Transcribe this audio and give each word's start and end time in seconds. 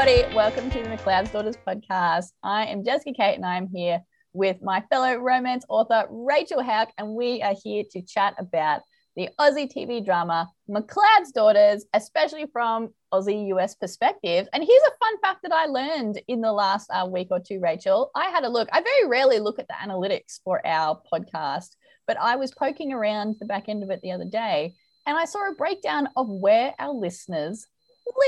everybody. 0.00 0.34
Welcome 0.34 0.70
to 0.70 0.82
the 0.82 0.88
McLeod's 0.88 1.30
Daughters 1.30 1.58
podcast. 1.58 2.32
I 2.42 2.64
am 2.64 2.82
Jessica 2.82 3.12
Kate 3.14 3.34
and 3.34 3.44
I'm 3.44 3.68
here 3.68 4.00
with 4.32 4.56
my 4.62 4.82
fellow 4.88 5.16
romance 5.16 5.66
author, 5.68 6.06
Rachel 6.08 6.62
Hauck, 6.62 6.88
and 6.96 7.10
we 7.10 7.42
are 7.42 7.54
here 7.62 7.84
to 7.90 8.00
chat 8.00 8.34
about 8.38 8.80
the 9.14 9.28
Aussie 9.38 9.70
TV 9.70 10.02
drama 10.02 10.48
McLeod's 10.70 11.32
Daughters, 11.32 11.84
especially 11.92 12.46
from 12.50 12.94
Aussie 13.12 13.48
US 13.48 13.74
perspective. 13.74 14.48
And 14.54 14.64
here's 14.64 14.82
a 14.84 15.04
fun 15.04 15.20
fact 15.20 15.40
that 15.42 15.52
I 15.52 15.66
learned 15.66 16.22
in 16.28 16.40
the 16.40 16.52
last 16.52 16.88
uh, 16.90 17.06
week 17.06 17.28
or 17.30 17.40
two, 17.40 17.60
Rachel. 17.60 18.10
I 18.14 18.30
had 18.30 18.44
a 18.44 18.48
look. 18.48 18.70
I 18.72 18.80
very 18.80 19.06
rarely 19.06 19.38
look 19.38 19.58
at 19.58 19.68
the 19.68 19.74
analytics 19.74 20.40
for 20.42 20.66
our 20.66 20.98
podcast, 21.12 21.76
but 22.06 22.18
I 22.18 22.36
was 22.36 22.54
poking 22.54 22.94
around 22.94 23.36
the 23.38 23.44
back 23.44 23.68
end 23.68 23.82
of 23.82 23.90
it 23.90 24.00
the 24.00 24.12
other 24.12 24.24
day 24.24 24.72
and 25.06 25.18
I 25.18 25.26
saw 25.26 25.50
a 25.50 25.54
breakdown 25.54 26.08
of 26.16 26.26
where 26.26 26.74
our 26.78 26.94
listeners 26.94 27.66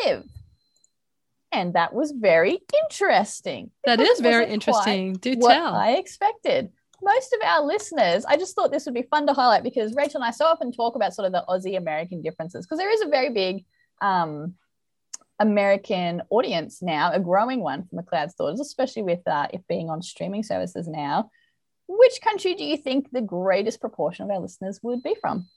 live. 0.05 0.25
And 1.53 1.75
that 1.75 1.93
was 1.93 2.13
very 2.13 2.59
interesting. 2.83 3.71
That 3.85 4.01
is 4.01 4.21
very 4.21 4.47
interesting. 4.47 5.15
Do 5.15 5.35
what 5.37 5.55
tell. 5.55 5.75
I 5.75 5.93
expected. 5.93 6.71
Most 7.03 7.35
of 7.35 7.47
our 7.47 7.63
listeners, 7.65 8.25
I 8.25 8.37
just 8.37 8.55
thought 8.55 8.73
this 8.73 8.87
would 8.87 8.95
be 8.95 9.03
fun 9.03 9.27
to 9.27 9.35
highlight 9.35 9.63
because 9.63 9.95
Rachel 9.95 10.23
and 10.23 10.25
I 10.25 10.31
so 10.31 10.47
often 10.47 10.73
talk 10.73 10.95
about 10.95 11.15
sort 11.15 11.27
of 11.27 11.33
the 11.33 11.45
Aussie 11.49 11.77
American 11.77 12.23
differences 12.23 12.65
because 12.65 12.79
there 12.79 12.93
is 12.93 13.03
a 13.03 13.09
very 13.09 13.31
big 13.31 13.65
um, 14.01 14.55
American 15.39 16.23
audience 16.31 16.81
now, 16.81 17.13
a 17.13 17.21
growing 17.21 17.61
one 17.61 17.85
for 17.85 18.01
McLeod's 18.01 18.35
Daughters, 18.35 18.61
especially 18.61 19.03
with 19.03 19.27
uh, 19.27 19.49
it 19.53 19.67
being 19.69 19.91
on 19.91 20.01
streaming 20.01 20.45
services 20.45 20.87
now. 20.89 21.31
Which 21.89 22.21
country 22.23 22.55
do 22.55 22.65
you 22.65 22.77
think 22.77 23.11
the 23.11 23.21
greatest 23.21 23.81
proportion 23.81 24.25
of 24.25 24.31
our 24.31 24.39
listeners 24.39 24.81
would 24.83 25.03
be 25.03 25.17
from? 25.21 25.49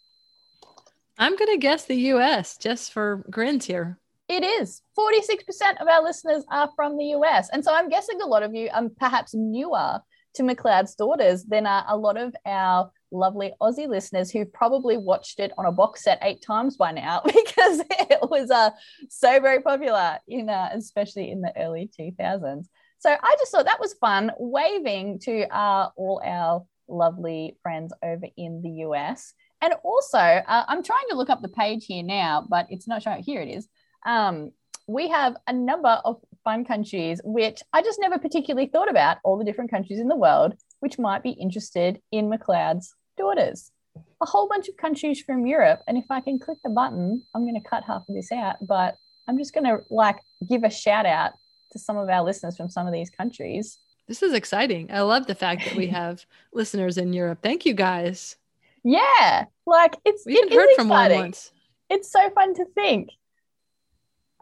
I'm 1.17 1.37
going 1.37 1.51
to 1.51 1.57
guess 1.57 1.85
the 1.85 1.95
US 2.13 2.57
just 2.57 2.91
for 2.91 3.23
grins 3.29 3.65
here. 3.65 3.99
It 4.27 4.43
is. 4.43 4.81
46% 4.97 5.81
of 5.81 5.87
our 5.87 6.03
listeners 6.03 6.43
are 6.49 6.69
from 6.75 6.97
the 6.97 7.05
US. 7.17 7.49
And 7.51 7.63
so 7.63 7.73
I'm 7.73 7.89
guessing 7.89 8.21
a 8.21 8.27
lot 8.27 8.43
of 8.43 8.55
you 8.55 8.69
are 8.73 8.89
perhaps 8.99 9.33
newer 9.33 9.99
to 10.35 10.43
McLeod's 10.43 10.95
Daughters 10.95 11.43
than 11.43 11.65
are 11.65 11.85
a 11.87 11.95
lot 11.95 12.17
of 12.17 12.35
our 12.45 12.91
lovely 13.11 13.53
Aussie 13.61 13.87
listeners 13.87 14.31
who 14.31 14.45
probably 14.45 14.97
watched 14.97 15.39
it 15.39 15.51
on 15.57 15.65
a 15.65 15.71
box 15.71 16.03
set 16.03 16.19
eight 16.21 16.41
times 16.41 16.75
by 16.75 16.91
now 16.91 17.21
because 17.25 17.81
it 17.89 18.29
was 18.29 18.51
uh, 18.51 18.71
so 19.09 19.39
very 19.39 19.61
popular 19.61 20.19
in 20.27 20.49
uh, 20.49 20.69
especially 20.73 21.31
in 21.31 21.41
the 21.41 21.53
early 21.57 21.89
2000s. 21.97 22.65
So 22.99 23.11
I 23.11 23.35
just 23.39 23.51
thought 23.51 23.65
that 23.65 23.79
was 23.79 23.93
fun 23.93 24.31
waving 24.37 25.19
to 25.19 25.47
uh, 25.55 25.89
all 25.95 26.21
our 26.25 26.65
lovely 26.87 27.57
friends 27.61 27.93
over 28.03 28.25
in 28.37 28.61
the 28.61 28.85
US. 28.87 29.33
And 29.61 29.73
also, 29.83 30.17
uh, 30.17 30.65
I'm 30.67 30.83
trying 30.83 31.05
to 31.09 31.15
look 31.15 31.29
up 31.29 31.41
the 31.41 31.49
page 31.49 31.85
here 31.85 32.03
now, 32.03 32.45
but 32.49 32.67
it's 32.69 32.87
not 32.87 33.03
showing. 33.03 33.23
Here 33.23 33.41
it 33.41 33.49
is. 33.49 33.67
Um, 34.05 34.51
we 34.87 35.09
have 35.09 35.35
a 35.47 35.53
number 35.53 35.89
of 36.05 36.21
fun 36.43 36.63
countries, 36.63 37.19
which 37.23 37.61
I 37.73 37.81
just 37.81 37.99
never 37.99 38.19
particularly 38.19 38.67
thought 38.67 38.89
about, 38.89 39.17
all 39.23 39.37
the 39.37 39.43
different 39.43 39.71
countries 39.71 39.99
in 39.99 40.07
the 40.07 40.15
world, 40.15 40.53
which 40.79 40.99
might 40.99 41.23
be 41.23 41.31
interested 41.31 41.99
in 42.11 42.29
McLeod's 42.29 42.93
daughters. 43.17 43.71
A 44.21 44.25
whole 44.25 44.47
bunch 44.47 44.67
of 44.67 44.77
countries 44.77 45.21
from 45.21 45.45
Europe. 45.45 45.81
And 45.87 45.97
if 45.97 46.05
I 46.09 46.21
can 46.21 46.37
click 46.39 46.59
the 46.63 46.69
button, 46.69 47.23
I'm 47.33 47.43
going 47.43 47.59
to 47.61 47.67
cut 47.67 47.83
half 47.83 48.07
of 48.07 48.15
this 48.15 48.31
out, 48.31 48.57
but 48.61 48.95
I'm 49.27 49.37
just 49.37 49.53
going 49.53 49.63
to 49.63 49.83
like 49.89 50.17
give 50.47 50.63
a 50.63 50.69
shout 50.69 51.05
out 51.05 51.31
to 51.71 51.79
some 51.79 51.97
of 51.97 52.09
our 52.09 52.23
listeners 52.23 52.55
from 52.55 52.69
some 52.69 52.85
of 52.87 52.93
these 52.93 53.09
countries. 53.09 53.79
This 54.07 54.21
is 54.21 54.33
exciting. 54.33 54.91
I 54.91 55.01
love 55.01 55.25
the 55.25 55.35
fact 55.35 55.65
that 55.65 55.75
we 55.75 55.87
have 56.01 56.25
listeners 56.53 56.97
in 56.97 57.11
Europe. 57.13 57.39
Thank 57.41 57.65
you 57.65 57.73
guys. 57.73 58.37
Yeah, 58.83 59.45
like 59.65 59.95
it's 60.05 60.25
We 60.25 60.35
it 60.35 60.53
heard 60.53 60.69
from 60.75 60.89
one 60.89 61.05
exciting. 61.05 61.21
once. 61.23 61.51
It's 61.89 62.11
so 62.11 62.29
fun 62.31 62.53
to 62.55 62.65
think. 62.75 63.09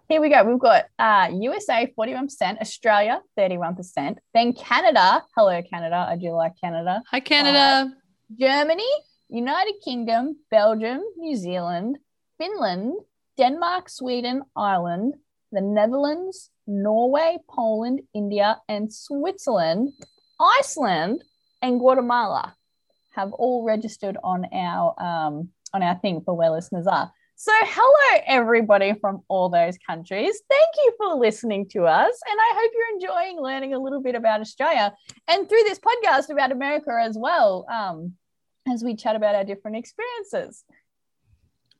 Here 0.09 0.19
we 0.19 0.29
go. 0.29 0.43
We've 0.43 0.59
got 0.59 0.85
uh, 0.99 1.29
USA 1.33 1.91
41%, 1.97 2.59
Australia 2.59 3.21
31%, 3.39 4.17
then 4.33 4.53
Canada. 4.53 5.23
Hello, 5.35 5.61
Canada. 5.63 6.05
I 6.09 6.17
do 6.17 6.31
like 6.31 6.53
Canada. 6.61 7.01
Hi, 7.09 7.21
Canada. 7.21 7.93
Germany, 8.37 8.89
United 9.29 9.75
Kingdom, 9.83 10.35
Belgium, 10.51 11.01
New 11.17 11.35
Zealand, 11.37 11.99
Finland, 12.37 12.95
Denmark, 13.37 13.89
Sweden, 13.89 14.43
Ireland, 14.55 15.15
the 15.53 15.61
Netherlands, 15.61 16.49
Norway, 16.67 17.37
Poland, 17.49 18.01
India, 18.13 18.59
and 18.67 18.93
Switzerland, 18.93 19.93
Iceland, 20.39 21.23
and 21.61 21.79
Guatemala 21.79 22.55
have 23.15 23.31
all 23.33 23.63
registered 23.63 24.17
on 24.23 24.45
our 24.51 25.01
um, 25.01 25.49
on 25.73 25.81
our 25.81 25.95
thing 25.95 26.21
for 26.25 26.35
where 26.35 26.51
listeners 26.51 26.87
are. 26.87 27.11
So, 27.45 27.51
hello 27.61 28.23
everybody 28.25 28.93
from 29.01 29.21
all 29.27 29.49
those 29.49 29.77
countries. 29.85 30.41
Thank 30.49 30.67
you 30.77 30.93
for 30.97 31.15
listening 31.15 31.67
to 31.71 31.83
us, 31.83 32.17
and 32.31 32.39
I 32.39 32.51
hope 32.55 32.71
you're 32.73 32.95
enjoying 32.95 33.37
learning 33.43 33.73
a 33.73 33.79
little 33.79 34.01
bit 34.01 34.15
about 34.15 34.39
Australia 34.39 34.93
and 35.27 35.49
through 35.49 35.63
this 35.65 35.77
podcast 35.77 36.29
about 36.29 36.53
America 36.53 36.91
as 37.03 37.17
well. 37.19 37.65
Um, 37.69 38.13
as 38.71 38.81
we 38.81 38.95
chat 38.95 39.17
about 39.17 39.35
our 39.35 39.43
different 39.43 39.75
experiences. 39.75 40.63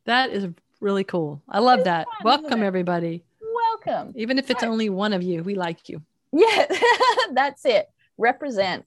That 0.03 0.31
is 0.31 0.49
really 0.81 1.05
cool. 1.05 1.41
I 1.47 1.59
love 1.59 1.79
It's 1.79 1.85
that. 1.85 2.07
fun, 2.07 2.25
Welcome, 2.25 2.61
everybody. 2.61 3.23
Welcome. 3.41 4.11
Even 4.17 4.37
if 4.37 4.49
it's 4.51 4.63
Right. 4.63 4.69
only 4.69 4.89
one 4.89 5.13
of 5.13 5.23
you, 5.23 5.43
we 5.43 5.55
like 5.55 5.87
you. 5.87 6.01
Yeah, 6.33 6.65
that's 7.31 7.63
it. 7.63 7.89
Represent. 8.17 8.83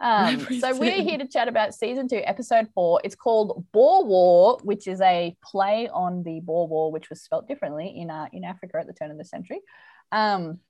Um, 0.00 0.46
so 0.58 0.76
we're 0.78 1.02
here 1.02 1.18
to 1.18 1.28
chat 1.28 1.46
about 1.46 1.74
season 1.74 2.08
two, 2.08 2.22
episode 2.24 2.68
four. 2.74 3.00
It's 3.04 3.14
called 3.14 3.66
Bore 3.72 4.04
War, 4.04 4.58
which 4.62 4.86
is 4.86 5.00
a 5.00 5.36
play 5.44 5.88
on 5.92 6.22
the 6.22 6.40
Boer 6.40 6.66
War, 6.66 6.90
which 6.90 7.10
was 7.10 7.20
spelt 7.20 7.46
differently 7.46 7.88
in 7.96 8.10
uh, 8.10 8.26
in 8.32 8.44
Africa 8.44 8.78
at 8.78 8.86
the 8.86 8.94
turn 8.94 9.10
of 9.10 9.18
the 9.18 9.24
century. 9.24 9.60
Um, 10.10 10.60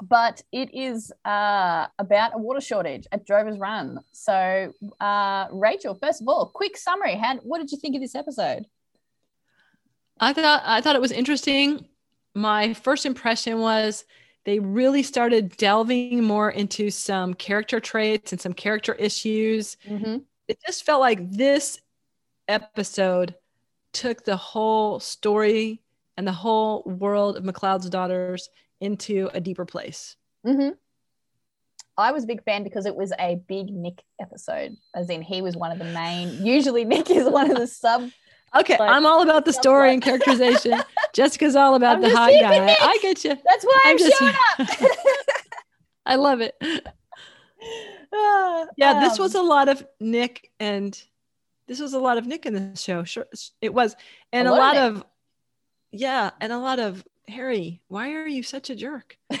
but 0.00 0.42
it 0.52 0.74
is 0.74 1.12
uh, 1.24 1.86
about 1.98 2.34
a 2.34 2.38
water 2.38 2.60
shortage 2.60 3.06
at 3.12 3.24
Drover's 3.24 3.58
Run. 3.58 4.00
So, 4.10 4.72
uh, 5.00 5.46
Rachel, 5.52 5.94
first 5.94 6.20
of 6.20 6.28
all, 6.28 6.46
quick 6.46 6.76
summary. 6.76 7.14
How, 7.14 7.36
what 7.38 7.58
did 7.58 7.70
you 7.70 7.78
think 7.78 7.94
of 7.94 8.00
this 8.00 8.14
episode? 8.14 8.66
I 10.18 10.32
thought 10.32 10.62
I 10.64 10.80
thought 10.80 10.96
it 10.96 11.02
was 11.02 11.12
interesting. 11.12 11.88
My 12.34 12.74
first 12.74 13.06
impression 13.06 13.58
was 13.60 14.04
they 14.44 14.58
really 14.58 15.02
started 15.02 15.56
delving 15.56 16.24
more 16.24 16.50
into 16.50 16.90
some 16.90 17.34
character 17.34 17.80
traits 17.80 18.32
and 18.32 18.40
some 18.40 18.52
character 18.52 18.94
issues. 18.94 19.76
Mm-hmm. 19.88 20.18
It 20.48 20.58
just 20.66 20.84
felt 20.84 21.00
like 21.00 21.30
this 21.30 21.80
episode 22.48 23.34
took 23.92 24.24
the 24.24 24.36
whole 24.36 24.98
story 25.00 25.80
and 26.16 26.26
the 26.26 26.32
whole 26.32 26.82
world 26.82 27.36
of 27.36 27.44
McLeod's 27.44 27.88
daughters 27.88 28.48
into 28.80 29.30
a 29.32 29.40
deeper 29.40 29.64
place. 29.64 30.16
Mm-hmm. 30.46 30.70
I 31.96 32.10
was 32.10 32.24
a 32.24 32.26
big 32.26 32.42
fan 32.44 32.64
because 32.64 32.86
it 32.86 32.96
was 32.96 33.12
a 33.18 33.36
big 33.46 33.68
Nick 33.70 34.02
episode, 34.20 34.76
as 34.94 35.10
in 35.10 35.22
he 35.22 35.42
was 35.42 35.56
one 35.56 35.70
of 35.72 35.78
the 35.78 35.84
main. 35.92 36.44
Usually, 36.44 36.84
Nick 36.84 37.10
is 37.10 37.28
one 37.28 37.50
of 37.50 37.58
the 37.58 37.66
sub. 37.66 38.10
Okay, 38.54 38.76
Like, 38.78 38.90
I'm 38.90 39.06
all 39.06 39.22
about 39.22 39.44
the 39.46 39.52
story 39.52 39.92
and 39.94 40.02
characterization. 40.08 40.82
Jessica's 41.14 41.56
all 41.56 41.74
about 41.74 41.96
I'm 41.96 42.02
the 42.02 42.10
hot 42.16 42.30
guy. 42.38 42.58
Nick. 42.66 42.78
I 42.82 42.98
get 43.00 43.24
you. 43.24 43.30
That's 43.44 43.64
why 43.64 43.80
I'm, 43.84 43.90
I'm 43.92 43.98
just- 43.98 44.18
showing 44.18 44.34
up. 44.58 44.68
I 46.06 46.16
love 46.16 46.40
it. 46.40 46.54
Ah, 48.14 48.66
Yeah, 48.76 49.00
this 49.00 49.18
um, 49.18 49.22
was 49.22 49.34
a 49.34 49.40
lot 49.42 49.68
of 49.68 49.86
Nick 50.00 50.50
and 50.60 51.00
this 51.66 51.80
was 51.80 51.94
a 51.94 51.98
lot 51.98 52.18
of 52.18 52.26
Nick 52.26 52.44
in 52.44 52.52
the 52.54 52.76
show. 52.76 53.04
Sure, 53.04 53.26
it 53.60 53.72
was, 53.72 53.96
and 54.32 54.46
A 54.48 54.50
a, 54.50 54.52
lot 54.52 54.58
lot 54.74 54.76
of 54.76 54.96
of, 54.96 55.04
yeah, 55.92 56.30
and 56.40 56.52
a 56.52 56.58
lot 56.58 56.78
of 56.78 57.02
Harry. 57.28 57.80
Why 57.88 58.12
are 58.14 58.26
you 58.26 58.42
such 58.42 58.70
a 58.70 58.74
jerk? 58.74 59.16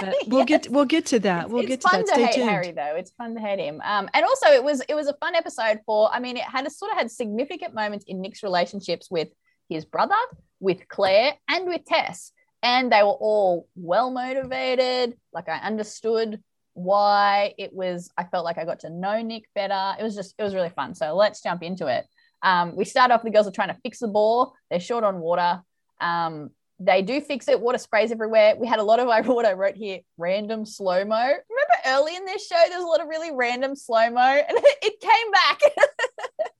But 0.00 0.16
we'll 0.26 0.44
get 0.44 0.68
we'll 0.68 0.84
get 0.84 1.06
to 1.06 1.20
that. 1.20 1.48
We'll 1.48 1.62
it's 1.62 1.68
get 1.68 1.80
to 1.82 1.88
fun 1.88 2.00
that. 2.00 2.06
to 2.06 2.12
Stay 2.14 2.24
hate 2.24 2.34
tuned. 2.34 2.50
Harry 2.50 2.72
though. 2.72 2.96
It's 2.96 3.12
fun 3.12 3.34
to 3.34 3.40
hate 3.40 3.60
him. 3.60 3.80
Um, 3.84 4.08
and 4.14 4.24
also 4.24 4.46
it 4.48 4.64
was 4.64 4.82
it 4.88 4.94
was 4.94 5.06
a 5.06 5.14
fun 5.14 5.36
episode 5.36 5.80
for. 5.86 6.12
I 6.12 6.18
mean, 6.18 6.36
it 6.36 6.42
had 6.42 6.66
a 6.66 6.70
sort 6.70 6.90
of 6.90 6.98
had 6.98 7.10
significant 7.10 7.72
moments 7.72 8.04
in 8.08 8.20
Nick's 8.20 8.42
relationships 8.42 9.08
with 9.10 9.28
his 9.68 9.84
brother, 9.84 10.16
with 10.58 10.88
Claire, 10.88 11.34
and 11.48 11.68
with 11.68 11.84
Tess, 11.84 12.32
and 12.64 12.90
they 12.90 13.02
were 13.02 13.10
all 13.10 13.68
well 13.76 14.10
motivated. 14.10 15.16
Like 15.32 15.48
I 15.48 15.58
understood 15.58 16.42
why 16.74 17.54
it 17.58 17.72
was. 17.72 18.10
I 18.18 18.24
felt 18.24 18.44
like 18.44 18.58
I 18.58 18.64
got 18.64 18.80
to 18.80 18.90
know 18.90 19.22
Nick 19.22 19.44
better. 19.54 19.94
It 20.00 20.02
was 20.02 20.16
just 20.16 20.34
it 20.36 20.42
was 20.42 20.54
really 20.54 20.70
fun. 20.70 20.96
So 20.96 21.14
let's 21.14 21.42
jump 21.42 21.62
into 21.62 21.86
it. 21.86 22.06
Um, 22.42 22.74
we 22.74 22.84
start 22.84 23.12
off. 23.12 23.22
The 23.22 23.30
girls 23.30 23.46
are 23.46 23.52
trying 23.52 23.68
to 23.68 23.78
fix 23.84 24.00
the 24.00 24.08
bore. 24.08 24.52
They're 24.68 24.80
short 24.80 25.04
on 25.04 25.20
water. 25.20 25.62
Um, 26.00 26.50
they 26.84 27.02
do 27.02 27.20
fix 27.20 27.48
it. 27.48 27.60
Water 27.60 27.78
sprays 27.78 28.10
everywhere. 28.12 28.56
We 28.56 28.66
had 28.66 28.78
a 28.78 28.82
lot 28.82 28.98
of 28.98 29.08
I 29.12 29.20
what 29.22 29.46
I 29.46 29.52
wrote 29.52 29.76
here 29.76 30.00
random 30.18 30.64
slow 30.66 31.04
mo. 31.04 31.16
Remember 31.16 31.76
early 31.86 32.16
in 32.16 32.24
this 32.24 32.46
show, 32.46 32.60
there's 32.68 32.82
a 32.82 32.86
lot 32.86 33.00
of 33.00 33.08
really 33.08 33.30
random 33.32 33.76
slow 33.76 34.10
mo, 34.10 34.20
and 34.48 34.58
it 34.82 35.00
came 35.00 35.30
back. 35.30 35.60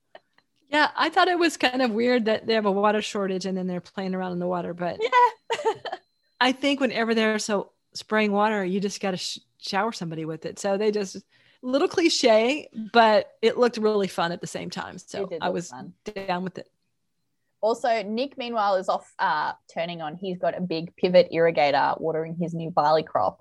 Yeah, 0.70 0.90
I 0.96 1.10
thought 1.10 1.28
it 1.28 1.38
was 1.38 1.58
kind 1.58 1.82
of 1.82 1.90
weird 1.90 2.24
that 2.24 2.46
they 2.46 2.54
have 2.54 2.64
a 2.64 2.72
water 2.72 3.02
shortage 3.02 3.44
and 3.44 3.54
then 3.54 3.66
they're 3.66 3.82
playing 3.82 4.14
around 4.14 4.32
in 4.32 4.38
the 4.38 4.46
water. 4.46 4.72
But 4.72 4.98
yeah, 5.02 5.72
I 6.40 6.52
think 6.52 6.80
whenever 6.80 7.14
they're 7.14 7.38
so 7.38 7.72
spraying 7.92 8.32
water, 8.32 8.64
you 8.64 8.80
just 8.80 8.98
got 8.98 9.10
to 9.10 9.19
sh- 9.19 9.40
shower 9.58 9.92
somebody 9.92 10.24
with 10.24 10.46
it. 10.46 10.58
So 10.58 10.78
they 10.78 10.90
just 10.90 11.19
little 11.60 11.88
cliche, 11.88 12.69
but 12.90 13.32
it 13.42 13.58
looked 13.58 13.76
really 13.76 14.08
fun 14.08 14.32
at 14.32 14.40
the 14.40 14.46
same 14.46 14.70
time. 14.70 14.96
So 14.96 15.28
I 15.42 15.50
was 15.50 15.69
fun. 15.69 15.92
down 16.26 16.42
with 16.42 16.56
it. 16.56 16.70
Also, 17.62 18.02
Nick, 18.02 18.36
meanwhile, 18.36 18.74
is 18.74 18.88
off 18.88 19.10
uh, 19.18 19.52
turning 19.72 20.02
on. 20.02 20.16
He's 20.16 20.38
got 20.38 20.58
a 20.58 20.60
big 20.60 20.94
pivot 20.96 21.28
irrigator 21.32 21.98
watering 22.00 22.36
his 22.38 22.52
new 22.52 22.70
barley 22.70 23.04
crop. 23.04 23.40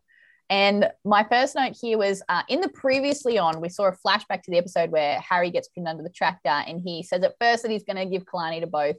And 0.49 0.89
my 1.03 1.23
first 1.23 1.55
note 1.55 1.75
here 1.79 1.97
was 1.97 2.21
uh, 2.29 2.43
in 2.47 2.61
the 2.61 2.69
previously 2.69 3.37
on, 3.37 3.61
we 3.61 3.69
saw 3.69 3.87
a 3.87 3.97
flashback 4.05 4.43
to 4.43 4.51
the 4.51 4.57
episode 4.57 4.91
where 4.91 5.19
Harry 5.19 5.49
gets 5.49 5.69
pinned 5.69 5.87
under 5.87 6.03
the 6.03 6.09
tractor, 6.09 6.49
and 6.49 6.81
he 6.85 7.03
says 7.03 7.23
at 7.23 7.35
first 7.39 7.63
that 7.63 7.71
he's 7.71 7.83
going 7.83 7.97
to 7.97 8.05
give 8.05 8.25
Killarney 8.29 8.59
to 8.59 8.67
both 8.67 8.97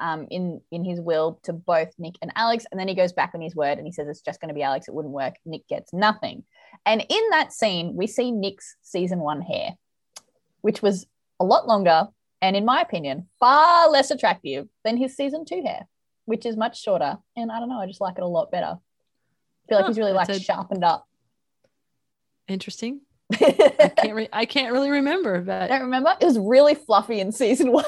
um, 0.00 0.26
in 0.30 0.60
in 0.72 0.84
his 0.84 1.00
will 1.00 1.38
to 1.44 1.52
both 1.52 1.92
Nick 1.98 2.14
and 2.20 2.32
Alex, 2.34 2.64
and 2.70 2.80
then 2.80 2.88
he 2.88 2.94
goes 2.94 3.12
back 3.12 3.32
on 3.34 3.40
his 3.40 3.54
word 3.54 3.78
and 3.78 3.86
he 3.86 3.92
says 3.92 4.08
it's 4.08 4.22
just 4.22 4.40
going 4.40 4.48
to 4.48 4.54
be 4.54 4.62
Alex. 4.62 4.88
It 4.88 4.94
wouldn't 4.94 5.14
work. 5.14 5.34
Nick 5.44 5.68
gets 5.68 5.92
nothing. 5.92 6.44
And 6.84 7.04
in 7.08 7.30
that 7.30 7.52
scene, 7.52 7.94
we 7.94 8.06
see 8.06 8.30
Nick's 8.30 8.76
season 8.82 9.20
one 9.20 9.40
hair, 9.40 9.76
which 10.62 10.82
was 10.82 11.06
a 11.38 11.44
lot 11.44 11.68
longer 11.68 12.08
and, 12.44 12.56
in 12.56 12.66
my 12.66 12.82
opinion, 12.82 13.26
far 13.40 13.88
less 13.88 14.10
attractive 14.10 14.68
than 14.84 14.98
his 14.98 15.16
season 15.16 15.46
two 15.46 15.62
hair, 15.64 15.88
which 16.26 16.44
is 16.44 16.58
much 16.58 16.78
shorter. 16.78 17.16
And 17.34 17.50
I 17.50 17.58
don't 17.58 17.70
know, 17.70 17.80
I 17.80 17.86
just 17.86 18.02
like 18.02 18.18
it 18.18 18.22
a 18.22 18.26
lot 18.26 18.50
better. 18.50 18.76
I 18.76 19.66
feel 19.66 19.78
like 19.78 19.86
he's 19.86 19.96
really 19.96 20.12
like 20.12 20.28
a... 20.28 20.38
sharpened 20.38 20.84
up. 20.84 21.06
Interesting. 22.46 23.00
I 23.32 23.92
can't 23.96 24.14
re- 24.14 24.28
I 24.30 24.44
can't 24.44 24.74
really 24.74 24.90
remember, 24.90 25.40
but 25.40 25.62
I 25.62 25.68
don't 25.68 25.84
remember. 25.84 26.14
It 26.20 26.26
was 26.26 26.38
really 26.38 26.74
fluffy 26.74 27.18
in 27.18 27.32
season 27.32 27.72
one. 27.72 27.86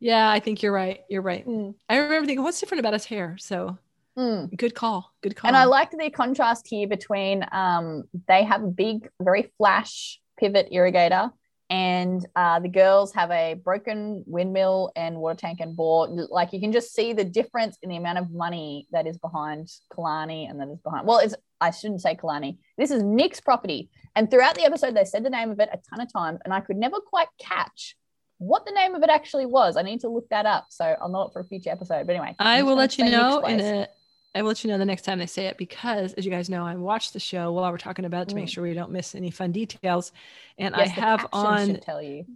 yeah, 0.00 0.28
I 0.28 0.38
think 0.40 0.62
you're 0.62 0.74
right. 0.74 1.00
You're 1.08 1.22
right. 1.22 1.46
Mm. 1.46 1.74
I 1.88 1.96
remember 1.96 2.26
thinking, 2.26 2.44
what's 2.44 2.60
different 2.60 2.80
about 2.80 2.92
his 2.92 3.06
hair? 3.06 3.38
So 3.40 3.78
mm. 4.18 4.54
good 4.54 4.74
call. 4.74 5.14
Good 5.22 5.34
call. 5.34 5.48
And 5.48 5.56
I 5.56 5.64
liked 5.64 5.96
the 5.98 6.10
contrast 6.10 6.66
here 6.68 6.86
between 6.86 7.46
um, 7.52 8.04
they 8.28 8.44
have 8.44 8.62
a 8.62 8.68
big, 8.68 9.08
very 9.18 9.50
flash 9.56 10.20
pivot 10.38 10.70
irrigator 10.70 11.32
and 11.70 12.26
uh, 12.34 12.58
the 12.58 12.68
girls 12.68 13.14
have 13.14 13.30
a 13.30 13.54
broken 13.54 14.24
windmill 14.26 14.90
and 14.96 15.16
water 15.16 15.36
tank 15.36 15.60
and 15.60 15.76
bore. 15.76 16.08
Like 16.08 16.52
you 16.52 16.60
can 16.60 16.72
just 16.72 16.92
see 16.92 17.12
the 17.12 17.24
difference 17.24 17.78
in 17.82 17.88
the 17.88 17.96
amount 17.96 18.18
of 18.18 18.32
money 18.32 18.88
that 18.90 19.06
is 19.06 19.16
behind 19.18 19.70
Killarney 19.94 20.46
and 20.46 20.60
that 20.60 20.68
is 20.68 20.80
behind. 20.80 21.06
Well, 21.06 21.18
it's 21.18 21.34
I 21.60 21.70
shouldn't 21.70 22.02
say 22.02 22.16
Killarney. 22.16 22.58
This 22.76 22.90
is 22.90 23.02
Nick's 23.02 23.40
property, 23.40 23.88
and 24.16 24.30
throughout 24.30 24.56
the 24.56 24.64
episode, 24.64 24.96
they 24.96 25.04
said 25.04 25.24
the 25.24 25.30
name 25.30 25.50
of 25.50 25.60
it 25.60 25.68
a 25.72 25.78
ton 25.88 26.00
of 26.00 26.12
times, 26.12 26.40
and 26.44 26.52
I 26.52 26.60
could 26.60 26.76
never 26.76 26.98
quite 26.98 27.28
catch 27.38 27.96
what 28.38 28.64
the 28.64 28.72
name 28.72 28.94
of 28.94 29.02
it 29.02 29.10
actually 29.10 29.46
was. 29.46 29.76
I 29.76 29.82
need 29.82 30.00
to 30.00 30.08
look 30.08 30.28
that 30.30 30.46
up, 30.46 30.66
so 30.70 30.96
I'll 31.00 31.10
know 31.10 31.22
it 31.22 31.32
for 31.32 31.40
a 31.40 31.44
future 31.44 31.70
episode. 31.70 32.06
But 32.06 32.16
anyway, 32.16 32.34
I 32.38 32.62
will 32.62 32.74
let 32.74 32.98
you 32.98 33.04
know 33.04 33.40
in 33.40 33.60
a 33.60 33.88
I 34.32 34.42
will 34.42 34.48
let 34.48 34.62
you 34.62 34.70
know 34.70 34.78
the 34.78 34.84
next 34.84 35.02
time 35.02 35.18
they 35.18 35.26
say 35.26 35.46
it 35.46 35.58
because, 35.58 36.12
as 36.12 36.24
you 36.24 36.30
guys 36.30 36.48
know, 36.48 36.64
I 36.64 36.76
watched 36.76 37.14
the 37.14 37.18
show 37.18 37.50
while 37.50 37.70
we're 37.72 37.78
talking 37.78 38.04
about 38.04 38.22
it 38.22 38.28
to 38.28 38.36
make 38.36 38.46
mm. 38.46 38.50
sure 38.50 38.62
we 38.62 38.74
don't 38.74 38.92
miss 38.92 39.16
any 39.16 39.32
fun 39.32 39.50
details. 39.50 40.12
And 40.56 40.72
yes, 40.78 40.88
I 40.88 40.90
have 40.92 41.26
on 41.32 41.80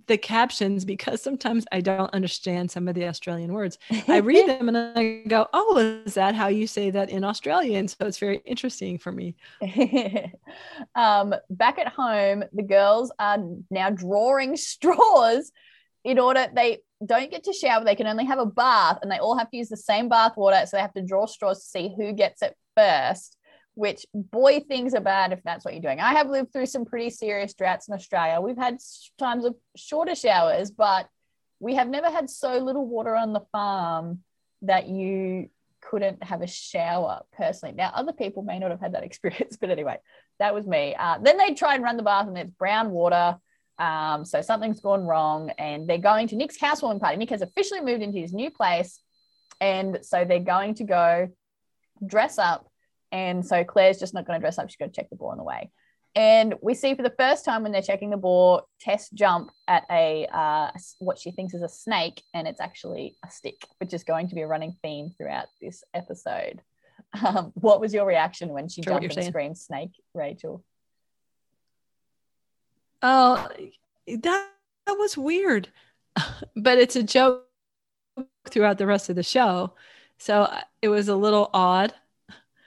the 0.09 0.19
captions 0.19 0.85
because 0.85 1.23
sometimes 1.23 1.65
I 1.71 1.81
don't 1.81 2.13
understand 2.13 2.73
some 2.73 2.89
of 2.89 2.97
the 2.97 3.07
Australian 3.07 3.53
words. 3.53 3.79
I 4.09 4.17
read 4.25 4.49
them 4.49 4.69
and 4.69 4.77
I 4.77 5.23
go, 5.29 5.47
"Oh, 5.53 6.01
is 6.05 6.15
that 6.15 6.35
how 6.35 6.49
you 6.49 6.67
say 6.67 6.91
that 6.91 7.11
in 7.11 7.23
Australian?" 7.23 7.87
So 7.87 8.07
it's 8.07 8.19
very 8.19 8.43
interesting 8.45 8.99
for 8.99 9.13
me. 9.13 9.37
um, 10.97 11.33
back 11.49 11.79
at 11.79 11.89
home, 11.89 12.43
the 12.53 12.65
girls 12.65 13.13
are 13.21 13.39
now 13.71 13.91
drawing 13.91 14.57
straws 14.57 15.53
in 16.03 16.19
order 16.19 16.49
they 16.55 16.79
don't 17.07 17.31
get 17.31 17.45
to 17.45 17.53
shower. 17.53 17.85
They 17.85 17.95
can 17.95 18.07
only 18.07 18.25
have 18.25 18.39
a 18.39 18.47
bath 18.47 18.99
and 19.03 19.11
they 19.11 19.19
all 19.19 19.37
have 19.37 19.51
to 19.51 19.57
use 19.57 19.69
the 19.69 19.77
same 19.77 20.09
bath 20.09 20.37
water. 20.37 20.65
So 20.67 20.77
they 20.77 20.83
have 20.83 20.95
to 20.95 21.03
draw 21.03 21.27
straws 21.27 21.63
to 21.63 21.69
see 21.69 21.95
who 21.97 22.13
gets 22.13 22.43
it 22.43 22.57
first, 22.77 23.37
which 23.75 24.07
boy 24.15 24.61
things 24.61 24.95
are 24.95 25.01
bad 25.01 25.33
if 25.33 25.43
that's 25.43 25.65
what 25.65 25.75
you're 25.75 25.83
doing. 25.83 26.01
I 26.01 26.15
have 26.15 26.29
lived 26.29 26.53
through 26.53 26.67
some 26.67 26.85
pretty 26.85 27.11
serious 27.11 27.55
droughts 27.55 27.89
in 27.89 27.95
Australia. 27.95 28.41
We've 28.41 28.57
had 28.57 28.79
times 29.19 29.45
of 29.45 29.55
shorter 29.77 30.15
showers, 30.15 30.71
but 30.71 31.09
we 31.61 31.75
have 31.75 31.89
never 31.89 32.11
had 32.11 32.29
so 32.29 32.59
little 32.59 32.87
water 32.87 33.15
on 33.15 33.33
the 33.33 33.45
farm 33.53 34.21
that 34.63 34.89
you 34.89 35.51
couldn't 35.81 36.23
have 36.23 36.43
a 36.43 36.47
shower 36.47 37.23
personally. 37.37 37.75
Now, 37.75 37.91
other 37.95 38.13
people 38.13 38.43
may 38.43 38.59
not 38.59 38.71
have 38.71 38.81
had 38.81 38.95
that 38.95 39.05
experience, 39.05 39.57
but 39.61 39.71
anyway, 39.71 39.99
that 40.39 40.55
was 40.55 40.67
me. 40.67 40.95
Uh, 40.99 41.19
then 41.23 41.39
they 41.39 41.55
try 41.55 41.75
and 41.75 41.85
run 41.85 41.97
the 41.97 42.03
bath 42.03 42.27
and 42.27 42.37
it's 42.39 42.51
brown 42.51 42.91
water 42.91 43.39
um, 43.79 44.25
so 44.25 44.41
something's 44.41 44.81
gone 44.81 45.05
wrong, 45.05 45.51
and 45.59 45.89
they're 45.89 45.99
going 45.99 46.29
to 46.29 46.37
Nick's 46.37 46.61
housewarming 46.61 47.01
party. 47.01 47.17
Nick 47.17 47.31
has 47.31 47.43
officially 47.43 47.81
moved 47.81 48.03
into 48.03 48.19
his 48.19 48.33
new 48.33 48.51
place, 48.51 49.01
and 49.61 49.99
so 50.03 50.25
they're 50.25 50.41
going 50.41 50.75
to 50.77 50.85
go 50.85 51.29
dress 52.05 52.39
up. 52.39 52.69
And 53.11 53.45
so 53.45 53.65
Claire's 53.65 53.99
just 53.99 54.15
not 54.15 54.27
going 54.27 54.39
to 54.39 54.43
dress 54.43 54.59
up; 54.59 54.69
she's 54.69 54.77
going 54.77 54.91
to 54.91 54.97
check 54.97 55.11
the 55.11 55.17
bore 55.17 55.33
on 55.33 55.39
the 55.39 55.45
way. 55.45 55.71
And 56.17 56.55
we 56.63 56.75
see 56.75 56.95
for 56.95 57.03
the 57.03 57.15
first 57.19 57.45
time 57.45 57.65
when 57.65 57.73
they're 57.73 57.83
checking 57.83 58.11
the 58.11 58.17
bore, 58.17 58.63
Tess 58.81 59.11
jump 59.11 59.51
at 59.67 59.85
a 59.91 60.29
uh, 60.33 60.71
what 61.01 61.19
she 61.19 61.33
thinks 61.33 61.55
is 61.55 61.63
a 61.63 61.69
snake, 61.69 62.23
and 62.33 62.47
it's 62.47 62.61
actually 62.61 63.17
a 63.25 63.31
stick, 63.31 63.67
which 63.79 63.93
is 63.93 64.05
going 64.05 64.29
to 64.29 64.37
be 64.37 64.43
a 64.43 64.47
running 64.47 64.77
theme 64.83 65.11
throughout 65.17 65.47
this 65.61 65.83
episode. 65.93 66.63
Um, 67.25 67.53
what 67.55 67.81
was 67.81 67.95
your 67.95 68.07
reaction 68.07 68.49
when 68.49 68.67
she 68.67 68.81
jumped 68.81 69.05
and 69.05 69.13
saying. 69.13 69.31
screamed 69.31 69.57
snake, 69.57 69.93
Rachel? 70.15 70.65
Oh, 73.05 73.49
that, 74.09 74.51
that 74.87 74.99
was 74.99 75.17
weird. 75.17 75.69
but 76.57 76.79
it's 76.79 76.97
a 76.97 77.03
joke 77.03 77.45
throughout 78.49 78.79
the 78.79 78.87
rest 78.87 79.11
of 79.11 79.17
the 79.17 79.23
show. 79.23 79.75
So 80.19 80.43
uh, 80.43 80.63
it 80.81 80.89
was 80.89 81.09
a 81.09 81.15
little 81.15 81.51
odd. 81.53 81.93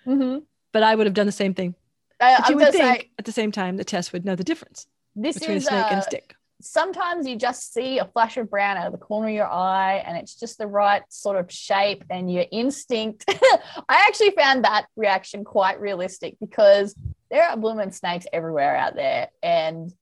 Mm-hmm. 0.05 0.39
But 0.71 0.83
I 0.83 0.95
would 0.95 1.07
have 1.07 1.15
done 1.15 1.25
the 1.25 1.31
same 1.31 1.53
thing. 1.53 1.75
I, 2.19 2.37
but 2.39 2.49
you 2.49 2.55
would 2.57 2.71
think 2.71 3.01
say, 3.01 3.09
at 3.17 3.25
the 3.25 3.31
same 3.31 3.51
time 3.51 3.77
the 3.77 3.83
test 3.83 4.13
would 4.13 4.25
know 4.25 4.35
the 4.35 4.43
difference 4.43 4.87
this 5.15 5.39
between 5.39 5.57
is, 5.57 5.65
a 5.65 5.69
snake 5.69 5.85
uh, 5.85 5.89
and 5.89 5.99
a 5.99 6.03
stick. 6.03 6.35
Sometimes 6.61 7.27
you 7.27 7.35
just 7.35 7.73
see 7.73 7.99
a 7.99 8.05
flash 8.05 8.37
of 8.37 8.49
brown 8.49 8.77
out 8.77 8.87
of 8.87 8.91
the 8.91 8.97
corner 8.97 9.27
of 9.27 9.33
your 9.33 9.47
eye, 9.47 10.03
and 10.05 10.17
it's 10.17 10.35
just 10.35 10.57
the 10.57 10.65
right 10.65 11.03
sort 11.09 11.37
of 11.37 11.51
shape, 11.51 12.03
and 12.09 12.31
your 12.31 12.45
instinct. 12.51 13.25
I 13.89 14.05
actually 14.07 14.31
found 14.31 14.63
that 14.63 14.87
reaction 14.95 15.43
quite 15.43 15.79
realistic 15.79 16.35
because 16.39 16.95
there 17.29 17.43
are 17.43 17.57
blooming 17.57 17.91
snakes 17.91 18.25
everywhere 18.33 18.75
out 18.75 18.95
there, 18.95 19.29
and 19.43 19.93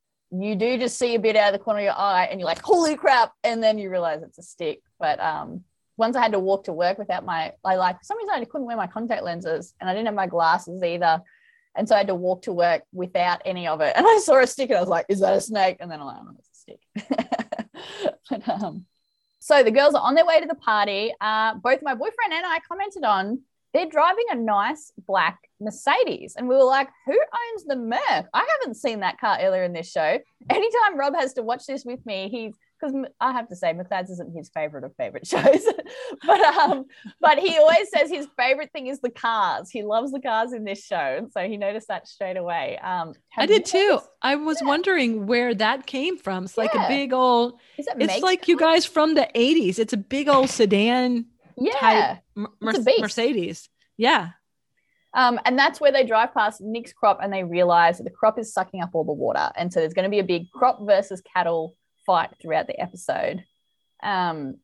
you 0.43 0.55
do 0.55 0.77
just 0.77 0.97
see 0.97 1.15
a 1.15 1.19
bit 1.19 1.35
out 1.35 1.53
of 1.53 1.59
the 1.59 1.63
corner 1.63 1.79
of 1.79 1.85
your 1.85 1.97
eye 1.97 2.27
and 2.29 2.39
you're 2.39 2.47
like, 2.47 2.61
holy 2.61 2.95
crap. 2.95 3.33
And 3.43 3.61
then 3.61 3.77
you 3.77 3.89
realize 3.89 4.23
it's 4.23 4.37
a 4.37 4.43
stick. 4.43 4.81
But 4.99 5.19
um, 5.19 5.63
once 5.97 6.15
I 6.15 6.21
had 6.21 6.31
to 6.31 6.39
walk 6.39 6.65
to 6.65 6.73
work 6.73 6.97
without 6.97 7.25
my, 7.25 7.53
I 7.63 7.75
like, 7.75 7.97
for 7.97 8.03
some 8.03 8.17
reason 8.17 8.33
I 8.33 8.43
couldn't 8.45 8.67
wear 8.67 8.77
my 8.77 8.87
contact 8.87 9.23
lenses 9.23 9.73
and 9.79 9.89
I 9.89 9.93
didn't 9.93 10.07
have 10.07 10.15
my 10.15 10.27
glasses 10.27 10.81
either. 10.83 11.21
And 11.75 11.87
so 11.87 11.95
I 11.95 11.99
had 11.99 12.07
to 12.07 12.15
walk 12.15 12.43
to 12.43 12.53
work 12.53 12.83
without 12.93 13.41
any 13.45 13.67
of 13.67 13.81
it. 13.81 13.93
And 13.95 14.05
I 14.07 14.19
saw 14.23 14.39
a 14.39 14.47
stick 14.47 14.69
and 14.69 14.77
I 14.77 14.81
was 14.81 14.89
like, 14.89 15.05
is 15.09 15.19
that 15.19 15.35
a 15.35 15.41
snake? 15.41 15.77
And 15.79 15.91
then 15.91 15.99
I'm 15.99 16.05
like, 16.05 16.17
oh, 16.21 16.35
it's 16.39 16.49
a 16.49 16.55
stick. 16.55 18.09
but, 18.29 18.49
um, 18.49 18.85
so 19.39 19.61
the 19.61 19.71
girls 19.71 19.93
are 19.93 20.01
on 20.01 20.15
their 20.15 20.25
way 20.25 20.39
to 20.39 20.47
the 20.47 20.55
party. 20.55 21.13
Uh, 21.21 21.55
both 21.55 21.83
my 21.83 21.93
boyfriend 21.93 22.33
and 22.33 22.45
I 22.45 22.59
commented 22.67 23.03
on 23.03 23.41
they're 23.75 23.89
driving 23.89 24.25
a 24.31 24.35
nice 24.35 24.93
black 25.05 25.37
Mercedes. 25.59 26.35
And 26.37 26.47
we 26.47 26.55
were 26.55 26.63
like, 26.63 26.87
who 27.05 27.13
owns 27.13 27.65
the 27.65 27.75
Merc? 27.75 28.25
I 28.33 28.47
haven't 28.61 28.75
seen 28.75 29.01
that 29.01 29.19
car 29.19 29.37
earlier 29.41 29.63
in 29.63 29.73
this 29.73 29.91
show. 29.91 30.19
Anytime 30.49 30.97
Rob 30.97 31.13
has 31.15 31.33
to 31.33 31.43
watch 31.43 31.65
this 31.65 31.83
with 31.83 32.05
me, 32.05 32.29
he's 32.29 32.53
because 32.79 32.93
I 33.21 33.31
have 33.31 33.47
to 33.49 33.55
say 33.55 33.73
McLeod's 33.73 34.09
isn't 34.11 34.35
his 34.35 34.49
favorite 34.49 34.83
of 34.83 34.93
favorite 34.95 35.25
shows, 35.27 35.65
but 36.25 36.39
um, 36.41 36.85
but 37.21 37.39
he 37.39 37.57
always 37.57 37.89
says 37.89 38.09
his 38.09 38.27
favorite 38.37 38.71
thing 38.71 38.87
is 38.87 38.99
the 38.99 39.09
cars. 39.09 39.69
He 39.69 39.83
loves 39.83 40.11
the 40.11 40.19
cars 40.19 40.53
in 40.53 40.65
this 40.65 40.83
show, 40.83 40.95
and 40.97 41.31
so 41.31 41.47
he 41.47 41.57
noticed 41.57 41.87
that 41.87 42.07
straight 42.07 42.37
away. 42.37 42.77
Um, 42.79 43.13
I 43.37 43.45
did 43.45 43.65
too. 43.65 43.87
Noticed? 43.87 44.09
I 44.21 44.35
was 44.35 44.59
yeah. 44.61 44.67
wondering 44.67 45.25
where 45.25 45.53
that 45.53 45.85
came 45.85 46.17
from. 46.17 46.45
It's 46.45 46.57
like 46.57 46.73
yeah. 46.73 46.85
a 46.85 46.89
big 46.89 47.13
old. 47.13 47.59
Is 47.77 47.87
it 47.87 47.95
it's 47.99 48.21
like 48.21 48.41
car? 48.41 48.45
you 48.49 48.57
guys 48.57 48.85
from 48.85 49.15
the 49.15 49.29
'80s. 49.35 49.79
It's 49.79 49.93
a 49.93 49.97
big 49.97 50.27
old 50.27 50.49
sedan. 50.49 51.27
Yeah, 51.57 52.17
Mer- 52.35 52.49
Mercedes. 52.61 53.69
Yeah, 53.97 54.31
um, 55.15 55.39
and 55.45 55.57
that's 55.57 55.79
where 55.79 55.93
they 55.93 56.05
drive 56.05 56.33
past 56.33 56.59
Nick's 56.59 56.91
crop 56.91 57.19
and 57.23 57.31
they 57.31 57.45
realize 57.45 57.97
that 57.97 58.03
the 58.03 58.09
crop 58.09 58.37
is 58.37 58.53
sucking 58.53 58.81
up 58.81 58.89
all 58.93 59.05
the 59.05 59.13
water. 59.13 59.49
And 59.55 59.71
so 59.71 59.79
there's 59.79 59.93
going 59.93 60.03
to 60.03 60.09
be 60.09 60.19
a 60.19 60.25
big 60.25 60.51
crop 60.51 60.79
versus 60.85 61.21
cattle 61.21 61.75
fight 62.05 62.31
throughout 62.41 62.67
the 62.67 62.79
episode. 62.79 63.45
Um, 64.03 64.57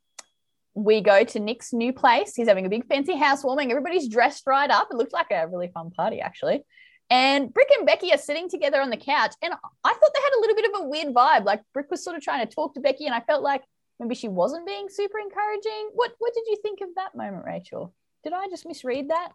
we 0.73 0.99
go 0.99 1.23
to 1.23 1.39
Nick's 1.39 1.71
new 1.71 1.93
place. 1.93 2.35
He's 2.35 2.49
having 2.49 2.65
a 2.65 2.69
big 2.69 2.85
fancy 2.85 3.15
housewarming. 3.15 3.71
Everybody's 3.71 4.09
dressed 4.09 4.43
right 4.45 4.69
up. 4.69 4.89
It 4.91 4.97
looked 4.97 5.13
like 5.13 5.31
a 5.31 5.47
really 5.47 5.69
fun 5.69 5.89
party, 5.89 6.19
actually. 6.19 6.65
And 7.09 7.53
Brick 7.53 7.69
and 7.77 7.87
Becky 7.87 8.13
are 8.13 8.17
sitting 8.17 8.49
together 8.49 8.81
on 8.81 8.89
the 8.89 8.97
couch. 8.97 9.33
And 9.41 9.53
I 9.53 9.93
thought 9.93 10.11
they 10.13 10.21
had 10.21 10.37
a 10.37 10.41
little 10.41 10.55
bit 10.55 10.73
of 10.73 10.81
a 10.81 10.89
weird 10.89 11.13
vibe. 11.13 11.45
Like 11.45 11.61
Brick 11.73 11.89
was 11.89 12.03
sort 12.03 12.17
of 12.17 12.23
trying 12.23 12.45
to 12.45 12.53
talk 12.53 12.73
to 12.73 12.81
Becky, 12.81 13.05
and 13.05 13.15
I 13.15 13.21
felt 13.21 13.41
like 13.41 13.63
maybe 14.01 14.15
she 14.15 14.27
wasn't 14.27 14.65
being 14.65 14.89
super 14.89 15.19
encouraging. 15.19 15.91
What 15.93 16.11
what 16.17 16.33
did 16.33 16.43
you 16.47 16.57
think 16.61 16.81
of 16.81 16.89
that 16.95 17.15
moment, 17.15 17.45
Rachel? 17.45 17.93
Did 18.23 18.33
I 18.33 18.47
just 18.49 18.65
misread 18.65 19.09
that? 19.09 19.29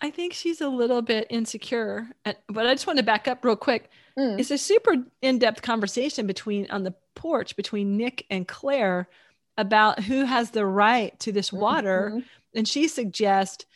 I 0.00 0.10
think 0.10 0.32
she's 0.32 0.60
a 0.60 0.68
little 0.68 1.02
bit 1.02 1.26
insecure. 1.30 2.08
But 2.24 2.66
I 2.66 2.74
just 2.74 2.86
want 2.86 2.98
to 2.98 3.04
back 3.04 3.28
up 3.28 3.44
real 3.44 3.56
quick. 3.56 3.90
Mm. 4.18 4.38
It's 4.38 4.50
a 4.50 4.58
super 4.58 4.96
in-depth 5.22 5.62
conversation 5.62 6.26
between 6.26 6.70
on 6.70 6.82
the 6.82 6.94
porch 7.14 7.56
between 7.56 7.96
Nick 7.96 8.26
and 8.28 8.46
Claire 8.46 9.08
about 9.56 10.02
who 10.02 10.24
has 10.24 10.50
the 10.50 10.66
right 10.66 11.18
to 11.20 11.32
this 11.32 11.52
water. 11.52 12.10
Mm-hmm. 12.12 12.26
And 12.56 12.68
she 12.68 12.88
suggests, 12.88 13.66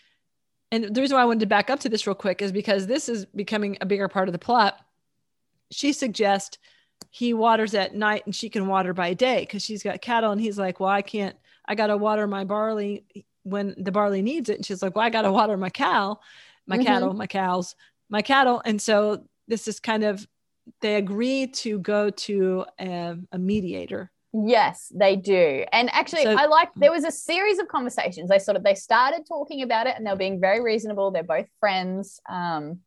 and 0.72 0.92
the 0.92 1.00
reason 1.00 1.16
why 1.16 1.22
I 1.22 1.26
wanted 1.26 1.40
to 1.40 1.46
back 1.46 1.70
up 1.70 1.80
to 1.80 1.88
this 1.88 2.06
real 2.06 2.14
quick 2.14 2.42
is 2.42 2.52
because 2.52 2.86
this 2.86 3.08
is 3.08 3.24
becoming 3.24 3.78
a 3.80 3.86
bigger 3.86 4.08
part 4.08 4.28
of 4.28 4.32
the 4.32 4.38
plot. 4.38 4.78
She 5.70 5.92
suggests 5.92 6.58
he 7.10 7.34
waters 7.34 7.74
at 7.74 7.94
night 7.94 8.22
and 8.26 8.34
she 8.34 8.48
can 8.48 8.66
water 8.66 8.92
by 8.92 9.14
day 9.14 9.40
because 9.40 9.62
she's 9.62 9.82
got 9.82 10.00
cattle. 10.00 10.30
And 10.32 10.40
he's 10.40 10.58
like, 10.58 10.80
Well, 10.80 10.90
I 10.90 11.02
can't 11.02 11.36
I 11.66 11.74
got 11.74 11.88
to 11.88 11.96
water 11.96 12.26
my 12.26 12.44
barley 12.44 13.04
when 13.42 13.74
the 13.78 13.92
barley 13.92 14.22
needs 14.22 14.48
it. 14.48 14.56
And 14.56 14.64
she's 14.66 14.82
like, 14.82 14.96
well, 14.96 15.04
I 15.04 15.10
got 15.10 15.22
to 15.22 15.32
water 15.32 15.56
my 15.56 15.68
cow, 15.70 16.18
my 16.66 16.78
Mhm. 16.78 16.84
cattle, 16.86 17.12
my 17.14 17.26
cows, 17.26 17.74
my 18.08 18.22
cattle. 18.22 18.62
And 18.64 18.80
so 18.80 19.24
this 19.48 19.68
is 19.68 19.78
kind 19.78 20.02
of, 20.02 20.26
they 20.80 20.94
agree 20.96 21.46
to 21.46 21.78
go 21.78 22.08
to 22.10 22.64
a, 22.80 23.16
a 23.32 23.38
mediator. 23.38 24.10
Yes, 24.32 24.90
they 24.94 25.16
do. 25.16 25.64
And 25.72 25.90
actually, 25.92 26.22
So- 26.24 26.36
I 26.36 26.46
like 26.46 26.70
there 26.76 26.90
was 26.92 27.04
a 27.04 27.10
series 27.10 27.58
of 27.58 27.68
conversations. 27.68 28.28
They 28.30 28.38
sort 28.38 28.56
of 28.56 28.62
they 28.62 28.74
started 28.74 29.26
talking 29.26 29.62
about 29.62 29.86
it 29.86 29.94
and 29.96 30.06
they 30.06 30.10
were 30.10 30.16
being 30.16 30.40
very 30.40 30.62
reasonable. 30.62 31.10
They're 31.10 31.22
both 31.22 31.48
friends. 31.60 32.18
Um, 32.28 32.80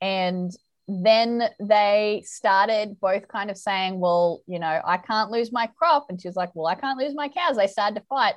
and 0.00 0.52
then 0.88 1.42
they 1.60 2.22
started 2.24 2.98
both 2.98 3.28
kind 3.28 3.50
of 3.50 3.58
saying, 3.58 4.00
Well, 4.00 4.42
you 4.46 4.58
know, 4.58 4.80
I 4.84 4.96
can't 4.96 5.30
lose 5.30 5.52
my 5.52 5.66
crop. 5.66 6.06
And 6.08 6.20
she 6.20 6.26
was 6.26 6.36
like, 6.36 6.50
Well, 6.54 6.66
I 6.66 6.74
can't 6.74 6.98
lose 6.98 7.14
my 7.14 7.28
cows. 7.28 7.56
They 7.56 7.66
started 7.66 7.96
to 7.96 8.06
fight. 8.08 8.34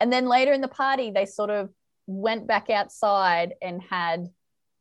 And 0.00 0.10
then 0.10 0.26
later 0.26 0.52
in 0.54 0.62
the 0.62 0.68
party, 0.68 1.10
they 1.10 1.26
sort 1.26 1.50
of 1.50 1.68
went 2.06 2.46
back 2.46 2.70
outside 2.70 3.54
and 3.60 3.82
had 3.82 4.28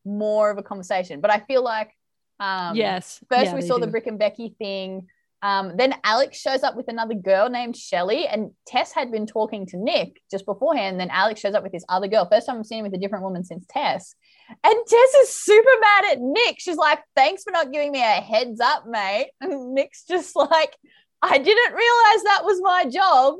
more 0.05 0.49
of 0.49 0.57
a 0.57 0.63
conversation. 0.63 1.19
But 1.19 1.29
I 1.29 1.39
feel 1.41 1.61
like 1.61 1.91
um 2.39 2.77
yes. 2.77 3.21
First, 3.29 3.45
Yeah, 3.45 3.55
we 3.55 3.61
saw 3.63 3.77
the. 3.77 3.87
Brick 3.87 4.07
and 4.07 4.17
Becky 4.17 4.55
thing. 4.57 5.07
Um, 5.41 5.77
then 5.77 5.95
Alex 6.03 6.39
shows 6.39 6.63
up 6.63 6.75
with 6.75 6.89
another 6.89 7.13
girl 7.13 7.49
named 7.49 7.77
Shelly, 7.77 8.27
and 8.27 8.51
Tess 8.67 8.91
had 8.91 9.11
been 9.11 9.25
talking 9.25 9.65
to 9.67 9.77
Nick 9.77 10.21
just 10.29 10.45
beforehand. 10.45 10.99
Then 10.99 11.09
Alex 11.11 11.39
shows 11.39 11.53
up 11.53 11.63
with 11.63 11.71
this 11.71 11.85
other 11.87 12.07
girl. 12.07 12.27
First 12.29 12.47
time 12.47 12.57
I've 12.59 12.65
seen 12.65 12.79
him 12.79 12.83
with 12.91 12.93
a 12.93 13.01
different 13.01 13.23
woman 13.23 13.43
since 13.45 13.65
Tess. 13.69 14.15
And 14.49 14.75
Tess 14.87 15.13
is 15.21 15.29
super 15.41 15.69
mad 15.79 16.11
at 16.11 16.19
Nick. 16.19 16.59
She's 16.59 16.75
like, 16.75 16.99
Thanks 17.15 17.43
for 17.43 17.51
not 17.51 17.71
giving 17.71 17.91
me 17.91 18.01
a 18.01 18.05
heads 18.21 18.59
up, 18.59 18.85
mate. 18.87 19.29
And 19.41 19.73
Nick's 19.73 20.03
just 20.05 20.35
like, 20.35 20.75
I 21.21 21.37
didn't 21.37 21.73
realize 21.73 22.23
that 22.23 22.41
was 22.43 22.61
my 22.61 22.85
job. 22.85 23.35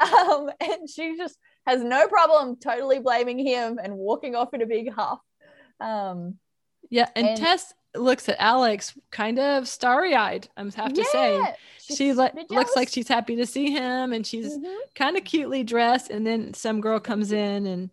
Um, 0.00 0.50
and 0.60 0.88
she 0.88 1.16
just 1.16 1.36
has 1.66 1.82
no 1.82 2.08
problem 2.08 2.56
totally 2.56 3.00
blaming 3.00 3.38
him 3.38 3.78
and 3.82 3.94
walking 3.96 4.34
off 4.34 4.54
in 4.54 4.62
a 4.62 4.66
big 4.66 4.92
huff. 4.92 5.18
Um, 5.80 6.36
Yeah. 6.90 7.08
And, 7.16 7.28
and- 7.28 7.38
Tess 7.38 7.72
looks 7.96 8.28
at 8.28 8.36
Alex 8.38 8.94
kind 9.10 9.38
of 9.38 9.66
starry 9.66 10.14
eyed, 10.14 10.48
I 10.56 10.62
have 10.76 10.92
to 10.92 11.04
say. 11.04 11.40
She 11.78 12.12
le- 12.12 12.30
looks 12.50 12.76
like 12.76 12.88
she's 12.88 13.08
happy 13.08 13.34
to 13.36 13.46
see 13.46 13.70
him 13.72 14.12
and 14.12 14.24
she's 14.24 14.56
Mhm. 14.56 14.76
kind 14.94 15.16
of 15.16 15.24
cutely 15.24 15.64
dressed. 15.64 16.08
And 16.10 16.24
then 16.26 16.54
some 16.54 16.80
girl 16.80 17.00
comes 17.00 17.32
in 17.32 17.66
and 17.66 17.90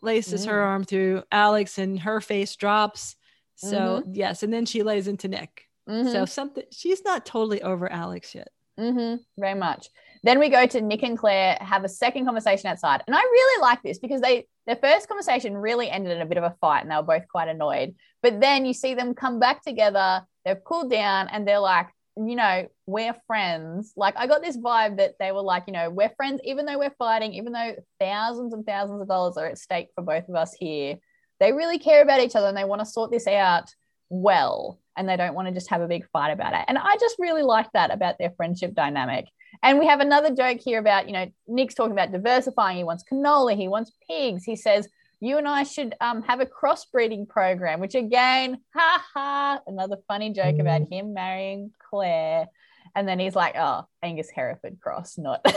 laces 0.00 0.44
her 0.44 0.60
Mm. 0.60 0.64
arm 0.66 0.84
through 0.84 1.24
Alex 1.32 1.78
and 1.78 1.98
her 2.00 2.20
face 2.20 2.54
drops. 2.54 3.16
So, 3.56 4.02
Mm-hmm. 4.02 4.12
yes. 4.14 4.42
And 4.44 4.52
then 4.52 4.64
she 4.66 4.82
lays 4.84 5.08
into 5.08 5.26
Nick. 5.28 5.64
So, 5.88 6.24
something 6.24 6.64
she's 6.70 7.04
not 7.04 7.24
totally 7.26 7.62
over 7.62 7.90
Alex 7.90 8.34
yet. 8.34 8.48
Mm-hmm, 8.78 9.22
very 9.40 9.54
much. 9.54 9.88
Then 10.26 10.40
we 10.40 10.48
go 10.48 10.66
to 10.66 10.80
Nick 10.80 11.04
and 11.04 11.16
Claire 11.16 11.56
have 11.60 11.84
a 11.84 11.88
second 11.88 12.24
conversation 12.24 12.68
outside, 12.68 13.00
and 13.06 13.14
I 13.14 13.20
really 13.20 13.62
like 13.62 13.80
this 13.84 14.00
because 14.00 14.20
they 14.20 14.48
their 14.66 14.74
first 14.74 15.06
conversation 15.06 15.56
really 15.56 15.88
ended 15.88 16.10
in 16.10 16.20
a 16.20 16.26
bit 16.26 16.36
of 16.36 16.42
a 16.42 16.56
fight, 16.60 16.82
and 16.82 16.90
they 16.90 16.96
were 16.96 17.04
both 17.04 17.28
quite 17.28 17.46
annoyed. 17.46 17.94
But 18.24 18.40
then 18.40 18.66
you 18.66 18.74
see 18.74 18.94
them 18.94 19.14
come 19.14 19.38
back 19.38 19.62
together, 19.62 20.26
they've 20.44 20.64
cooled 20.64 20.90
down, 20.90 21.28
and 21.28 21.46
they're 21.46 21.60
like, 21.60 21.86
you 22.16 22.34
know, 22.34 22.66
we're 22.86 23.14
friends. 23.28 23.92
Like 23.96 24.14
I 24.16 24.26
got 24.26 24.42
this 24.42 24.56
vibe 24.56 24.96
that 24.96 25.14
they 25.20 25.30
were 25.30 25.42
like, 25.42 25.62
you 25.68 25.72
know, 25.72 25.90
we're 25.90 26.12
friends, 26.16 26.40
even 26.42 26.66
though 26.66 26.80
we're 26.80 26.94
fighting, 26.98 27.34
even 27.34 27.52
though 27.52 27.76
thousands 28.00 28.52
and 28.52 28.66
thousands 28.66 29.00
of 29.00 29.06
dollars 29.06 29.36
are 29.36 29.46
at 29.46 29.58
stake 29.58 29.90
for 29.94 30.02
both 30.02 30.28
of 30.28 30.34
us 30.34 30.52
here. 30.58 30.96
They 31.38 31.52
really 31.52 31.78
care 31.78 32.02
about 32.02 32.18
each 32.18 32.34
other 32.34 32.48
and 32.48 32.56
they 32.56 32.64
want 32.64 32.80
to 32.80 32.86
sort 32.86 33.12
this 33.12 33.28
out 33.28 33.70
well 34.08 34.80
and 34.96 35.08
they 35.08 35.16
don't 35.16 35.34
want 35.34 35.48
to 35.48 35.54
just 35.54 35.70
have 35.70 35.80
a 35.82 35.88
big 35.88 36.08
fight 36.10 36.30
about 36.30 36.54
it. 36.54 36.64
And 36.68 36.78
I 36.78 36.96
just 36.98 37.16
really 37.18 37.42
like 37.42 37.70
that 37.72 37.90
about 37.92 38.18
their 38.18 38.30
friendship 38.36 38.74
dynamic. 38.74 39.26
And 39.62 39.78
we 39.78 39.86
have 39.86 40.00
another 40.00 40.34
joke 40.34 40.58
here 40.64 40.78
about, 40.78 41.06
you 41.06 41.12
know, 41.12 41.30
Nick's 41.46 41.74
talking 41.74 41.92
about 41.92 42.12
diversifying. 42.12 42.76
He 42.76 42.84
wants 42.84 43.04
canola, 43.10 43.56
he 43.56 43.68
wants 43.68 43.92
pigs. 44.08 44.44
He 44.44 44.56
says, 44.56 44.88
you 45.20 45.38
and 45.38 45.48
I 45.48 45.62
should 45.62 45.94
um, 46.00 46.22
have 46.22 46.40
a 46.40 46.46
crossbreeding 46.46 47.28
program, 47.28 47.80
which 47.80 47.94
again, 47.94 48.60
ha 48.74 49.04
ha, 49.14 49.60
another 49.66 49.96
funny 50.08 50.30
joke 50.32 50.58
about 50.58 50.82
him 50.90 51.14
marrying 51.14 51.72
Claire. 51.90 52.48
And 52.94 53.08
then 53.08 53.18
he's 53.18 53.34
like, 53.34 53.54
oh, 53.56 53.86
Angus 54.02 54.30
Hereford 54.30 54.78
cross, 54.80 55.16
not. 55.18 55.42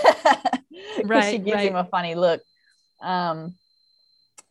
'Cause 1.12 1.26
she 1.30 1.38
Right, 1.38 1.44
gives 1.44 1.62
him 1.64 1.76
a 1.76 1.84
funny 1.86 2.16
look. 2.16 2.42
Um, 3.02 3.56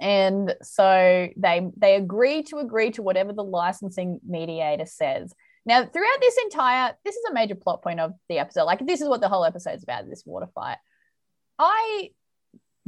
and 0.01 0.55
so 0.63 1.29
they 1.37 1.71
they 1.77 1.97
agree 1.97 2.43
to 2.45 2.59
agree 2.59 2.91
to 2.93 3.03
whatever 3.03 3.33
the 3.33 3.45
licensing 3.45 4.21
mediator 4.27 4.87
says. 4.87 5.35
Now, 5.67 5.85
throughout 5.85 6.21
this 6.21 6.39
entire, 6.45 6.95
this 7.05 7.15
is 7.15 7.25
a 7.29 7.35
major 7.35 7.55
plot 7.55 7.83
point 7.83 8.01
of 8.01 8.15
the 8.31 8.39
episode. 8.39 8.65
Like, 8.65 8.87
this 8.87 9.03
is 9.03 9.09
what 9.09 9.21
the 9.21 9.29
whole 9.29 9.45
episode's 9.45 9.83
about. 9.83 10.09
This 10.09 10.23
water 10.25 10.49
fight. 10.55 10.79
I 11.59 12.11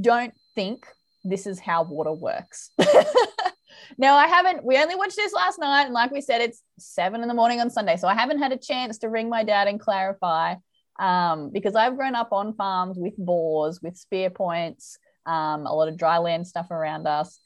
don't 0.00 0.32
think 0.54 0.86
this 1.24 1.46
is 1.46 1.58
how 1.58 1.82
water 1.82 2.12
works. 2.12 2.70
now, 3.98 4.14
I 4.16 4.26
haven't. 4.28 4.64
We 4.64 4.78
only 4.78 4.94
watched 4.94 5.16
this 5.16 5.34
last 5.34 5.58
night, 5.58 5.84
and 5.84 5.92
like 5.92 6.10
we 6.10 6.20
said, 6.20 6.40
it's 6.40 6.62
seven 6.78 7.22
in 7.22 7.28
the 7.28 7.34
morning 7.34 7.60
on 7.60 7.68
Sunday, 7.70 7.96
so 7.96 8.08
I 8.08 8.14
haven't 8.14 8.38
had 8.38 8.52
a 8.52 8.56
chance 8.56 8.98
to 8.98 9.08
ring 9.08 9.28
my 9.28 9.44
dad 9.44 9.68
and 9.68 9.78
clarify. 9.78 10.54
Um, 10.98 11.50
because 11.50 11.74
I've 11.74 11.96
grown 11.96 12.14
up 12.14 12.30
on 12.30 12.54
farms 12.54 12.98
with 12.98 13.16
boars, 13.16 13.80
with 13.82 13.96
spear 13.96 14.28
points, 14.28 14.98
um, 15.26 15.66
a 15.66 15.74
lot 15.74 15.88
of 15.88 15.96
dry 15.96 16.18
land 16.18 16.46
stuff 16.46 16.70
around 16.70 17.06
us. 17.06 17.38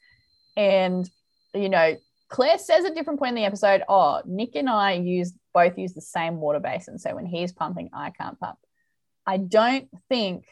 And, 0.57 1.09
you 1.53 1.69
know, 1.69 1.95
Claire 2.29 2.57
says 2.57 2.85
at 2.85 2.95
different 2.95 3.19
point 3.19 3.29
in 3.29 3.35
the 3.35 3.45
episode, 3.45 3.83
oh, 3.87 4.21
Nick 4.25 4.55
and 4.55 4.69
I 4.69 4.93
use 4.93 5.33
both 5.53 5.77
use 5.77 5.93
the 5.93 6.01
same 6.01 6.37
water 6.37 6.59
basin. 6.59 6.99
So 6.99 7.15
when 7.15 7.25
he's 7.25 7.53
pumping, 7.53 7.89
I 7.93 8.09
can't 8.09 8.39
pump. 8.39 8.57
I 9.25 9.37
don't 9.37 9.87
think 10.09 10.45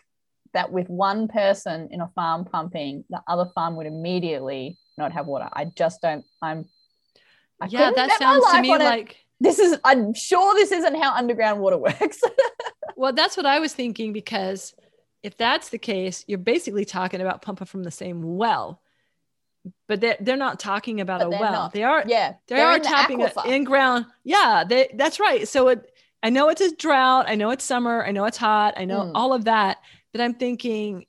that 0.53 0.71
with 0.71 0.87
one 0.87 1.27
person 1.27 1.89
in 1.91 1.99
a 1.99 2.07
farm 2.15 2.45
pumping, 2.45 3.03
the 3.09 3.21
other 3.27 3.45
farm 3.53 3.75
would 3.75 3.87
immediately 3.87 4.77
not 4.97 5.11
have 5.11 5.25
water. 5.25 5.49
I 5.51 5.65
just 5.65 6.01
don't, 6.01 6.23
I'm, 6.41 6.65
I 7.59 7.67
yeah, 7.67 7.91
that 7.95 8.17
sounds 8.19 8.45
to 8.51 8.61
me 8.61 8.71
on 8.71 8.81
it. 8.81 8.85
like 8.85 9.17
this 9.39 9.59
is, 9.59 9.77
I'm 9.83 10.13
sure 10.13 10.53
this 10.53 10.71
isn't 10.71 10.95
how 10.95 11.13
underground 11.13 11.59
water 11.59 11.77
works. 11.79 12.21
Well, 12.95 13.13
that's 13.13 13.35
what 13.35 13.45
I 13.45 13.59
was 13.59 13.73
thinking 13.73 14.13
because 14.13 14.73
if 15.23 15.37
that's 15.37 15.69
the 15.69 15.77
case, 15.77 16.23
you're 16.27 16.37
basically 16.37 16.85
talking 16.85 17.21
about 17.21 17.41
pumping 17.41 17.65
from 17.67 17.83
the 17.83 17.91
same 17.91 18.35
well. 18.37 18.81
But 19.87 20.01
they're, 20.01 20.17
they're 20.19 20.35
not 20.35 20.59
talking 20.59 20.99
about 20.99 21.21
But 21.21 21.27
a 21.27 21.29
well. 21.29 21.51
not. 21.53 21.73
They 21.73 21.83
are 21.83 22.03
yeah. 22.05 22.33
they 22.47 22.59
are 22.59 22.75
in 22.75 22.81
the 22.81 22.87
tapping 22.87 23.21
it 23.21 23.33
in 23.45 23.63
ground. 23.63 24.05
Yeah, 24.25 24.65
they, 24.67 24.89
that's 24.95 25.19
right. 25.21 25.47
So 25.47 25.69
it, 25.69 25.89
I 26.21 26.29
know 26.29 26.49
it's 26.49 26.59
a 26.61 26.75
drought. 26.75 27.25
I 27.29 27.35
know 27.35 27.49
it's 27.51 27.63
summer. 27.63 28.03
I 28.05 28.11
know 28.11 28.25
it's 28.25 28.37
hot. 28.37 28.73
I 28.77 28.83
know 28.85 29.01
Mm. 29.03 29.11
all 29.15 29.31
of 29.33 29.45
that. 29.45 29.77
But 30.11 30.19
I'm 30.21 30.33
thinking 30.33 31.05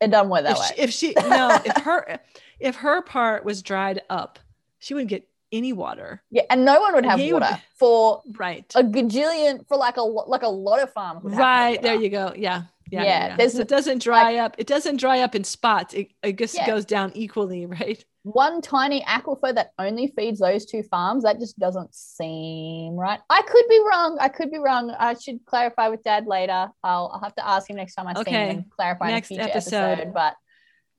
It 0.00 0.10
doesn't 0.10 0.30
work 0.30 0.44
that 0.44 0.52
if 0.52 0.58
way. 0.58 0.66
she, 0.74 0.82
if 0.82 0.90
she 0.90 1.14
no, 1.28 1.58
if 1.64 1.76
her 1.84 2.18
if 2.60 2.76
her 2.76 3.02
part 3.02 3.44
was 3.44 3.62
dried 3.62 4.00
up, 4.08 4.38
she 4.78 4.94
wouldn't 4.94 5.10
get 5.10 5.27
any 5.52 5.72
water. 5.72 6.22
yeah, 6.30 6.42
and 6.50 6.64
no 6.64 6.80
one 6.80 6.94
would 6.94 7.06
have 7.06 7.18
he 7.18 7.32
would 7.32 7.42
water 7.42 7.54
be- 7.56 7.62
for 7.78 8.22
Right. 8.36 8.70
a 8.74 8.82
gajillion 8.82 9.66
for 9.68 9.76
like 9.76 9.96
a 9.96 10.02
like 10.02 10.42
a 10.42 10.48
lot 10.48 10.82
of 10.82 10.92
farms. 10.92 11.22
would 11.24 11.34
Right. 11.34 11.80
There 11.80 11.94
you 11.94 12.08
go. 12.10 12.32
Yeah. 12.36 12.62
Yeah. 12.90 13.02
Yeah, 13.02 13.04
yeah, 13.28 13.36
there's 13.36 13.52
So 13.52 13.60
it 13.60 13.68
doesn't 13.68 14.02
dry 14.02 14.36
up. 14.36 14.54
It 14.56 14.66
doesn't 14.66 14.96
dry 14.96 15.20
up 15.20 15.34
in 15.34 15.44
spots. 15.44 15.92
It, 15.92 16.08
it 16.22 16.38
just 16.38 16.54
Yeah. 16.54 16.66
goes 16.66 16.86
down 16.86 17.12
equally, 17.14 17.66
right? 17.80 18.02
One 18.22 18.62
tiny 18.62 19.02
aquifer 19.02 19.54
that 19.54 19.72
only 19.78 20.06
feeds 20.16 20.40
those 20.40 20.64
two 20.64 20.82
farms. 20.82 21.22
That 21.24 21.38
just 21.38 21.58
doesn't 21.58 21.94
seem 21.94 22.94
right. 22.96 23.20
I 23.28 23.42
could 23.42 23.64
be 23.68 23.80
wrong. 23.90 24.16
I 24.20 24.28
could 24.28 24.50
be 24.50 24.58
wrong. 24.58 24.90
I 24.98 25.14
should 25.14 25.44
clarify 25.44 25.88
with 25.88 26.02
Dad 26.02 26.26
later. 26.26 26.70
I'll, 26.82 27.10
I'll 27.12 27.20
have 27.22 27.34
to 27.36 27.46
ask 27.46 27.68
him 27.68 27.76
next 27.76 27.94
time 27.94 28.06
I 28.06 28.22
see 28.22 28.30
him 28.30 28.50
and 28.50 28.70
clarify 28.70 29.10
Next 29.10 29.30
in 29.30 29.38
a 29.40 29.44
future 29.44 29.50
episode, 29.58 29.76
episode. 29.98 30.14
But 30.14 30.34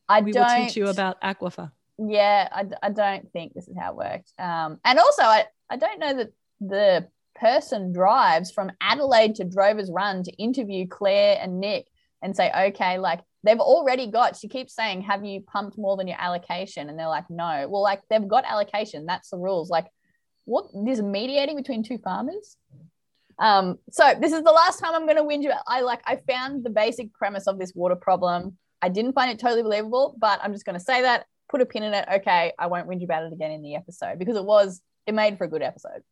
I 0.08 0.22
we 0.22 0.32
don't 0.32 0.46
will 0.48 0.66
teach 0.68 0.78
you 0.78 0.88
about 0.90 1.20
aquifer. 1.22 1.72
Yeah 2.08 2.48
I, 2.52 2.66
I 2.82 2.90
don't 2.90 3.32
think 3.32 3.54
this 3.54 3.68
is 3.68 3.76
how 3.78 3.92
it 3.92 3.98
worked. 3.98 4.34
Um 4.40 4.80
and 4.86 5.00
also 5.00 5.24
i 5.24 5.46
i 5.70 5.76
don't 5.78 6.00
know 6.00 6.16
that 6.16 6.34
the 6.62 7.08
person 7.36 7.94
drives 7.94 8.52
from 8.52 8.72
adelaide 8.82 9.36
to 9.36 9.44
drovers 9.46 9.90
run 9.92 10.24
to 10.24 10.32
interview 10.34 10.88
claire 10.88 11.38
and 11.42 11.60
nick 11.60 11.88
and 12.22 12.36
say 12.36 12.52
okay 12.68 12.98
like 12.98 13.22
they've 13.44 13.60
already 13.60 14.08
got 14.08 14.36
she 14.36 14.48
keeps 14.48 14.76
saying 14.76 15.02
have 15.02 15.24
you 15.24 15.42
pumped 15.42 15.78
more 15.78 15.96
than 15.98 16.08
your 16.08 16.20
allocation? 16.20 16.90
And 16.90 16.98
they're 16.98 17.08
like 17.08 17.30
no. 17.30 17.68
Well 17.70 17.82
like 17.82 18.02
they've 18.10 18.28
got 18.28 18.46
allocation 18.46 19.06
that's 19.06 19.30
the 19.30 19.38
rules. 19.38 19.70
Like 19.70 19.88
what 20.46 20.74
mediating 20.74 21.56
between 21.56 21.84
two 21.84 21.98
farmers? 22.00 22.58
Um 23.38 23.78
so 23.92 24.14
this 24.20 24.34
is 24.34 24.44
the 24.44 24.52
last 24.52 24.80
time 24.80 24.94
i'm 24.94 25.06
going 25.06 25.18
to 25.18 25.24
whinge 25.24 25.46
about 25.46 25.64
i 25.68 25.82
like 25.82 26.02
i 26.06 26.18
found 26.30 26.64
the 26.66 26.70
basic 26.70 27.14
premise 27.14 27.48
of 27.48 27.58
this 27.58 27.74
water 27.74 27.96
problem. 27.96 28.58
I 28.82 28.90
didn't 28.90 29.14
find 29.14 29.32
it 29.32 29.40
totally 29.40 29.64
believable, 29.64 30.16
but 30.18 30.40
I'm 30.42 30.54
just 30.54 30.66
going 30.66 30.78
to 30.78 30.84
say 30.84 31.02
that, 31.02 31.26
put 31.50 31.62
a 31.62 31.66
pin 31.66 31.84
in 31.84 31.94
it. 31.94 32.08
Okay, 32.16 32.54
I 32.58 32.68
won't 32.68 32.88
whinge 32.88 33.04
about 33.04 33.24
it 33.24 33.34
again 33.34 33.52
in 33.52 33.62
the 33.62 33.76
episode 33.76 34.20
because 34.20 34.38
it 34.38 34.46
was, 34.46 34.82
it 35.08 35.14
made 35.14 35.38
for 35.38 35.44
a 35.46 35.48
good 35.50 35.62
episode. 35.64 36.04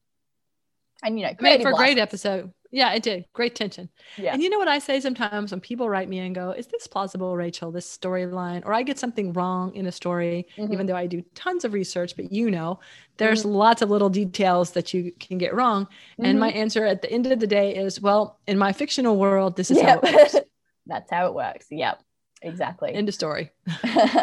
And, 1.04 1.20
you 1.20 1.28
know, 1.28 1.34
Made 1.40 1.62
for 1.62 1.70
a 1.70 1.74
great 1.74 1.98
license. 1.98 2.26
episode. 2.26 2.52
Yeah, 2.72 2.92
it 2.94 3.04
did. 3.04 3.26
Great 3.32 3.54
tension. 3.56 3.88
Yeah. 4.18 4.34
And 4.34 4.42
you 4.42 4.50
know 4.50 4.58
what 4.58 4.68
I 4.68 4.80
say 4.80 5.00
sometimes 5.00 5.52
when 5.52 5.62
people 5.62 5.88
write 5.88 6.10
me 6.10 6.18
and 6.20 6.34
go, 6.34 6.52
Is 6.52 6.66
this 6.68 6.88
plausible, 6.88 7.38
Rachel, 7.38 7.72
this 7.72 7.86
storyline? 7.88 8.66
Or 8.66 8.74
I 8.74 8.82
get 8.82 8.98
something 8.98 9.32
wrong 9.34 9.76
in 9.76 9.86
a 9.86 9.92
story, 9.92 10.48
Mhm. 10.58 10.74
even 10.74 10.86
though 10.88 10.96
I 10.96 11.06
do 11.06 11.22
tons 11.36 11.64
of 11.66 11.74
research, 11.74 12.16
but 12.16 12.32
you 12.32 12.50
know, 12.50 12.80
there's 13.18 13.46
lots 13.46 13.84
of 13.84 13.92
little 13.92 14.10
details 14.10 14.72
that 14.72 14.92
you 14.92 15.12
can 15.20 15.38
get 15.38 15.54
wrong. 15.54 15.88
And 16.18 16.38
Mhm. 16.38 16.42
my 16.42 16.50
answer 16.50 16.84
at 16.84 17.04
the 17.04 17.12
end 17.12 17.28
of 17.28 17.40
the 17.40 17.48
day 17.48 17.76
is, 17.76 18.02
Well, 18.02 18.40
in 18.48 18.58
my 18.58 18.74
fictional 18.74 19.18
world, 19.18 19.56
this 19.56 19.70
is 19.70 19.78
yeah. 19.78 19.92
how 19.92 20.00
it 20.00 20.14
works. 20.16 20.36
That's 20.88 21.12
how 21.12 21.28
it 21.28 21.36
works. 21.36 21.68
Yep. 21.70 22.02
Exactly. 22.42 22.94
End 22.94 23.10
of 23.10 23.16
story. 23.16 23.52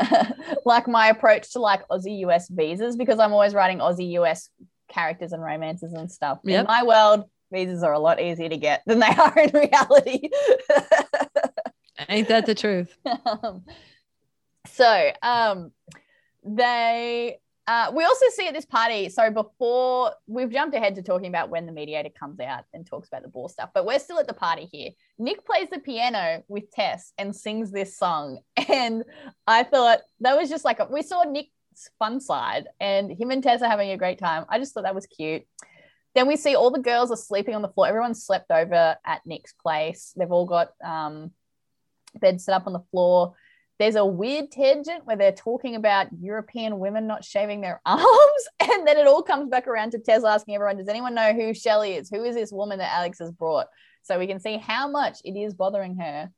like 0.64 0.86
my 0.86 1.08
approach 1.08 1.52
to 1.52 1.58
like 1.58 1.86
Aussie 1.88 2.20
US 2.20 2.48
visas, 2.48 2.96
because 2.96 3.18
I'm 3.18 3.32
always 3.32 3.54
writing 3.54 3.78
Aussie 3.78 4.12
US 4.12 4.50
characters 4.88 5.32
and 5.32 5.42
romances 5.42 5.92
and 5.92 6.10
stuff. 6.10 6.38
Yep. 6.44 6.60
In 6.60 6.66
my 6.66 6.84
world, 6.84 7.24
visas 7.52 7.82
are 7.82 7.92
a 7.92 7.98
lot 7.98 8.20
easier 8.20 8.48
to 8.48 8.56
get 8.56 8.82
than 8.86 8.98
they 9.00 9.06
are 9.18 9.38
in 9.38 9.50
reality. 9.52 10.30
Ain't 12.08 12.28
that 12.28 12.46
the 12.46 12.54
truth? 12.54 12.96
um, 13.04 13.64
so 14.66 15.10
um, 15.22 15.72
they 16.44 17.38
uh, 17.66 17.90
we 17.94 18.04
also 18.04 18.26
see 18.30 18.46
at 18.46 18.54
this 18.54 18.64
party 18.64 19.08
so 19.08 19.30
before 19.30 20.12
we've 20.26 20.50
jumped 20.50 20.74
ahead 20.74 20.94
to 20.94 21.02
talking 21.02 21.28
about 21.28 21.48
when 21.48 21.66
the 21.66 21.72
mediator 21.72 22.10
comes 22.10 22.38
out 22.40 22.64
and 22.74 22.86
talks 22.86 23.08
about 23.08 23.22
the 23.22 23.28
bore 23.28 23.48
stuff 23.48 23.70
but 23.74 23.86
we're 23.86 23.98
still 23.98 24.18
at 24.18 24.26
the 24.26 24.34
party 24.34 24.68
here. 24.70 24.90
Nick 25.18 25.44
plays 25.46 25.68
the 25.70 25.78
piano 25.78 26.42
with 26.48 26.70
tess 26.70 27.12
and 27.18 27.34
sings 27.34 27.70
this 27.70 27.96
song. 27.96 28.40
And 28.68 29.04
i 29.46 29.62
thought 29.62 30.00
that 30.20 30.36
was 30.36 30.48
just 30.48 30.64
like 30.64 30.80
a, 30.80 30.86
we 30.90 31.02
saw 31.02 31.22
nick's 31.22 31.50
fun 31.98 32.20
side 32.20 32.66
and 32.80 33.10
him 33.10 33.30
and 33.30 33.42
tess 33.42 33.62
are 33.62 33.68
having 33.68 33.90
a 33.90 33.96
great 33.96 34.18
time. 34.18 34.44
I 34.48 34.58
just 34.58 34.74
thought 34.74 34.84
that 34.84 34.94
was 34.94 35.06
cute. 35.06 35.42
Then 36.14 36.26
we 36.26 36.36
see 36.36 36.54
all 36.54 36.70
the 36.70 36.80
girls 36.80 37.10
are 37.10 37.16
sleeping 37.16 37.54
on 37.54 37.62
the 37.62 37.68
floor. 37.68 37.88
Everyone 37.88 38.14
slept 38.14 38.50
over 38.50 38.96
at 39.04 39.26
nick's 39.26 39.52
place. 39.52 40.12
They've 40.16 40.30
all 40.30 40.46
got 40.46 40.70
um, 40.82 41.32
beds 42.20 42.44
set 42.44 42.54
up 42.54 42.66
on 42.66 42.72
the 42.72 42.84
floor 42.90 43.34
there's 43.78 43.96
a 43.96 44.04
weird 44.04 44.50
tangent 44.50 45.04
where 45.04 45.16
they're 45.16 45.32
talking 45.32 45.74
about 45.74 46.06
European 46.20 46.78
women 46.78 47.06
not 47.06 47.24
shaving 47.24 47.60
their 47.60 47.80
arms. 47.86 48.02
And 48.60 48.86
then 48.86 48.96
it 48.96 49.06
all 49.06 49.22
comes 49.22 49.48
back 49.48 49.66
around 49.66 49.90
to 49.92 49.98
Tess 49.98 50.24
asking 50.24 50.54
everyone, 50.54 50.76
does 50.76 50.88
anyone 50.88 51.14
know 51.14 51.32
who 51.32 51.54
Shelly 51.54 51.94
is? 51.94 52.08
Who 52.08 52.24
is 52.24 52.34
this 52.34 52.52
woman 52.52 52.78
that 52.78 52.94
Alex 52.94 53.18
has 53.18 53.32
brought? 53.32 53.66
So 54.02 54.18
we 54.18 54.26
can 54.26 54.38
see 54.38 54.58
how 54.58 54.88
much 54.88 55.18
it 55.24 55.36
is 55.36 55.54
bothering 55.54 55.96
her. 55.98 56.30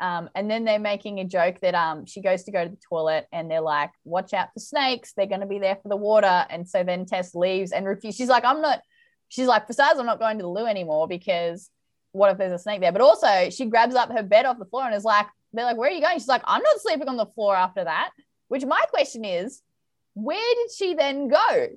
Um, 0.00 0.28
and 0.34 0.50
then 0.50 0.64
they're 0.64 0.80
making 0.80 1.20
a 1.20 1.24
joke 1.24 1.60
that 1.60 1.74
um, 1.74 2.06
she 2.06 2.20
goes 2.20 2.42
to 2.44 2.50
go 2.50 2.64
to 2.64 2.70
the 2.70 2.78
toilet 2.88 3.26
and 3.32 3.50
they're 3.50 3.60
like, 3.60 3.90
watch 4.04 4.34
out 4.34 4.48
for 4.52 4.58
snakes. 4.58 5.12
They're 5.12 5.26
going 5.26 5.40
to 5.40 5.46
be 5.46 5.60
there 5.60 5.76
for 5.80 5.88
the 5.88 5.96
water. 5.96 6.44
And 6.50 6.68
so 6.68 6.82
then 6.82 7.06
Tess 7.06 7.34
leaves 7.34 7.70
and 7.70 7.86
refuses. 7.86 8.18
She's 8.18 8.28
like, 8.28 8.44
I'm 8.44 8.60
not, 8.60 8.82
she's 9.28 9.46
like, 9.46 9.68
besides, 9.68 9.98
I'm 9.98 10.06
not 10.06 10.18
going 10.18 10.38
to 10.38 10.42
the 10.42 10.48
loo 10.48 10.66
anymore 10.66 11.06
because 11.06 11.70
what 12.10 12.32
if 12.32 12.38
there's 12.38 12.52
a 12.52 12.58
snake 12.58 12.80
there? 12.80 12.92
But 12.92 13.00
also, 13.00 13.48
she 13.50 13.66
grabs 13.66 13.94
up 13.94 14.10
her 14.10 14.24
bed 14.24 14.44
off 14.44 14.58
the 14.58 14.64
floor 14.64 14.84
and 14.84 14.94
is 14.94 15.04
like, 15.04 15.26
they're 15.58 15.66
like, 15.66 15.76
where 15.76 15.90
are 15.90 15.92
you 15.92 16.00
going? 16.00 16.18
She's 16.18 16.28
like, 16.28 16.42
I'm 16.44 16.62
not 16.62 16.80
sleeping 16.80 17.08
on 17.08 17.16
the 17.16 17.26
floor 17.26 17.54
after 17.54 17.84
that. 17.84 18.10
Which 18.48 18.64
my 18.64 18.82
question 18.90 19.24
is, 19.24 19.62
where 20.14 20.54
did 20.56 20.70
she 20.74 20.94
then 20.94 21.28
go? 21.28 21.68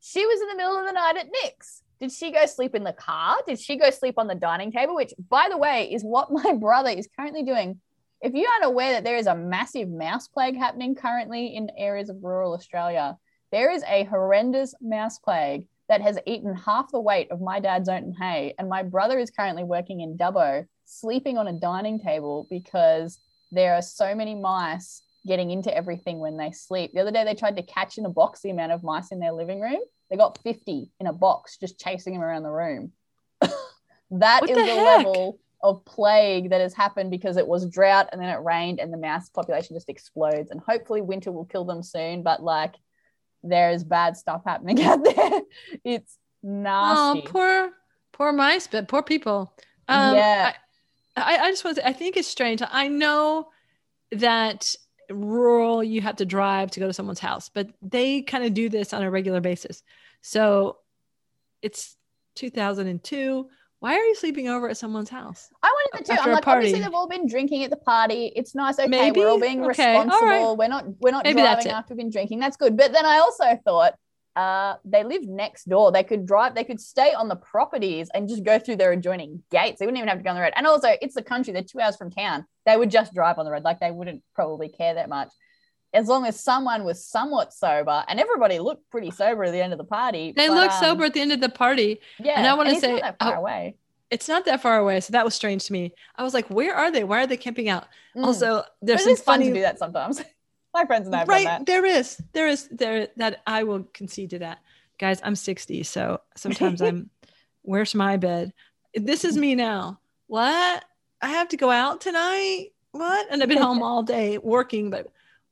She 0.00 0.24
was 0.24 0.40
in 0.40 0.48
the 0.48 0.56
middle 0.56 0.78
of 0.78 0.86
the 0.86 0.92
night 0.92 1.16
at 1.16 1.28
Nick's. 1.42 1.82
Did 1.98 2.12
she 2.12 2.30
go 2.30 2.44
sleep 2.46 2.74
in 2.74 2.84
the 2.84 2.92
car? 2.92 3.36
Did 3.46 3.58
she 3.58 3.76
go 3.76 3.90
sleep 3.90 4.18
on 4.18 4.26
the 4.26 4.34
dining 4.34 4.70
table? 4.70 4.94
Which, 4.94 5.14
by 5.30 5.48
the 5.50 5.56
way, 5.56 5.90
is 5.90 6.02
what 6.02 6.30
my 6.44 6.52
brother 6.52 6.90
is 6.90 7.08
currently 7.16 7.42
doing. 7.42 7.80
If 8.20 8.34
you 8.34 8.46
aren't 8.46 8.72
aware 8.72 8.92
that 8.92 9.04
there 9.04 9.16
is 9.16 9.26
a 9.26 9.34
massive 9.34 9.88
mouse 9.88 10.28
plague 10.28 10.56
happening 10.56 10.94
currently 10.94 11.54
in 11.54 11.70
areas 11.76 12.08
of 12.08 12.22
rural 12.22 12.54
Australia, 12.54 13.16
there 13.52 13.70
is 13.70 13.82
a 13.86 14.04
horrendous 14.04 14.74
mouse 14.80 15.18
plague 15.18 15.66
that 15.88 16.00
has 16.00 16.18
eaten 16.26 16.54
half 16.54 16.90
the 16.90 17.00
weight 17.00 17.30
of 17.30 17.40
my 17.40 17.60
dad's 17.60 17.88
own 17.88 18.14
hay. 18.18 18.54
And 18.58 18.68
my 18.68 18.82
brother 18.82 19.18
is 19.18 19.30
currently 19.30 19.64
working 19.64 20.00
in 20.00 20.16
Dubbo 20.16 20.66
sleeping 20.86 21.36
on 21.36 21.48
a 21.48 21.52
dining 21.52 22.00
table 22.00 22.46
because 22.48 23.18
there 23.52 23.74
are 23.74 23.82
so 23.82 24.14
many 24.14 24.34
mice 24.34 25.02
getting 25.26 25.50
into 25.50 25.74
everything 25.76 26.18
when 26.18 26.36
they 26.36 26.52
sleep. 26.52 26.92
The 26.94 27.00
other 27.00 27.10
day, 27.10 27.24
they 27.24 27.34
tried 27.34 27.56
to 27.56 27.62
catch 27.62 27.98
in 27.98 28.06
a 28.06 28.10
box 28.10 28.40
the 28.40 28.50
amount 28.50 28.72
of 28.72 28.82
mice 28.82 29.10
in 29.10 29.18
their 29.18 29.32
living 29.32 29.60
room. 29.60 29.80
They 30.08 30.16
got 30.16 30.38
50 30.42 30.90
in 31.00 31.06
a 31.06 31.12
box 31.12 31.58
just 31.58 31.80
chasing 31.80 32.14
them 32.14 32.22
around 32.22 32.44
the 32.44 32.50
room. 32.50 32.92
that 33.40 34.42
What 34.42 34.50
is 34.50 34.56
the 34.56 34.64
the, 34.64 34.74
level 34.74 35.40
of 35.62 35.84
plague 35.84 36.50
that 36.50 36.60
has 36.60 36.74
happened 36.74 37.10
because 37.10 37.36
it 37.36 37.46
was 37.46 37.68
drought 37.68 38.08
and 38.12 38.20
then 38.20 38.28
it 38.28 38.40
rained 38.42 38.78
and 38.78 38.92
the 38.92 38.98
mouse 38.98 39.28
population 39.28 39.74
just 39.74 39.88
explodes. 39.88 40.50
And 40.50 40.60
hopefully, 40.60 41.02
winter 41.02 41.32
will 41.32 41.44
kill 41.44 41.64
them 41.64 41.82
soon. 41.82 42.22
But 42.22 42.42
like, 42.42 42.76
there 43.42 43.70
is 43.70 43.82
bad 43.82 44.16
stuff 44.16 44.42
happening 44.46 44.80
out 44.84 45.02
there. 45.02 45.40
It's 45.84 46.18
nasty. 46.42 47.24
Oh, 47.26 47.30
poor, 47.30 47.72
poor 48.12 48.32
mice, 48.32 48.68
but 48.68 48.86
poor 48.86 49.02
people. 49.02 49.52
Um, 49.88 50.14
Yeah. 50.14 50.52
I, 50.54 50.65
I 51.16 51.50
just 51.50 51.64
want 51.64 51.76
to 51.76 51.82
say, 51.82 51.88
I 51.88 51.92
think 51.92 52.16
it's 52.16 52.28
strange. 52.28 52.62
I 52.68 52.88
know 52.88 53.48
that 54.12 54.66
rural, 55.10 55.82
you 55.82 56.00
have 56.02 56.16
to 56.16 56.26
drive 56.26 56.70
to 56.72 56.80
go 56.80 56.86
to 56.86 56.92
someone's 56.92 57.20
house, 57.20 57.48
but 57.48 57.68
they 57.82 58.22
kind 58.22 58.44
of 58.44 58.54
do 58.54 58.68
this 58.68 58.92
on 58.92 59.02
a 59.02 59.10
regular 59.10 59.40
basis. 59.40 59.82
So 60.20 60.78
it's 61.62 61.96
2002. 62.36 63.48
Why 63.80 63.94
are 63.94 64.02
you 64.04 64.14
sleeping 64.14 64.48
over 64.48 64.68
at 64.68 64.76
someone's 64.76 65.10
house? 65.10 65.48
I 65.62 65.68
wanted 65.68 66.06
to 66.06 66.12
too. 66.16 66.20
I'm 66.20 66.32
like, 66.32 66.46
obviously 66.46 66.72
party. 66.80 66.84
they've 66.84 66.94
all 66.94 67.08
been 67.08 67.28
drinking 67.28 67.62
at 67.64 67.70
the 67.70 67.76
party. 67.76 68.32
It's 68.34 68.54
nice. 68.54 68.78
Okay, 68.78 68.88
Maybe? 68.88 69.20
we're 69.20 69.28
all 69.28 69.40
being 69.40 69.64
Okay, 69.64 69.98
responsible. 69.98 70.26
right. 70.26 70.58
We're 70.58 70.68
not 70.68 70.86
we're 71.00 71.10
not 71.10 71.24
Maybe 71.24 71.40
driving 71.42 71.68
after 71.68 71.94
we've 71.94 71.98
been 71.98 72.10
drinking. 72.10 72.40
That's 72.40 72.56
good. 72.56 72.76
But 72.76 72.92
then 72.92 73.04
I 73.04 73.18
also 73.18 73.44
thought 73.64 73.94
uh, 74.36 74.76
they 74.84 75.02
live 75.02 75.22
next 75.22 75.68
door. 75.68 75.90
They 75.90 76.04
could 76.04 76.26
drive. 76.26 76.54
They 76.54 76.64
could 76.64 76.80
stay 76.80 77.14
on 77.14 77.28
the 77.28 77.36
properties 77.36 78.10
and 78.12 78.28
just 78.28 78.44
go 78.44 78.58
through 78.58 78.76
their 78.76 78.92
adjoining 78.92 79.42
gates. 79.50 79.78
They 79.78 79.86
wouldn't 79.86 79.96
even 79.98 80.08
have 80.08 80.18
to 80.18 80.24
go 80.24 80.30
on 80.30 80.36
the 80.36 80.42
road. 80.42 80.52
And 80.54 80.66
also, 80.66 80.90
it's 81.00 81.14
the 81.14 81.22
country. 81.22 81.54
They're 81.54 81.62
two 81.62 81.80
hours 81.80 81.96
from 81.96 82.10
town. 82.10 82.44
They 82.66 82.76
would 82.76 82.90
just 82.90 83.14
drive 83.14 83.38
on 83.38 83.46
the 83.46 83.50
road. 83.50 83.64
Like 83.64 83.80
they 83.80 83.90
wouldn't 83.90 84.22
probably 84.34 84.68
care 84.68 84.94
that 84.94 85.08
much. 85.08 85.28
As 85.94 86.06
long 86.06 86.26
as 86.26 86.38
someone 86.38 86.84
was 86.84 87.06
somewhat 87.06 87.54
sober, 87.54 88.04
and 88.06 88.20
everybody 88.20 88.58
looked 88.58 88.90
pretty 88.90 89.10
sober 89.10 89.44
at 89.44 89.52
the 89.52 89.62
end 89.62 89.72
of 89.72 89.78
the 89.78 89.84
party. 89.84 90.34
They 90.36 90.48
but, 90.48 90.54
look 90.54 90.72
um, 90.72 90.84
sober 90.84 91.04
at 91.04 91.14
the 91.14 91.20
end 91.22 91.32
of 91.32 91.40
the 91.40 91.48
party. 91.48 92.00
Yeah, 92.18 92.34
And 92.38 92.46
I 92.46 92.70
it's 92.70 92.72
not 92.72 92.80
say- 92.82 93.00
that 93.00 93.18
far 93.18 93.36
oh, 93.36 93.38
away. 93.38 93.76
It's 94.08 94.28
not 94.28 94.44
that 94.44 94.62
far 94.62 94.78
away. 94.78 95.00
So 95.00 95.12
that 95.12 95.24
was 95.24 95.34
strange 95.34 95.64
to 95.64 95.72
me. 95.72 95.92
I 96.14 96.22
was 96.22 96.32
like, 96.32 96.48
where 96.48 96.74
are 96.76 96.92
they? 96.92 97.02
Why 97.02 97.24
are 97.24 97.26
they 97.26 97.36
camping 97.36 97.68
out? 97.68 97.88
Mm. 98.16 98.24
Also, 98.24 98.62
there's 98.80 99.02
some 99.02 99.12
is 99.14 99.20
fun 99.20 99.40
funny 99.40 99.48
to 99.48 99.54
do 99.54 99.60
that 99.62 99.80
sometimes. 99.80 100.22
My 100.76 100.84
friends 100.84 101.06
and 101.06 101.14
I 101.14 101.20
have 101.20 101.28
done 101.28 101.36
right 101.36 101.44
that. 101.46 101.64
there 101.64 101.86
is 101.86 102.22
there 102.34 102.48
is 102.48 102.68
there 102.70 103.08
that 103.16 103.40
i 103.46 103.62
will 103.64 103.84
concede 103.94 104.28
to 104.30 104.40
that. 104.40 104.58
Guys 104.98 105.20
i'm 105.24 105.34
60 105.34 105.82
so 105.84 106.20
sometimes 106.36 106.82
i'm 106.82 107.08
where's 107.62 107.94
my 107.94 108.18
bed? 108.18 108.52
This 108.94 109.24
is 109.24 109.38
me 109.38 109.54
now. 109.54 110.00
What? 110.26 110.84
I 111.22 111.28
have 111.28 111.48
to 111.48 111.56
go 111.56 111.70
out 111.70 112.02
tonight? 112.02 112.72
What? 112.92 113.26
And 113.30 113.42
i've 113.42 113.48
been 113.48 113.56
home 113.56 113.82
all 113.82 114.02
day 114.02 114.36
working 114.36 114.90
but 114.90 115.06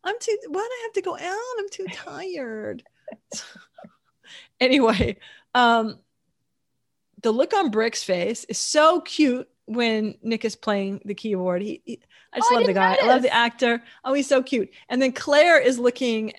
i'm 0.04 0.14
too 0.20 0.36
what? 0.48 0.60
I 0.70 0.80
have 0.82 0.92
to 0.92 1.00
go 1.02 1.16
out? 1.16 1.58
I'm 1.58 1.68
too 1.70 1.86
tired. 1.90 2.82
Anyway 4.60 5.16
um 5.54 5.98
the 7.22 7.32
look 7.32 7.54
on 7.54 7.70
brick's 7.70 8.04
face 8.04 8.44
is 8.44 8.58
so 8.58 9.00
cute 9.00 9.48
when 9.64 10.16
nick 10.22 10.44
is 10.44 10.54
playing 10.54 11.00
the 11.06 11.14
keyboard. 11.14 11.62
He, 11.62 11.80
he 11.86 12.00
i 12.34 12.38
just 12.38 12.50
Oh, 12.50 12.54
I 12.56 12.58
love 12.58 12.66
the 12.66 12.72
didn't 12.74 12.82
guy. 12.82 12.98
I 13.02 13.06
love 13.06 13.22
the 13.22 13.32
actor. 13.34 13.82
Oh 14.04 14.12
he's 14.14 14.28
so 14.28 14.42
cute. 14.42 14.70
And 14.88 15.00
then 15.00 15.12
claire 15.12 15.58
is 15.60 15.78
looking 15.78 16.32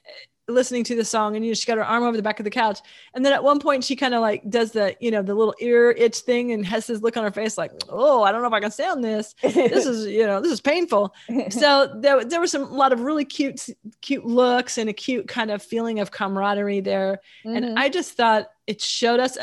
listening 0.48 0.84
to 0.84 0.96
the 0.96 1.04
song 1.04 1.36
and 1.36 1.44
you 1.44 1.50
know 1.50 1.56
she 1.56 1.66
got 1.66 1.76
her 1.76 1.84
arm 1.84 2.04
over 2.04 2.16
the 2.16 2.22
back 2.22 2.40
of 2.40 2.44
the 2.44 2.52
couch. 2.52 2.78
And 3.16 3.26
then 3.26 3.34
at 3.34 3.44
one 3.44 3.60
point 3.60 3.84
she 3.84 3.96
kind 3.96 4.14
of 4.14 4.22
like 4.22 4.48
does 4.48 4.74
the 4.74 4.96
you 5.00 5.10
know 5.10 5.24
the 5.24 5.34
little 5.34 5.56
ear 5.60 5.90
itch 5.92 6.18
thing 6.20 6.52
and 6.52 6.64
has 6.68 6.86
this 6.86 7.02
look 7.02 7.18
on 7.18 7.24
her 7.24 7.32
face 7.32 7.58
like 7.58 7.72
oh 7.90 8.22
i 8.22 8.32
don't 8.32 8.42
know 8.44 8.48
if 8.48 8.54
i 8.54 8.60
can 8.60 8.70
stay 8.70 8.86
on 8.88 9.02
this. 9.02 9.34
This 9.42 9.88
is 9.88 10.06
you 10.20 10.28
know 10.28 10.42
this 10.42 10.52
is 10.52 10.62
painful. 10.62 11.16
So 11.50 11.92
there, 12.00 12.24
there 12.24 12.40
was 12.40 12.52
some 12.52 12.64
a 12.64 12.76
lot 12.76 12.94
of 12.94 13.02
really 13.02 13.26
cute 13.26 13.68
cute 14.02 14.26
looks 14.26 14.78
and 14.78 14.88
a 14.88 14.94
cute 14.94 15.28
kind 15.28 15.50
of 15.50 15.64
feeling 15.64 16.00
of 16.00 16.12
camaraderie 16.12 16.82
there. 16.82 17.22
Mhm. 17.44 17.58
and 17.58 17.80
i 17.80 17.90
just 17.90 18.14
thought 18.14 18.52
it 18.68 18.80
showed 18.82 19.20
us 19.20 19.38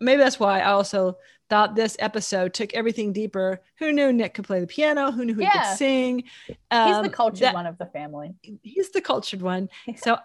maybe 0.00 0.18
that's 0.22 0.40
why 0.40 0.60
i 0.60 0.70
also 0.70 1.18
thought 1.48 1.74
this 1.74 1.96
episode 1.98 2.52
took 2.54 2.74
everything 2.74 3.12
deeper. 3.12 3.60
Who 3.76 3.92
knew 3.92 4.12
nick 4.12 4.34
could 4.34 4.44
play 4.46 4.60
the 4.60 4.66
piano? 4.66 5.10
Who 5.10 5.24
knew 5.24 5.34
he 5.34 5.42
Yeah. 5.42 5.70
could 5.70 5.76
sing? 5.78 6.24
He's 6.46 6.56
Um, 6.70 7.02
the 7.02 7.10
cultured 7.10 7.40
that- 7.40 7.54
one 7.54 7.66
of 7.66 7.78
the 7.78 7.86
family. 7.86 8.34
he's 8.62 8.90
the 8.90 9.00
cultured 9.00 9.42
one. 9.42 9.68
So 9.96 10.18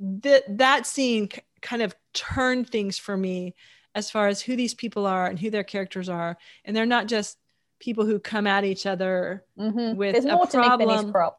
that 0.00 0.44
that 0.58 0.86
scene 0.86 1.28
k- 1.28 1.42
kind 1.60 1.82
of 1.82 1.94
turned 2.14 2.70
things 2.70 2.98
for 2.98 3.16
me 3.16 3.54
as 3.94 4.10
far 4.10 4.28
as 4.28 4.40
who 4.42 4.54
these 4.56 4.74
people 4.74 5.06
are 5.06 5.26
and 5.26 5.38
who 5.38 5.50
their 5.50 5.64
characters 5.64 6.08
are. 6.08 6.38
And 6.64 6.74
they're 6.76 6.86
not 6.86 7.08
just 7.08 7.38
people 7.80 8.06
who 8.06 8.18
come 8.18 8.46
at 8.46 8.64
each 8.64 8.86
other 8.86 9.44
Mhm. 9.58 9.96
with 9.96 10.12
There's 10.12 10.24
a 10.24 10.32
more 10.34 10.46
to 10.46 10.56
Nick 10.56 10.66
problem. 11.12 11.34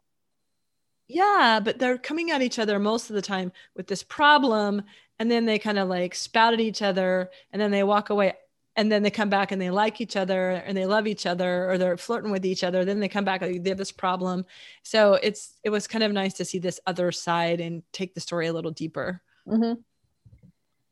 yeah 1.07 1.59
but 1.63 1.79
they're 1.79 1.97
coming 1.97 2.31
at 2.31 2.41
each 2.41 2.59
other 2.59 2.77
most 2.79 3.09
of 3.09 3.15
the 3.15 3.21
time 3.21 3.51
with 3.75 3.87
this 3.87 4.03
problem. 4.03 4.83
And 5.17 5.29
then 5.29 5.45
they 5.45 5.59
kind 5.59 5.77
of 5.79 5.89
like 5.89 6.15
spout 6.15 6.53
at 6.53 6.59
each 6.61 6.81
other. 6.81 7.29
And 7.51 7.61
then 7.61 7.71
they 7.71 7.83
walk 7.83 8.09
away 8.09 8.33
and 8.75 8.91
then 8.91 9.03
they 9.03 9.09
come 9.09 9.29
back 9.29 9.51
and 9.51 9.61
they 9.61 9.69
like 9.69 9.99
each 9.99 10.15
other 10.15 10.51
and 10.51 10.77
they 10.77 10.85
love 10.85 11.07
each 11.07 11.25
other 11.25 11.69
or 11.69 11.77
they're 11.77 11.97
flirting 11.97 12.31
with 12.31 12.45
each 12.45 12.63
other 12.63 12.85
then 12.85 12.99
they 12.99 13.09
come 13.09 13.25
back 13.25 13.41
like, 13.41 13.63
they 13.63 13.69
have 13.69 13.77
this 13.77 13.91
problem 13.91 14.45
so 14.83 15.13
it's 15.15 15.59
it 15.63 15.69
was 15.69 15.87
kind 15.87 16.03
of 16.03 16.11
nice 16.11 16.33
to 16.33 16.45
see 16.45 16.59
this 16.59 16.79
other 16.87 17.11
side 17.11 17.59
and 17.59 17.83
take 17.91 18.13
the 18.13 18.21
story 18.21 18.47
a 18.47 18.53
little 18.53 18.71
deeper 18.71 19.21
Mhm. 19.47 19.83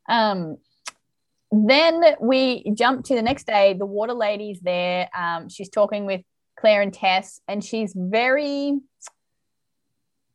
Um, 0.10 0.58
then 1.52 2.02
we 2.20 2.72
jump 2.74 3.06
to 3.06 3.16
the 3.16 3.22
next 3.22 3.48
day. 3.48 3.74
The 3.74 3.86
water 3.86 4.14
lady's 4.14 4.60
there. 4.60 5.10
Um, 5.16 5.50
she's 5.50 5.70
talking 5.70 6.06
with 6.06 6.22
Claire 6.60 6.82
and 6.82 6.94
Tess, 6.94 7.40
and 7.48 7.64
she's 7.64 7.94
very 7.96 8.80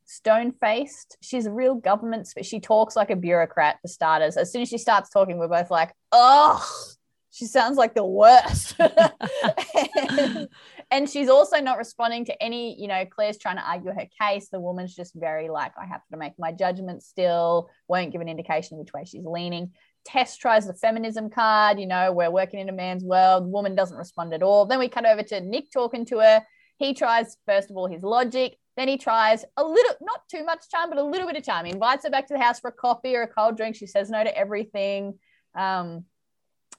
stone 0.05 0.53
faced. 0.53 1.17
She's 1.21 1.47
a 1.47 1.51
real 1.53 1.75
government, 1.75 2.29
but 2.35 2.47
she 2.47 2.61
talks 2.61 2.97
like 2.97 3.11
a 3.11 3.17
bureaucrat 3.17 3.79
for 3.83 3.89
starters. 3.89 4.37
As 4.37 4.53
soon 4.53 4.63
as 4.63 4.69
she 4.69 4.79
starts 4.79 5.11
talking, 5.11 5.39
we're 5.39 5.49
both 5.49 5.71
like, 5.71 5.93
oh, 6.13 6.65
she 7.33 7.47
sounds 7.47 7.79
like 7.79 7.95
the 7.95 8.05
worst. 8.05 8.77
and, 9.99 10.49
and 10.91 11.09
she's 11.09 11.31
also 11.31 11.61
not 11.61 11.79
responding 11.79 12.27
to 12.27 12.43
any, 12.43 12.79
you 12.79 12.87
know, 12.87 13.07
Claire's 13.07 13.39
trying 13.39 13.57
to 13.57 13.63
argue 13.63 13.91
her 13.91 14.07
case. 14.21 14.51
The 14.51 14.61
woman's 14.61 14.95
just 14.95 15.15
very 15.15 15.49
like, 15.49 15.73
I 15.81 15.87
have 15.87 16.03
to 16.13 16.19
make 16.19 16.35
my 16.39 16.53
judgment 16.53 17.03
still, 17.03 17.71
won't 17.89 18.13
give 18.13 18.21
an 18.21 18.29
indication 18.29 18.77
which 18.77 18.93
way 18.93 19.05
she's 19.07 19.25
leaning. 19.25 19.73
Tess 20.05 20.37
tries 20.37 20.67
the 20.67 20.75
feminism 20.75 21.31
card, 21.31 21.81
you 21.81 21.87
know, 21.87 22.13
we're 22.13 22.31
working 22.31 22.61
in 22.61 22.69
a 22.69 22.73
man's 22.73 23.03
world. 23.03 23.51
Woman 23.51 23.75
doesn't 23.75 23.97
respond 23.97 24.35
at 24.35 24.43
all. 24.43 24.67
Then 24.67 24.79
we 24.79 24.89
cut 24.89 25.07
over 25.07 25.23
to 25.23 25.41
Nick 25.41 25.71
talking 25.73 26.05
to 26.07 26.19
her. 26.19 26.43
He 26.77 26.93
tries, 26.93 27.39
first 27.47 27.71
of 27.71 27.77
all, 27.79 27.89
his 27.89 28.03
logic. 28.03 28.59
Then 28.77 28.89
he 28.89 28.99
tries 28.99 29.43
a 29.57 29.65
little, 29.65 29.95
not 30.03 30.21
too 30.31 30.45
much 30.45 30.69
charm, 30.71 30.91
but 30.91 30.99
a 30.99 31.03
little 31.03 31.27
bit 31.27 31.37
of 31.37 31.45
charm. 31.45 31.65
He 31.65 31.73
invites 31.73 32.05
her 32.05 32.11
back 32.11 32.27
to 32.27 32.35
the 32.35 32.41
house 32.41 32.61
for 32.61 32.69
a 32.69 32.73
coffee 32.73 33.17
or 33.17 33.23
a 33.23 33.29
cold 33.29 33.57
drink. 33.57 33.77
She 33.77 33.87
says 33.87 34.11
no 34.11 34.23
to 34.23 34.37
everything. 34.37 35.19
Um, 35.55 36.05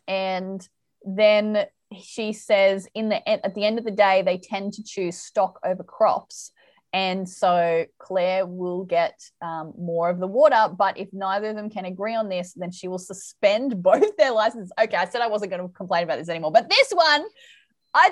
and 0.07 0.67
then 1.03 1.65
she 2.01 2.33
says 2.33 2.87
in 2.93 3.09
the 3.09 3.27
at 3.29 3.53
the 3.55 3.65
end 3.65 3.77
of 3.77 3.85
the 3.85 3.91
day 3.91 4.21
they 4.21 4.37
tend 4.37 4.73
to 4.73 4.83
choose 4.83 5.17
stock 5.17 5.59
over 5.63 5.83
crops. 5.83 6.51
And 6.91 7.27
so 7.27 7.85
claire 7.97 8.45
will 8.45 8.83
get 8.83 9.19
um, 9.41 9.73
more 9.77 10.11
of 10.11 10.19
the 10.19 10.27
water 10.27 10.71
but 10.77 10.97
if 10.97 11.09
neither 11.11 11.49
of 11.49 11.55
them 11.55 11.71
can 11.71 11.85
agree 11.85 12.15
on 12.15 12.29
this 12.29 12.53
then 12.53 12.71
she 12.71 12.87
will 12.87 12.99
suspend 12.99 13.81
both 13.83 14.15
their 14.17 14.31
licenses. 14.31 14.71
Okay 14.79 14.97
i 14.97 15.05
said 15.05 15.21
i 15.21 15.27
wasn't 15.27 15.51
going 15.51 15.67
to 15.67 15.73
complain 15.73 16.03
about 16.03 16.19
this 16.19 16.29
anymore 16.29 16.51
but 16.51 16.69
this 16.69 16.91
one 16.91 17.23
i 17.95 18.09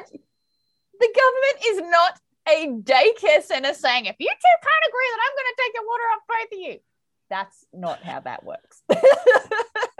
the 0.99 1.13
government 1.15 1.65
is 1.67 1.91
not 1.91 2.19
a 2.49 2.67
daycare 2.81 3.43
center 3.43 3.73
saying 3.75 4.05
if 4.05 4.15
you 4.17 4.27
two 4.27 4.57
can't 4.63 4.85
agree 4.89 5.09
that 5.11 5.21
i'm 5.25 5.35
going 5.37 5.51
to 5.51 5.61
take 5.61 5.73
the 5.73 5.83
water 5.85 6.03
off 6.13 6.21
both 6.27 6.57
of 6.57 6.59
you 6.59 6.79
that's 7.29 7.65
not 7.71 8.01
how 8.01 8.19
that 8.19 8.43
works 8.43 8.81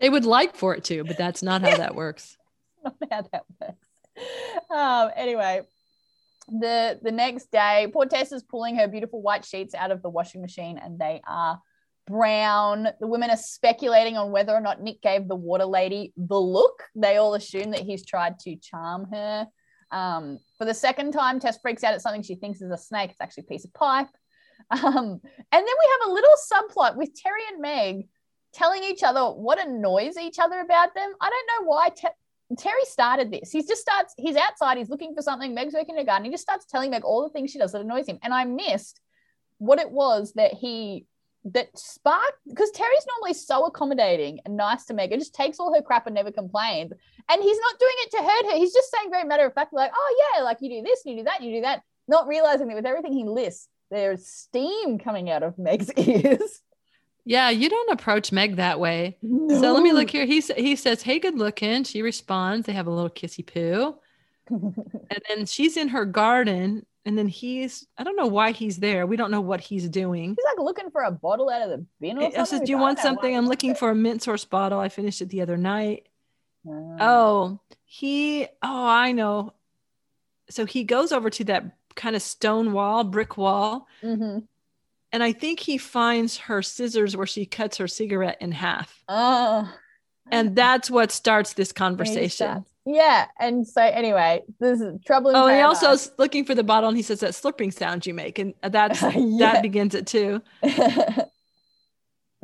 they 0.00 0.10
would 0.10 0.24
like 0.24 0.54
for 0.54 0.74
it 0.74 0.84
to 0.84 1.04
but 1.04 1.18
that's 1.18 1.42
not 1.42 1.62
how 1.62 1.76
that 1.76 1.94
works 1.94 2.36
not 3.00 3.10
how 3.10 3.22
that 3.32 3.44
works. 3.60 3.86
Um, 4.70 5.10
anyway, 5.16 5.62
the 6.48 6.98
the 7.02 7.12
next 7.12 7.50
day, 7.50 7.88
poor 7.92 8.06
Tess 8.06 8.32
is 8.32 8.42
pulling 8.42 8.76
her 8.76 8.88
beautiful 8.88 9.20
white 9.20 9.44
sheets 9.44 9.74
out 9.74 9.90
of 9.90 10.02
the 10.02 10.10
washing 10.10 10.40
machine, 10.40 10.78
and 10.78 10.98
they 10.98 11.20
are 11.26 11.60
brown. 12.06 12.88
The 13.00 13.06
women 13.06 13.30
are 13.30 13.36
speculating 13.36 14.16
on 14.16 14.30
whether 14.30 14.54
or 14.54 14.60
not 14.60 14.80
Nick 14.80 15.02
gave 15.02 15.28
the 15.28 15.36
water 15.36 15.64
lady 15.64 16.12
the 16.16 16.38
look. 16.40 16.84
They 16.94 17.16
all 17.16 17.34
assume 17.34 17.72
that 17.72 17.82
he's 17.82 18.04
tried 18.04 18.38
to 18.40 18.56
charm 18.56 19.08
her. 19.12 19.48
Um, 19.90 20.38
for 20.58 20.64
the 20.64 20.74
second 20.74 21.12
time, 21.12 21.40
Tess 21.40 21.58
freaks 21.60 21.84
out 21.84 21.94
at 21.94 22.02
something 22.02 22.22
she 22.22 22.34
thinks 22.36 22.60
is 22.60 22.70
a 22.70 22.78
snake. 22.78 23.10
It's 23.10 23.20
actually 23.20 23.44
a 23.44 23.50
piece 23.50 23.64
of 23.64 23.74
pipe. 23.74 24.08
Um, 24.70 24.82
and 24.82 25.20
then 25.52 25.62
we 25.62 25.90
have 26.00 26.08
a 26.08 26.12
little 26.12 26.30
subplot 26.52 26.96
with 26.96 27.14
Terry 27.14 27.42
and 27.52 27.60
Meg 27.60 28.08
telling 28.56 28.82
each 28.82 29.02
other 29.02 29.20
what 29.20 29.64
annoys 29.64 30.16
each 30.16 30.38
other 30.38 30.60
about 30.60 30.94
them. 30.94 31.12
I 31.20 31.30
don't 31.30 31.64
know 31.64 31.70
why 31.70 31.90
Te- 31.90 32.56
Terry 32.56 32.84
started 32.84 33.30
this. 33.30 33.50
He 33.50 33.62
just 33.62 33.82
starts, 33.82 34.14
he's 34.16 34.36
outside, 34.36 34.78
he's 34.78 34.88
looking 34.88 35.14
for 35.14 35.22
something. 35.22 35.54
Meg's 35.54 35.74
working 35.74 35.96
in 35.96 36.02
a 36.02 36.04
garden. 36.04 36.24
He 36.24 36.30
just 36.30 36.44
starts 36.44 36.64
telling 36.64 36.90
Meg 36.90 37.04
all 37.04 37.22
the 37.22 37.28
things 37.28 37.50
she 37.50 37.58
does 37.58 37.72
that 37.72 37.82
annoys 37.82 38.08
him. 38.08 38.18
And 38.22 38.32
I 38.32 38.44
missed 38.44 39.00
what 39.58 39.78
it 39.78 39.90
was 39.90 40.32
that 40.34 40.54
he 40.54 41.06
that 41.52 41.68
sparked 41.78 42.40
because 42.48 42.70
Terry's 42.72 43.06
normally 43.06 43.34
so 43.34 43.66
accommodating 43.66 44.40
and 44.44 44.56
nice 44.56 44.84
to 44.86 44.94
Meg. 44.94 45.12
It 45.12 45.18
just 45.18 45.34
takes 45.34 45.60
all 45.60 45.74
her 45.74 45.82
crap 45.82 46.06
and 46.06 46.14
never 46.14 46.32
complains. 46.32 46.92
And 47.30 47.42
he's 47.42 47.58
not 47.58 47.78
doing 47.78 47.94
it 47.98 48.10
to 48.12 48.16
hurt 48.18 48.52
her. 48.52 48.58
He's 48.58 48.72
just 48.72 48.90
saying 48.90 49.10
very 49.10 49.24
matter 49.24 49.46
of 49.46 49.54
fact, 49.54 49.72
like, 49.72 49.92
oh 49.94 50.30
yeah, 50.34 50.42
like 50.42 50.58
you 50.60 50.70
do 50.70 50.82
this, 50.82 51.02
you 51.04 51.16
do 51.18 51.24
that, 51.24 51.42
you 51.42 51.52
do 51.56 51.60
that, 51.60 51.82
not 52.08 52.26
realizing 52.26 52.68
that 52.68 52.74
with 52.74 52.86
everything 52.86 53.12
he 53.12 53.24
lists, 53.24 53.68
there's 53.90 54.26
steam 54.26 54.98
coming 54.98 55.30
out 55.30 55.42
of 55.42 55.58
Meg's 55.58 55.92
ears. 55.96 56.62
Yeah, 57.28 57.50
you 57.50 57.68
don't 57.68 57.90
approach 57.90 58.30
Meg 58.30 58.56
that 58.56 58.78
way. 58.78 59.18
No. 59.20 59.60
So 59.60 59.72
let 59.72 59.82
me 59.82 59.92
look 59.92 60.08
here. 60.08 60.24
He 60.24 60.40
he 60.40 60.76
says, 60.76 61.02
"Hey, 61.02 61.18
good 61.18 61.36
looking." 61.36 61.82
She 61.82 62.00
responds. 62.00 62.66
They 62.66 62.72
have 62.72 62.86
a 62.86 62.90
little 62.90 63.10
kissy 63.10 63.44
poo, 63.44 63.96
and 64.48 65.22
then 65.28 65.44
she's 65.44 65.76
in 65.76 65.88
her 65.88 66.06
garden. 66.06 66.86
And 67.04 67.16
then 67.16 67.28
he's, 67.28 67.86
I 67.96 68.02
don't 68.02 68.16
know 68.16 68.26
why 68.26 68.50
he's 68.50 68.78
there. 68.78 69.06
We 69.06 69.16
don't 69.16 69.30
know 69.30 69.40
what 69.40 69.60
he's 69.60 69.88
doing. 69.88 70.30
He's 70.30 70.44
like 70.44 70.58
looking 70.58 70.90
for 70.90 71.04
a 71.04 71.12
bottle 71.12 71.48
out 71.50 71.62
of 71.62 71.70
the 71.70 71.86
bin 72.00 72.18
or. 72.18 72.36
I 72.36 72.42
says, 72.42 72.62
Do 72.62 72.72
you 72.72 72.78
want 72.78 72.98
something? 72.98 73.36
I'm 73.36 73.46
looking 73.46 73.76
for 73.76 73.90
a 73.90 73.94
mint 73.94 74.24
sauce 74.24 74.44
bottle. 74.44 74.80
I 74.80 74.88
finished 74.88 75.22
it 75.22 75.28
the 75.28 75.40
other 75.40 75.56
night. 75.56 76.08
Uh, 76.68 76.96
oh, 76.98 77.60
he, 77.84 78.46
oh, 78.60 78.86
I 78.86 79.12
know. 79.12 79.52
So 80.50 80.64
he 80.64 80.82
goes 80.82 81.12
over 81.12 81.30
to 81.30 81.44
that 81.44 81.76
kind 81.94 82.16
of 82.16 82.22
stone 82.22 82.72
wall, 82.72 83.04
brick 83.04 83.36
wall, 83.36 83.86
mm-hmm 84.02 84.38
and 85.16 85.22
I 85.22 85.32
think 85.32 85.60
he 85.60 85.78
finds 85.78 86.36
her 86.36 86.60
scissors 86.60 87.16
where 87.16 87.26
she 87.26 87.46
cuts 87.46 87.78
her 87.78 87.88
cigarette 87.88 88.36
in 88.38 88.52
half. 88.52 89.02
Oh. 89.08 89.66
And 90.30 90.54
that's 90.54 90.90
what 90.90 91.10
starts 91.10 91.54
this 91.54 91.72
conversation. 91.72 92.66
Yeah. 92.84 93.24
And 93.40 93.66
so 93.66 93.80
anyway, 93.80 94.42
this 94.60 94.82
is 94.82 95.02
trouble. 95.06 95.34
oh, 95.34 95.46
he 95.46 95.60
also 95.60 95.92
is 95.92 96.12
looking 96.18 96.44
for 96.44 96.54
the 96.54 96.62
bottle 96.62 96.90
and 96.90 96.98
he 96.98 97.02
says 97.02 97.20
that 97.20 97.30
slurping 97.30 97.72
sound 97.72 98.04
you 98.04 98.12
make. 98.12 98.38
And 98.38 98.52
that's 98.60 99.00
that 99.38 99.60
begins 99.62 99.94
it 99.94 100.06
too. 100.06 100.42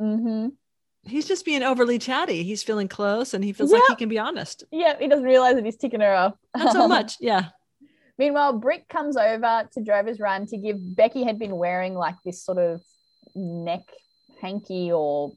mm-hmm. 0.00 0.48
He's 1.02 1.28
just 1.28 1.44
being 1.44 1.62
overly 1.62 1.98
chatty. 1.98 2.42
He's 2.42 2.62
feeling 2.62 2.88
close 2.88 3.34
and 3.34 3.44
he 3.44 3.52
feels 3.52 3.70
like 3.70 3.82
he 3.86 3.96
can 3.96 4.08
be 4.08 4.18
honest. 4.18 4.64
Yeah, 4.72 4.98
he 4.98 5.08
doesn't 5.08 5.26
realize 5.26 5.56
that 5.56 5.64
he's 5.66 5.76
ticking 5.76 6.00
her 6.00 6.14
off. 6.14 6.36
Not 6.56 6.72
so 6.72 6.88
much. 6.96 7.16
Yeah. 7.20 7.50
Meanwhile, 8.22 8.52
Brick 8.60 8.88
comes 8.88 9.16
over 9.16 9.68
to 9.72 9.82
Drover's 9.82 10.20
Run 10.20 10.46
to 10.46 10.56
give 10.56 10.76
Becky 10.94 11.24
had 11.24 11.40
been 11.40 11.56
wearing 11.56 11.96
like 11.96 12.14
this 12.24 12.44
sort 12.44 12.58
of 12.58 12.80
neck 13.34 13.82
hanky 14.40 14.92
or 14.92 15.32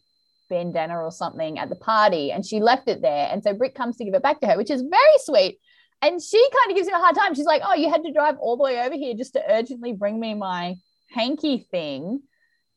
bandana 0.52 0.96
or 0.96 1.10
something 1.10 1.58
at 1.58 1.70
the 1.70 1.78
party, 1.78 2.32
and 2.32 2.46
she 2.46 2.60
left 2.60 2.88
it 2.88 3.02
there. 3.02 3.28
And 3.32 3.44
so 3.44 3.56
Brick 3.56 3.74
comes 3.74 3.98
to 3.98 4.06
give 4.06 4.14
it 4.14 4.22
back 4.22 4.40
to 4.42 4.46
her, 4.46 4.56
which 4.56 4.70
is 4.70 4.84
very 4.84 5.18
sweet. 5.18 5.58
And 6.04 6.22
she 6.22 6.38
kind 6.38 6.70
of 6.70 6.78
gives 6.78 6.88
him 6.88 6.94
a 6.94 7.00
hard 7.00 7.16
time. 7.16 7.34
She's 7.34 7.48
like, 7.48 7.64
"Oh, 7.66 7.74
you 7.74 7.90
had 7.90 8.04
to 8.04 8.14
drive 8.14 8.38
all 8.38 8.56
the 8.56 8.64
way 8.64 8.80
over 8.80 8.94
here 8.94 9.16
just 9.16 9.34
to 9.34 9.42
urgently 9.50 9.94
bring 9.94 10.20
me 10.20 10.36
my 10.36 10.76
hanky 11.10 11.68
thing." 11.72 12.22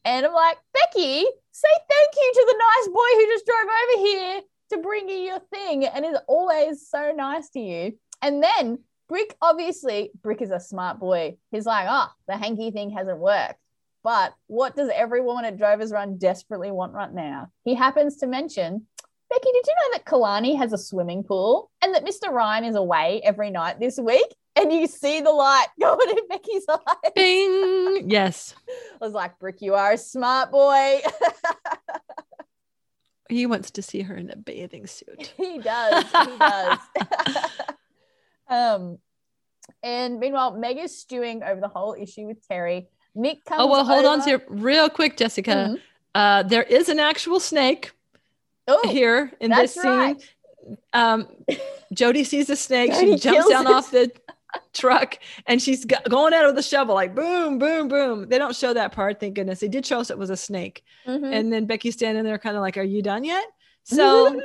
And 0.06 0.24
I'm 0.24 0.32
like, 0.32 0.56
Becky, 0.72 1.26
say 1.52 1.74
thank 1.90 2.10
you 2.16 2.32
to 2.32 2.44
the 2.48 2.58
nice 2.66 2.88
boy 2.94 3.10
who 3.12 3.26
just 3.26 3.44
drove 3.44 3.60
over 3.60 4.06
here 4.06 4.40
to 4.70 4.78
bring 4.78 5.10
you 5.10 5.16
your 5.16 5.40
thing 5.52 5.84
and 5.84 6.06
is 6.06 6.16
always 6.26 6.88
so 6.88 7.12
nice 7.14 7.50
to 7.50 7.60
you. 7.60 7.98
And 8.22 8.42
then 8.42 8.78
Brick, 9.08 9.36
obviously, 9.40 10.10
Brick 10.22 10.42
is 10.42 10.50
a 10.50 10.60
smart 10.60 10.98
boy. 11.00 11.36
He's 11.50 11.66
like, 11.66 11.86
oh, 11.88 12.08
the 12.26 12.36
hanky 12.36 12.70
thing 12.70 12.90
hasn't 12.90 13.18
worked. 13.18 13.58
But 14.04 14.34
what 14.46 14.76
does 14.76 14.90
every 14.94 15.20
woman 15.20 15.44
at 15.44 15.56
Drovers 15.56 15.92
Run 15.92 16.18
desperately 16.18 16.70
want 16.70 16.92
right 16.92 17.12
now? 17.12 17.50
He 17.64 17.74
happens 17.74 18.16
to 18.18 18.26
mention, 18.26 18.86
Becky, 19.30 19.50
did 19.52 19.66
you 19.66 19.74
know 19.74 19.92
that 19.92 20.06
Killarney 20.06 20.54
has 20.56 20.72
a 20.72 20.78
swimming 20.78 21.24
pool 21.24 21.70
and 21.82 21.94
that 21.94 22.04
Mr. 22.04 22.30
Ryan 22.30 22.64
is 22.64 22.76
away 22.76 23.20
every 23.24 23.50
night 23.50 23.80
this 23.80 23.98
week? 23.98 24.26
And 24.56 24.72
you 24.72 24.86
see 24.86 25.20
the 25.20 25.30
light 25.30 25.66
going 25.80 26.10
in 26.10 26.28
Becky's 26.28 26.64
eye. 26.68 27.10
Bing. 27.14 27.84
Yes. 28.10 28.54
I 29.00 29.04
was 29.04 29.12
like, 29.14 29.38
Brick, 29.38 29.60
you 29.60 29.74
are 29.74 29.92
a 29.92 29.98
smart 29.98 30.50
boy. 30.50 31.00
he 33.28 33.46
wants 33.46 33.72
to 33.72 33.82
see 33.82 34.02
her 34.02 34.14
in 34.14 34.30
a 34.30 34.36
bathing 34.36 34.86
suit. 34.86 35.32
He 35.36 35.58
does. 35.58 36.04
He 36.04 36.38
does. 36.38 36.78
Um, 38.48 38.98
and 39.82 40.18
meanwhile, 40.18 40.56
Meg 40.56 40.78
is 40.78 40.98
stewing 40.98 41.42
over 41.42 41.60
the 41.60 41.68
whole 41.68 41.94
issue 41.98 42.26
with 42.26 42.46
Terry. 42.46 42.88
Nick 43.14 43.44
comes. 43.44 43.60
Oh 43.60 43.66
well, 43.66 43.84
hold 43.84 44.04
over. 44.04 44.08
on 44.08 44.20
here, 44.22 44.42
real 44.48 44.88
quick, 44.88 45.16
Jessica. 45.16 45.50
Mm-hmm. 45.50 45.74
Uh, 46.14 46.42
there 46.44 46.62
is 46.62 46.88
an 46.88 46.98
actual 46.98 47.40
snake 47.40 47.92
oh, 48.66 48.88
here 48.88 49.32
in 49.40 49.50
this 49.50 49.74
scene. 49.74 49.84
Right. 49.84 50.34
Um, 50.92 51.28
Jodi 51.92 52.24
sees 52.24 52.50
a 52.50 52.56
snake. 52.56 52.92
she 52.94 53.16
jumps 53.16 53.48
down 53.48 53.66
it. 53.66 53.72
off 53.72 53.90
the 53.90 54.10
truck 54.72 55.18
and 55.46 55.60
she's 55.60 55.84
going 55.84 56.32
out 56.34 56.46
with 56.46 56.58
a 56.58 56.62
shovel, 56.62 56.94
like 56.94 57.14
boom, 57.14 57.58
boom, 57.58 57.88
boom. 57.88 58.28
They 58.28 58.38
don't 58.38 58.56
show 58.56 58.72
that 58.74 58.92
part, 58.92 59.20
thank 59.20 59.34
goodness. 59.34 59.60
They 59.60 59.68
did 59.68 59.84
show 59.84 60.00
us 60.00 60.10
it 60.10 60.18
was 60.18 60.30
a 60.30 60.36
snake. 60.36 60.84
Mm-hmm. 61.06 61.24
And 61.24 61.52
then 61.52 61.66
Becky's 61.66 61.94
standing 61.94 62.24
there, 62.24 62.38
kind 62.38 62.56
of 62.56 62.62
like, 62.62 62.76
"Are 62.76 62.82
you 62.82 63.02
done 63.02 63.24
yet?" 63.24 63.44
So 63.84 64.38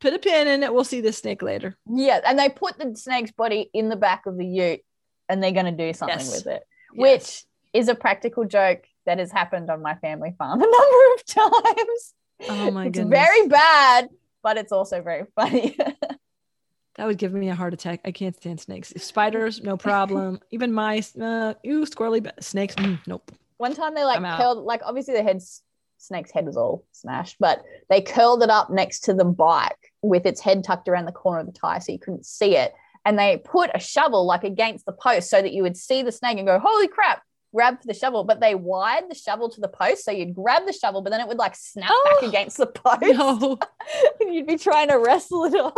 put 0.00 0.14
a 0.14 0.18
pin 0.18 0.48
in 0.48 0.62
it. 0.62 0.72
We'll 0.72 0.84
see 0.84 1.00
the 1.00 1.12
snake 1.12 1.42
later. 1.42 1.76
Yeah, 1.86 2.20
and 2.24 2.38
they 2.38 2.48
put 2.48 2.78
the 2.78 2.94
snake's 2.96 3.32
body 3.32 3.70
in 3.72 3.88
the 3.88 3.96
back 3.96 4.26
of 4.26 4.36
the 4.36 4.46
ute, 4.46 4.80
and 5.28 5.42
they're 5.42 5.52
going 5.52 5.66
to 5.66 5.72
do 5.72 5.92
something 5.92 6.18
yes. 6.18 6.44
with 6.44 6.46
it, 6.46 6.62
which 6.94 7.44
is 7.72 7.88
a 7.88 7.94
practical 7.94 8.44
joke 8.44 8.84
that 9.04 9.18
has 9.18 9.30
happened 9.30 9.70
on 9.70 9.82
my 9.82 9.94
family 9.96 10.34
farm 10.36 10.60
a 10.62 10.64
number 10.64 11.14
of 11.14 11.26
times. 11.26 12.14
Oh 12.48 12.70
my 12.70 12.84
god! 12.84 12.86
it's 12.88 12.98
goodness! 12.98 13.18
Very 13.18 13.48
bad, 13.48 14.08
but 14.42 14.56
it's 14.56 14.72
also 14.72 15.02
very 15.02 15.24
funny. 15.34 15.76
that 16.96 17.06
would 17.06 17.18
give 17.18 17.32
me 17.32 17.48
a 17.48 17.54
heart 17.54 17.74
attack. 17.74 18.00
I 18.04 18.12
can't 18.12 18.36
stand 18.36 18.60
snakes. 18.60 18.92
Spiders, 18.96 19.62
no 19.62 19.76
problem. 19.76 20.40
Even 20.50 20.72
mice, 20.72 21.16
uh, 21.16 21.54
ew, 21.62 21.82
squirrely 21.82 22.30
snakes, 22.40 22.74
mm, 22.74 22.98
nope. 23.06 23.30
One 23.58 23.74
time 23.74 23.94
they 23.94 24.04
like 24.04 24.20
killed, 24.38 24.64
like 24.64 24.82
obviously 24.84 25.14
the 25.14 25.22
heads 25.22 25.62
snake's 25.98 26.30
head 26.30 26.46
was 26.46 26.56
all 26.56 26.84
smashed, 26.92 27.36
but 27.38 27.62
they 27.88 28.00
curled 28.00 28.42
it 28.42 28.50
up 28.50 28.70
next 28.70 29.00
to 29.00 29.14
the 29.14 29.24
bike 29.24 29.92
with 30.02 30.26
its 30.26 30.40
head 30.40 30.64
tucked 30.64 30.88
around 30.88 31.06
the 31.06 31.12
corner 31.12 31.40
of 31.40 31.46
the 31.46 31.52
tire 31.52 31.80
so 31.80 31.92
you 31.92 31.98
couldn't 31.98 32.26
see 32.26 32.56
it. 32.56 32.72
And 33.04 33.18
they 33.18 33.38
put 33.38 33.70
a 33.74 33.78
shovel 33.78 34.26
like 34.26 34.44
against 34.44 34.84
the 34.84 34.92
post 34.92 35.30
so 35.30 35.40
that 35.40 35.52
you 35.52 35.62
would 35.62 35.76
see 35.76 36.02
the 36.02 36.12
snake 36.12 36.38
and 36.38 36.46
go, 36.46 36.58
holy 36.58 36.88
crap, 36.88 37.22
grab 37.54 37.80
for 37.80 37.86
the 37.86 37.94
shovel. 37.94 38.24
But 38.24 38.40
they 38.40 38.54
wired 38.54 39.04
the 39.08 39.14
shovel 39.14 39.48
to 39.50 39.60
the 39.60 39.68
post. 39.68 40.04
So 40.04 40.10
you'd 40.10 40.34
grab 40.34 40.66
the 40.66 40.72
shovel, 40.72 41.02
but 41.02 41.10
then 41.10 41.20
it 41.20 41.28
would 41.28 41.38
like 41.38 41.54
snap 41.54 41.88
oh, 41.90 42.18
back 42.20 42.28
against 42.28 42.56
the 42.56 42.66
post. 42.66 43.02
No. 43.02 43.58
and 44.20 44.34
you'd 44.34 44.46
be 44.46 44.58
trying 44.58 44.88
to 44.88 44.98
wrestle 44.98 45.44
it 45.44 45.54
off. 45.54 45.74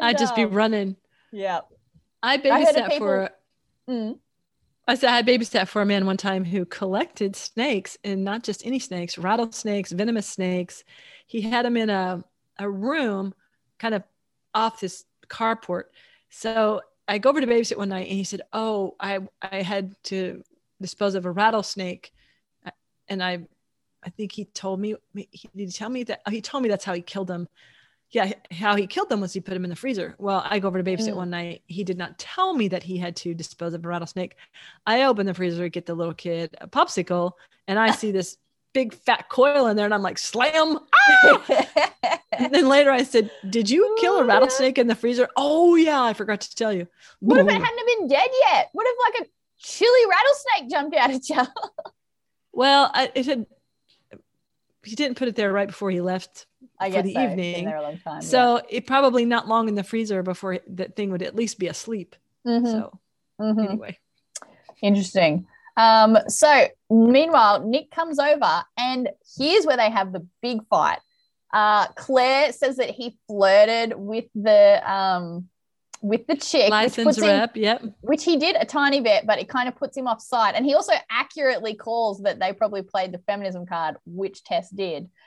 I'd 0.00 0.16
just 0.16 0.32
um, 0.32 0.36
be 0.36 0.44
running. 0.46 0.96
Yeah. 1.32 1.60
I 2.22 2.38
babysat 2.38 2.88
people- 2.88 2.98
for 2.98 3.30
Mm. 3.88 4.18
I 4.88 4.94
said 4.94 5.10
I 5.10 5.22
babysat 5.22 5.66
for 5.66 5.82
a 5.82 5.86
man 5.86 6.06
one 6.06 6.16
time 6.16 6.44
who 6.44 6.64
collected 6.64 7.34
snakes 7.34 7.98
and 8.04 8.22
not 8.22 8.44
just 8.44 8.64
any 8.64 8.78
snakes, 8.78 9.18
rattlesnakes, 9.18 9.90
venomous 9.90 10.28
snakes. 10.28 10.84
He 11.26 11.40
had 11.40 11.64
them 11.64 11.76
in 11.76 11.90
a, 11.90 12.22
a 12.58 12.70
room 12.70 13.34
kind 13.78 13.94
of 13.94 14.04
off 14.54 14.80
this 14.80 15.04
carport. 15.28 15.84
So 16.30 16.82
I 17.08 17.18
go 17.18 17.30
over 17.30 17.40
to 17.40 17.46
babysit 17.46 17.76
one 17.76 17.88
night 17.88 18.08
and 18.08 18.16
he 18.16 18.24
said, 18.24 18.42
Oh, 18.52 18.94
I, 19.00 19.20
I 19.42 19.62
had 19.62 19.94
to 20.04 20.42
dispose 20.80 21.16
of 21.16 21.26
a 21.26 21.30
rattlesnake. 21.32 22.12
And 23.08 23.22
I, 23.22 23.46
I 24.04 24.10
think 24.10 24.32
he 24.32 24.44
told 24.44 24.78
me, 24.78 24.94
he, 25.14 25.48
did 25.54 25.66
he 25.66 25.72
tell 25.72 25.88
me 25.88 26.04
that? 26.04 26.22
He 26.30 26.40
told 26.40 26.62
me 26.62 26.68
that's 26.68 26.84
how 26.84 26.94
he 26.94 27.02
killed 27.02 27.28
them. 27.28 27.48
Yeah, 28.16 28.32
how 28.50 28.76
he 28.76 28.86
killed 28.86 29.10
them 29.10 29.20
was 29.20 29.34
he 29.34 29.40
put 29.40 29.52
them 29.52 29.64
in 29.64 29.68
the 29.68 29.76
freezer. 29.76 30.14
Well, 30.16 30.42
I 30.48 30.58
go 30.58 30.68
over 30.68 30.82
to 30.82 30.90
babysit 30.90 31.10
Mm. 31.12 31.16
one 31.16 31.28
night. 31.30 31.62
He 31.66 31.84
did 31.84 31.98
not 31.98 32.18
tell 32.18 32.54
me 32.54 32.68
that 32.68 32.82
he 32.82 32.96
had 32.96 33.14
to 33.16 33.34
dispose 33.34 33.74
of 33.74 33.84
a 33.84 33.88
rattlesnake. 33.88 34.36
I 34.86 35.02
open 35.02 35.26
the 35.26 35.34
freezer, 35.34 35.68
get 35.68 35.84
the 35.84 35.92
little 35.94 36.14
kid 36.14 36.56
a 36.62 36.66
popsicle, 36.66 37.32
and 37.68 37.78
I 37.78 37.90
see 37.90 38.12
this 38.12 38.38
big 38.72 38.94
fat 38.94 39.28
coil 39.28 39.66
in 39.66 39.76
there, 39.76 39.84
and 39.84 39.92
I'm 39.92 40.00
like, 40.00 40.16
slam. 40.16 40.78
Ah! 40.94 42.18
And 42.32 42.54
then 42.54 42.68
later 42.68 42.90
I 42.90 43.02
said, 43.02 43.30
Did 43.50 43.68
you 43.68 43.96
kill 44.00 44.14
Oh, 44.14 44.22
a 44.22 44.26
yeah. 44.26 44.32
rattlesnake 44.32 44.78
in 44.78 44.86
the 44.86 44.94
freezer? 44.94 45.28
Oh, 45.36 45.74
yeah, 45.76 46.00
I 46.02 46.14
forgot 46.14 46.40
to 46.40 46.54
tell 46.54 46.72
you. 46.72 46.86
what 47.20 47.38
if 47.38 47.46
it 47.46 47.52
hadn't 47.52 47.86
been 47.98 48.08
dead 48.08 48.28
yet? 48.50 48.70
What 48.72 48.86
if 48.88 48.96
like 49.20 49.26
a 49.26 49.30
chili 49.58 50.00
rattlesnake 50.08 50.70
jumped 50.70 50.96
out 50.96 51.10
at 51.10 51.28
you? 51.28 51.42
Well, 52.52 52.90
I, 52.94 53.12
it 53.14 53.26
had, 53.26 53.44
he 54.82 54.94
didn't 54.96 55.18
put 55.18 55.28
it 55.28 55.36
there 55.36 55.52
right 55.52 55.68
before 55.68 55.90
he 55.90 56.00
left. 56.00 56.46
I 56.78 56.90
For 56.90 57.02
the 57.02 57.12
so. 57.14 57.20
Evening. 57.22 57.64
there 57.64 57.76
a 57.76 57.82
long 57.82 57.98
time. 57.98 58.22
So 58.22 58.60
it 58.68 58.86
probably 58.86 59.24
not 59.24 59.48
long 59.48 59.68
in 59.68 59.74
the 59.74 59.84
freezer 59.84 60.22
before 60.22 60.58
that 60.68 60.96
thing 60.96 61.10
would 61.10 61.22
at 61.22 61.34
least 61.34 61.58
be 61.58 61.68
asleep. 61.68 62.16
yeah. 62.44 62.58
Mhm, 62.60 62.70
So 62.70 62.98
mhm. 63.40 63.68
anyway, 63.70 63.98
Interesting. 64.82 65.46
Um, 65.78 66.18
so 66.28 66.66
meanwhile, 66.90 67.62
Nick 67.66 67.90
comes 67.90 68.18
over, 68.18 68.64
and 68.78 69.08
here's 69.38 69.64
where 69.66 69.76
they 69.76 69.90
have 69.90 70.12
the 70.12 70.26
big 70.42 70.66
fight. 70.68 70.98
Uh, 71.52 71.86
Claire 71.88 72.52
says 72.52 72.76
that 72.76 72.90
he 72.90 73.16
flirted 73.26 73.94
with 73.96 74.24
the 74.34 74.80
um, 74.90 75.48
with 76.06 76.26
the 76.26 76.36
chick, 76.36 76.64
which, 76.64 76.70
license 76.70 77.16
puts 77.16 77.26
him. 77.26 77.48
Yep. 77.54 77.82
which 78.00 78.24
he 78.24 78.36
did 78.36 78.56
a 78.56 78.64
tiny 78.64 79.00
bit, 79.00 79.26
but 79.26 79.38
it 79.38 79.48
kind 79.48 79.68
of 79.68 79.74
puts 79.74 79.96
him 79.96 80.06
off 80.06 80.20
side. 80.22 80.54
And 80.54 80.64
he 80.64 80.74
also 80.74 80.92
accurately 81.10 81.74
calls 81.74 82.22
that 82.22 82.38
they 82.38 82.52
probably 82.52 82.82
played 82.82 83.12
the 83.12 83.18
feminism 83.18 83.66
card, 83.66 83.96
which 84.06 84.44
Tess 84.44 84.70
did. 84.70 85.08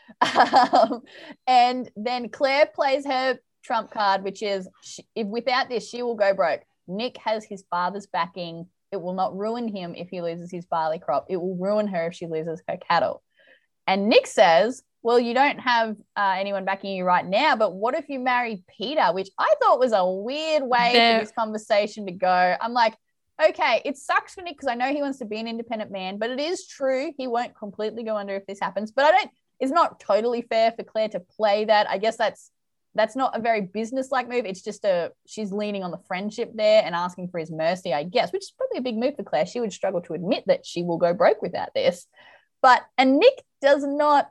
Um, 0.71 1.01
and 1.47 1.89
then 1.95 2.29
Claire 2.29 2.67
plays 2.73 3.05
her 3.05 3.39
trump 3.63 3.91
card, 3.91 4.23
which 4.23 4.41
is 4.41 4.67
she, 4.81 5.05
if 5.15 5.27
without 5.27 5.69
this, 5.69 5.87
she 5.87 6.01
will 6.01 6.15
go 6.15 6.33
broke. 6.33 6.61
Nick 6.87 7.17
has 7.17 7.45
his 7.45 7.63
father's 7.69 8.07
backing. 8.07 8.67
It 8.91 9.01
will 9.01 9.13
not 9.13 9.37
ruin 9.37 9.67
him 9.67 9.93
if 9.95 10.09
he 10.09 10.21
loses 10.21 10.51
his 10.51 10.65
barley 10.65 10.99
crop. 10.99 11.25
It 11.29 11.37
will 11.37 11.55
ruin 11.55 11.87
her 11.87 12.07
if 12.07 12.15
she 12.15 12.27
loses 12.27 12.61
her 12.67 12.77
cattle. 12.77 13.21
And 13.85 14.09
Nick 14.09 14.27
says, 14.27 14.83
Well, 15.01 15.19
you 15.19 15.33
don't 15.33 15.59
have 15.59 15.95
uh, 16.17 16.35
anyone 16.37 16.65
backing 16.65 16.95
you 16.95 17.05
right 17.05 17.25
now, 17.25 17.55
but 17.55 17.73
what 17.73 17.95
if 17.95 18.09
you 18.09 18.19
marry 18.19 18.63
Peter? 18.77 19.13
Which 19.13 19.29
I 19.37 19.53
thought 19.61 19.79
was 19.79 19.93
a 19.93 20.05
weird 20.05 20.63
way 20.63 20.91
There- 20.93 21.19
for 21.19 21.25
this 21.25 21.33
conversation 21.33 22.05
to 22.07 22.11
go. 22.11 22.55
I'm 22.59 22.73
like, 22.73 22.95
okay, 23.41 23.81
it 23.85 23.97
sucks 23.97 24.33
for 24.33 24.41
Nick 24.41 24.57
because 24.57 24.67
I 24.67 24.75
know 24.75 24.91
he 24.91 25.01
wants 25.01 25.19
to 25.19 25.25
be 25.25 25.39
an 25.39 25.47
independent 25.47 25.91
man, 25.91 26.17
but 26.17 26.29
it 26.29 26.39
is 26.39 26.67
true 26.67 27.13
he 27.17 27.27
won't 27.27 27.55
completely 27.55 28.03
go 28.03 28.17
under 28.17 28.35
if 28.35 28.45
this 28.45 28.59
happens. 28.59 28.91
But 28.91 29.05
I 29.05 29.11
don't, 29.11 29.31
it's 29.59 29.71
not 29.71 29.99
totally 29.99 30.41
fair 30.41 30.71
for 30.73 30.83
Claire 30.83 31.09
to 31.09 31.21
play 31.21 31.65
that. 31.65 31.89
I 31.89 31.97
guess 31.97 32.17
that's 32.17 32.51
that's 32.95 33.15
not 33.15 33.37
a 33.37 33.41
very 33.41 33.61
business-like 33.61 34.27
move. 34.27 34.45
It's 34.45 34.63
just 34.63 34.83
a 34.83 35.11
she's 35.27 35.51
leaning 35.51 35.83
on 35.83 35.91
the 35.91 35.99
friendship 36.07 36.51
there 36.55 36.81
and 36.83 36.95
asking 36.95 37.29
for 37.29 37.39
his 37.39 37.51
mercy, 37.51 37.93
I 37.93 38.03
guess, 38.03 38.33
which 38.33 38.43
is 38.43 38.51
probably 38.57 38.79
a 38.79 38.81
big 38.81 38.97
move 38.97 39.15
for 39.15 39.23
Claire. 39.23 39.45
She 39.45 39.61
would 39.61 39.71
struggle 39.71 40.01
to 40.01 40.13
admit 40.13 40.43
that 40.47 40.65
she 40.65 40.83
will 40.83 40.97
go 40.97 41.13
broke 41.13 41.41
without 41.41 41.69
this. 41.73 42.07
But 42.61 42.81
and 42.97 43.19
Nick 43.19 43.43
does 43.61 43.83
not. 43.85 44.29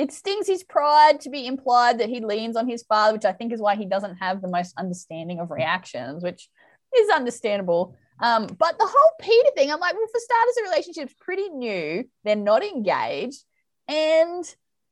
It 0.00 0.12
stings 0.12 0.46
his 0.46 0.64
pride 0.64 1.20
to 1.20 1.28
be 1.28 1.46
implied 1.46 1.98
that 2.00 2.08
he 2.08 2.20
leans 2.20 2.56
on 2.56 2.66
his 2.66 2.82
father, 2.84 3.12
which 3.12 3.26
I 3.26 3.32
think 3.32 3.52
is 3.52 3.60
why 3.60 3.76
he 3.76 3.84
doesn't 3.84 4.16
have 4.16 4.40
the 4.40 4.48
most 4.48 4.72
understanding 4.78 5.40
of 5.40 5.50
reactions, 5.50 6.22
which 6.22 6.48
is 6.96 7.10
understandable. 7.10 7.94
Um, 8.18 8.46
but 8.46 8.78
the 8.78 8.86
whole 8.86 9.10
Peter 9.20 9.50
thing, 9.54 9.70
I'm 9.70 9.78
like, 9.78 9.92
well, 9.92 10.06
for 10.10 10.18
starters, 10.18 10.54
the 10.56 10.62
relationship's 10.70 11.14
pretty 11.20 11.50
new. 11.50 12.08
They're 12.24 12.34
not 12.34 12.64
engaged. 12.64 13.44
And 13.88 14.42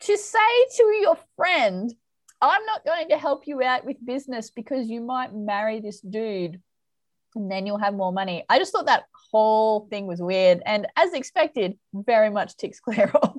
to 0.01 0.17
say 0.19 0.67
to 0.77 0.83
your 1.01 1.17
friend, 1.37 1.91
I'm 2.43 2.67
not 2.67 2.85
going 2.85 3.09
to 3.09 3.17
help 3.17 3.47
you 3.47 3.63
out 3.63 3.87
with 3.87 4.05
business 4.05 4.51
because 4.51 4.91
you 4.91 5.01
might 5.01 5.35
marry 5.35 5.81
this 5.81 6.03
dude 6.03 6.61
and 7.35 7.51
then 7.51 7.67
you'll 7.67 7.79
have 7.79 7.95
more 7.95 8.13
money. 8.13 8.45
I 8.51 8.59
just 8.59 8.73
thought 8.73 8.87
that 8.87 9.05
whole 9.33 9.87
thing 9.89 10.07
was 10.07 10.21
weird. 10.21 10.61
And 10.67 10.87
as 10.97 11.15
expected, 11.15 11.79
very 11.95 12.29
much 12.29 12.59
ticks 12.59 12.79
Claire 12.79 13.11
off. 13.23 13.38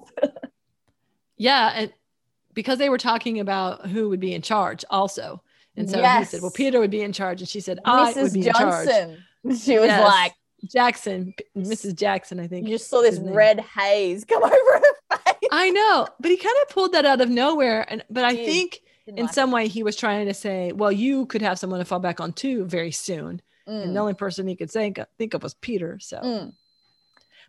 Yeah, 1.39 1.71
and 1.73 1.93
because 2.54 2.78
they 2.78 2.89
were 2.89 2.97
talking 2.99 3.39
about 3.39 3.88
who 3.88 4.10
would 4.10 4.19
be 4.19 4.34
in 4.36 4.41
charge 4.43 4.86
also. 4.91 5.41
And 5.75 5.89
so 5.89 6.04
he 6.04 6.25
said, 6.25 6.41
Well, 6.41 6.52
Peter 6.52 6.80
would 6.80 6.91
be 6.91 7.02
in 7.02 7.13
charge. 7.13 7.39
And 7.41 7.47
she 7.49 7.62
said, 7.62 7.80
I 7.86 8.12
would 8.12 8.15
Mrs. 8.15 8.34
be 8.34 8.47
in 8.47 8.54
charge. 8.54 8.88
She 9.58 9.80
was 9.80 9.88
Yes. 9.88 10.04
like, 10.04 10.34
Jackson, 10.65 11.34
Mrs. 11.58 11.95
Jackson, 11.95 12.41
I 12.41 12.47
think. 12.47 12.67
you 12.67 12.75
just 12.75 12.89
saw 12.89 13.02
this 13.02 13.17
red 13.19 13.62
haze 13.62 14.25
come 14.25 14.43
over 14.52 14.54
her 14.54 15.17
face. 15.17 15.49
I 15.54 15.69
know, 15.69 16.06
but 16.19 16.30
he 16.30 16.36
kind 16.38 16.56
of 16.63 16.69
pulled 16.69 16.91
that 16.91 17.06
out 17.06 17.21
of 17.21 17.30
nowhere. 17.30 17.86
And 17.89 18.04
but 18.10 18.25
I 18.25 18.36
think 18.36 18.82
in 19.08 19.15
like 19.15 19.34
some 19.34 19.52
way 19.52 19.69
he 19.69 19.82
was 19.82 19.95
trying 19.95 20.28
to 20.28 20.34
say, 20.34 20.73
well, 20.73 20.91
you 20.91 21.25
could 21.28 21.41
have 21.41 21.58
someone 21.58 21.80
to 21.80 21.86
fall 21.86 21.99
back 21.99 22.19
on 22.19 22.34
too 22.34 22.65
very 22.65 22.91
soon. 22.91 23.41
it. 23.65 23.71
And 23.71 23.91
Mm, 23.91 23.93
the 23.93 23.99
only 24.02 24.13
person 24.15 24.45
he 24.49 24.58
could 24.58 24.69
think 24.69 24.99
think 25.17 25.34
of 25.34 25.43
was 25.43 25.54
Peter. 25.54 25.97
So, 26.02 26.17
mm. 26.19 26.54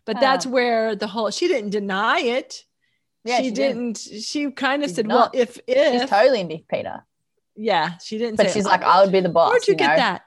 but 0.05 0.15
Ah. 0.17 0.19
that's 0.21 0.45
where 0.47 0.95
the 0.95 1.07
whole 1.07 1.29
she 1.31 1.49
didn't 1.49 1.71
deny 1.71 2.19
it. 2.19 2.63
Yeah, 3.23 3.37
she, 3.37 3.43
she 3.45 3.51
did. 3.51 3.67
didn't. 3.73 3.97
She 3.97 4.51
kind 4.51 4.83
of 4.83 4.89
She 4.89 4.95
said, 4.95 5.03
did 5.07 5.11
well, 5.13 5.19
not. 5.33 5.35
if 5.35 5.59
She's 5.67 6.09
totally 6.09 6.41
into 6.41 6.57
Peter. 6.69 7.03
yeah, 7.55 7.97
she 7.99 8.17
didn't. 8.17 8.37
But 8.37 8.47
say, 8.47 8.53
she's 8.53 8.65
"Oh, 8.65 8.69
like, 8.69 8.83
I 8.83 9.01
would 9.03 9.11
be 9.11 9.19
the 9.19 9.29
boss. 9.29 9.51
Where'd 9.51 9.67
you, 9.67 9.73
know? 9.75 9.77
get 9.77 9.97
that? 9.97 10.21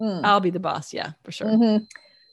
Mm. 0.00 0.24
I'll 0.24 0.40
be 0.40 0.50
the 0.50 0.60
boss. 0.60 0.92
Yeah, 0.94 1.12
for 1.24 1.32
sure. 1.32 1.48
Mhm. 1.48 1.86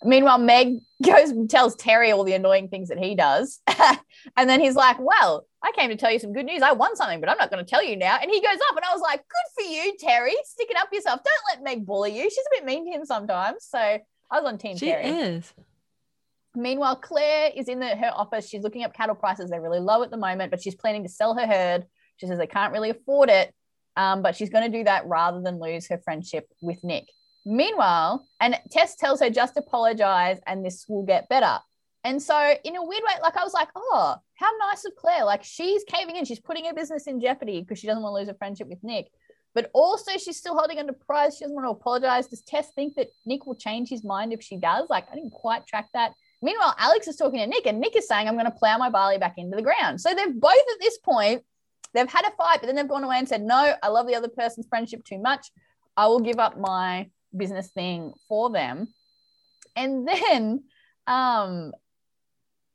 Meanwhile, 0.05 0.37
Meg 0.39 0.79
goes 1.03 1.29
and 1.29 1.49
tells 1.49 1.75
Terry 1.77 2.11
all 2.11 2.23
the 2.25 2.33
annoying 2.33 2.67
things 2.67 2.89
that 2.89 2.99
he 2.99 3.15
does. 3.15 3.61
and 4.37 4.49
then 4.49 4.59
he's 4.59 4.75
like, 4.75 4.97
Well, 4.99 5.45
I 5.63 5.71
came 5.71 5.89
to 5.89 5.95
tell 5.95 6.11
you 6.11 6.19
some 6.19 6.33
good 6.33 6.45
news. 6.45 6.61
I 6.61 6.73
won 6.73 6.95
something, 6.97 7.19
but 7.21 7.29
I'm 7.29 7.37
not 7.37 7.49
going 7.49 7.63
to 7.63 7.69
tell 7.69 7.83
you 7.83 7.95
now. 7.95 8.17
And 8.21 8.29
he 8.29 8.41
goes 8.41 8.59
up, 8.69 8.75
and 8.75 8.83
I 8.85 8.91
was 8.93 9.01
like, 9.01 9.21
Good 9.27 9.63
for 9.65 9.71
you, 9.71 9.95
Terry. 9.97 10.35
sticking 10.43 10.75
it 10.75 10.81
up 10.81 10.89
yourself. 10.91 11.21
Don't 11.23 11.43
let 11.57 11.63
Meg 11.63 11.85
bully 11.85 12.15
you. 12.17 12.23
She's 12.29 12.37
a 12.37 12.55
bit 12.57 12.65
mean 12.65 12.85
to 12.85 12.91
him 12.91 13.05
sometimes. 13.05 13.63
So 13.63 13.77
I 13.79 13.99
was 14.31 14.43
on 14.45 14.57
Team 14.57 14.75
She 14.77 14.87
Terry. 14.87 15.05
is. 15.05 15.53
Meanwhile, 16.55 16.97
Claire 16.97 17.51
is 17.55 17.67
in 17.67 17.79
the, 17.79 17.95
her 17.95 18.11
office. 18.13 18.47
She's 18.47 18.63
looking 18.63 18.83
up 18.83 18.93
cattle 18.93 19.15
prices. 19.15 19.49
They're 19.49 19.61
really 19.61 19.79
low 19.79 20.03
at 20.03 20.11
the 20.11 20.17
moment, 20.17 20.51
but 20.51 20.61
she's 20.61 20.75
planning 20.75 21.03
to 21.03 21.09
sell 21.09 21.33
her 21.35 21.47
herd. 21.47 21.85
She 22.17 22.27
says 22.27 22.37
they 22.37 22.47
can't 22.47 22.71
really 22.71 22.91
afford 22.91 23.29
it, 23.29 23.53
um, 23.97 24.21
but 24.21 24.35
she's 24.35 24.49
going 24.49 24.71
to 24.71 24.77
do 24.77 24.83
that 24.83 25.07
rather 25.07 25.41
than 25.41 25.59
lose 25.59 25.87
her 25.87 25.97
friendship 25.97 26.47
with 26.61 26.83
Nick. 26.83 27.07
Meanwhile, 27.45 28.25
and 28.39 28.59
Tess 28.71 28.95
tells 28.95 29.19
her 29.19 29.29
just 29.29 29.57
apologize 29.57 30.39
and 30.45 30.63
this 30.63 30.85
will 30.87 31.03
get 31.03 31.27
better. 31.27 31.59
And 32.05 32.21
so, 32.21 32.55
in 32.63 32.75
a 32.75 32.83
weird 32.83 33.03
way, 33.03 33.13
like 33.21 33.37
I 33.37 33.43
was 33.43 33.53
like, 33.53 33.69
oh, 33.75 34.15
how 34.35 34.49
nice 34.69 34.85
of 34.85 34.95
Claire. 34.95 35.25
Like 35.25 35.43
she's 35.43 35.83
caving 35.85 36.17
in, 36.17 36.25
she's 36.25 36.39
putting 36.39 36.65
her 36.65 36.73
business 36.73 37.07
in 37.07 37.19
jeopardy 37.19 37.61
because 37.61 37.79
she 37.79 37.87
doesn't 37.87 38.03
want 38.03 38.13
to 38.13 38.19
lose 38.19 38.27
her 38.27 38.35
friendship 38.37 38.67
with 38.67 38.83
Nick. 38.83 39.09
But 39.55 39.69
also, 39.73 40.13
she's 40.17 40.37
still 40.37 40.57
holding 40.57 40.79
on 40.79 40.87
to 40.87 40.93
prize. 40.93 41.37
She 41.37 41.43
doesn't 41.43 41.55
want 41.55 41.67
to 41.67 41.71
apologize. 41.71 42.27
Does 42.27 42.41
Tess 42.41 42.69
think 42.75 42.95
that 42.95 43.09
Nick 43.25 43.45
will 43.45 43.55
change 43.55 43.87
his 43.89 44.03
mind 44.03 44.33
if 44.33 44.41
she 44.41 44.57
does? 44.57 44.89
Like, 44.89 45.05
I 45.11 45.15
didn't 45.15 45.31
quite 45.31 45.67
track 45.67 45.89
that. 45.93 46.13
Meanwhile, 46.43 46.75
Alex 46.77 47.07
is 47.07 47.15
talking 47.15 47.39
to 47.39 47.47
Nick, 47.47 47.65
and 47.65 47.79
Nick 47.79 47.95
is 47.95 48.07
saying, 48.07 48.27
I'm 48.27 48.35
going 48.35 48.45
to 48.45 48.51
plow 48.51 48.77
my 48.77 48.89
barley 48.89 49.17
back 49.17 49.35
into 49.37 49.55
the 49.55 49.61
ground. 49.61 50.01
So 50.01 50.13
they've 50.13 50.39
both 50.39 50.51
at 50.51 50.79
this 50.81 50.97
point, 50.97 51.41
they've 51.93 52.11
had 52.11 52.25
a 52.25 52.31
fight, 52.31 52.59
but 52.59 52.67
then 52.67 52.75
they've 52.75 52.87
gone 52.87 53.03
away 53.03 53.17
and 53.17 53.27
said, 53.27 53.41
No, 53.41 53.73
I 53.81 53.87
love 53.87 54.07
the 54.07 54.15
other 54.15 54.27
person's 54.27 54.67
friendship 54.67 55.05
too 55.05 55.19
much. 55.19 55.51
I 55.95 56.07
will 56.07 56.19
give 56.19 56.39
up 56.39 56.59
my 56.59 57.09
business 57.35 57.69
thing 57.69 58.13
for 58.27 58.51
them. 58.51 58.93
And 59.75 60.07
then 60.07 60.63
um 61.07 61.73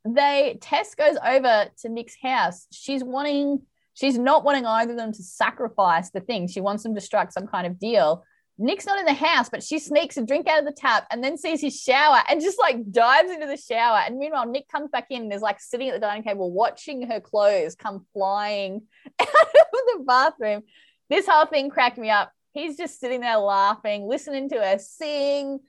they 0.05 0.59
Tess 0.61 0.95
goes 0.95 1.17
over 1.25 1.67
to 1.83 1.89
Nick's 1.89 2.17
house. 2.23 2.67
She's 2.73 3.05
wanting, 3.05 3.63
she's 3.95 4.19
not 4.19 4.45
wanting 4.45 4.65
either 4.65 4.93
of 4.93 4.97
them 4.97 5.13
to 5.13 5.23
sacrifice 5.23 6.11
the 6.11 6.21
thing. 6.21 6.49
She 6.49 6.61
wants 6.61 6.83
them 6.83 6.95
to 6.95 7.01
strike 7.01 7.33
some 7.33 7.47
kind 7.47 7.67
of 7.67 7.79
deal. 7.79 8.25
Nick's 8.61 8.87
not 8.87 8.99
in 8.99 9.05
the 9.05 9.13
house, 9.13 9.49
but 9.49 9.63
she 9.63 9.79
sneaks 9.79 10.17
a 10.17 10.27
drink 10.27 10.49
out 10.49 10.59
of 10.59 10.65
the 10.65 10.73
tap 10.73 11.07
and 11.11 11.23
then 11.23 11.39
sees 11.39 11.61
his 11.61 11.81
shower 11.81 12.19
and 12.29 12.41
just 12.41 12.59
like 12.59 12.91
dives 12.91 13.31
into 13.31 13.47
the 13.47 13.57
shower. 13.57 13.99
And 13.99 14.19
meanwhile, 14.19 14.47
Nick 14.47 14.69
comes 14.69 14.91
back 14.91 15.07
in 15.11 15.23
and 15.23 15.33
is 15.33 15.43
like 15.43 15.61
sitting 15.61 15.89
at 15.89 15.95
the 15.95 16.01
dining 16.01 16.25
table 16.25 16.51
watching 16.53 17.09
her 17.09 17.21
clothes 17.21 17.77
come 17.77 18.05
flying 18.13 18.83
out 19.21 19.29
of 19.29 19.99
the 19.99 20.05
bathroom. 20.05 20.63
This 21.09 21.27
whole 21.29 21.47
thing 21.47 21.71
cracked 21.71 21.99
me 21.99 22.11
up. 22.11 22.33
He's 22.53 22.77
just 22.77 22.99
sitting 22.99 23.21
there 23.21 23.37
laughing, 23.39 24.09
listening 24.09 24.49
to 24.49 24.57
her 24.57 24.79
sing. 24.79 25.61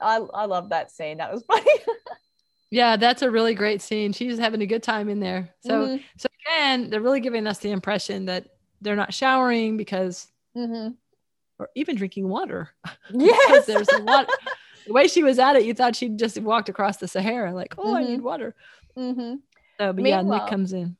I, 0.00 0.16
I 0.16 0.44
love 0.44 0.68
that 0.68 0.90
scene. 0.90 1.16
That 1.18 1.32
was 1.32 1.42
funny. 1.48 1.70
Yeah, 2.70 2.96
that's 2.96 3.22
a 3.22 3.30
really 3.30 3.54
great 3.54 3.80
scene. 3.80 4.12
She's 4.12 4.38
having 4.38 4.60
a 4.60 4.66
good 4.66 4.82
time 4.82 5.08
in 5.08 5.20
there. 5.20 5.54
So, 5.60 5.86
Mhm, 5.86 6.02
so 6.18 6.28
again, 6.44 6.90
they're 6.90 7.00
really 7.00 7.20
giving 7.20 7.46
us 7.46 7.58
the 7.58 7.70
impression 7.70 8.26
that 8.26 8.48
they're 8.82 8.96
not 8.96 9.14
showering 9.14 9.76
because 9.78 10.28
mhm. 10.54 10.96
Or 11.58 11.68
even 11.74 11.96
drinking 11.96 12.28
water. 12.28 12.70
Yes. 13.12 13.66
there's 13.66 13.88
a 13.88 13.98
lot. 14.02 14.28
the 14.86 14.92
way 14.92 15.06
she 15.08 15.22
was 15.22 15.38
at 15.38 15.56
it, 15.56 15.64
you 15.64 15.74
thought 15.74 15.94
she'd 15.96 16.18
just 16.18 16.38
walked 16.40 16.68
across 16.68 16.96
the 16.98 17.08
Sahara, 17.08 17.54
like, 17.54 17.74
oh, 17.78 17.94
I 17.94 18.02
need 18.04 18.20
water. 18.20 18.54
Mhm. 18.96 19.38
So, 19.78 19.92
but 19.92 20.04
yeah, 20.04 20.22
Nick 20.22 20.46
comes 20.48 20.72
in. 20.72 20.96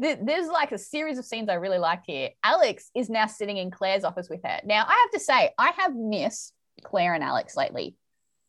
th- 0.00 0.18
there's 0.22 0.46
like 0.48 0.72
a 0.72 0.78
series 0.78 1.18
of 1.18 1.24
scenes 1.24 1.48
I 1.48 1.54
really 1.54 1.78
liked 1.78 2.06
here. 2.06 2.30
Alex 2.44 2.90
is 2.94 3.10
now 3.10 3.26
sitting 3.26 3.56
in 3.58 3.70
Claire's 3.70 4.04
office 4.04 4.28
with 4.30 4.40
her. 4.44 4.60
Now, 4.64 4.84
I 4.86 4.92
have 5.04 5.10
to 5.12 5.20
say, 5.20 5.50
I 5.58 5.72
have 5.76 5.94
missed 5.94 6.54
Claire 6.84 7.14
and 7.14 7.24
Alex 7.24 7.56
lately. 7.56 7.96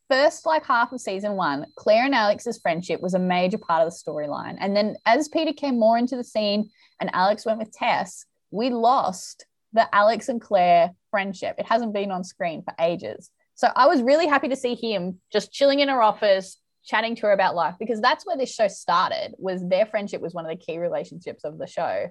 First, 0.10 0.46
like 0.46 0.66
half 0.66 0.92
of 0.92 1.02
season 1.02 1.34
one, 1.34 1.66
Claire 1.76 2.06
and 2.06 2.14
Alex's 2.14 2.60
friendship 2.60 3.02
was 3.02 3.14
a 3.16 3.20
major 3.20 3.58
part 3.58 3.86
of 3.86 3.92
the 3.92 3.98
storyline. 3.98 4.58
And 4.60 4.76
then 4.76 4.96
as 5.06 5.28
Peter 5.28 5.54
came 5.54 5.80
more 5.80 5.98
into 5.98 6.16
the 6.16 6.24
scene 6.24 6.70
and 7.00 7.10
Alex 7.14 7.46
went 7.46 7.58
with 7.58 7.72
Tess, 7.72 8.26
we 8.52 8.70
lost 8.70 9.46
the 9.74 9.94
Alex 9.94 10.30
and 10.30 10.40
Claire 10.40 10.92
friendship. 11.12 11.56
It 11.58 11.68
hasn't 11.68 11.94
been 11.94 12.12
on 12.12 12.24
screen 12.24 12.64
for 12.64 12.74
ages. 12.80 13.30
So 13.56 13.70
I 13.76 13.88
was 13.88 14.02
really 14.02 14.28
happy 14.28 14.48
to 14.50 14.56
see 14.56 14.76
him 14.76 15.20
just 15.32 15.52
chilling 15.52 15.80
in 15.80 15.90
her 15.90 16.02
office, 16.02 16.58
chatting 16.86 17.16
to 17.16 17.22
her 17.24 17.32
about 17.32 17.56
life 17.56 17.76
because 17.80 18.02
that's 18.02 18.26
where 18.26 18.38
this 18.38 18.54
show 18.54 18.68
started 18.68 19.34
was 19.38 19.68
their 19.68 19.86
friendship 19.86 20.22
was 20.22 20.34
one 20.34 20.46
of 20.46 20.52
the 20.52 20.64
key 20.64 20.78
relationships 20.78 21.44
of 21.44 21.58
the 21.58 21.68
show 21.68 22.08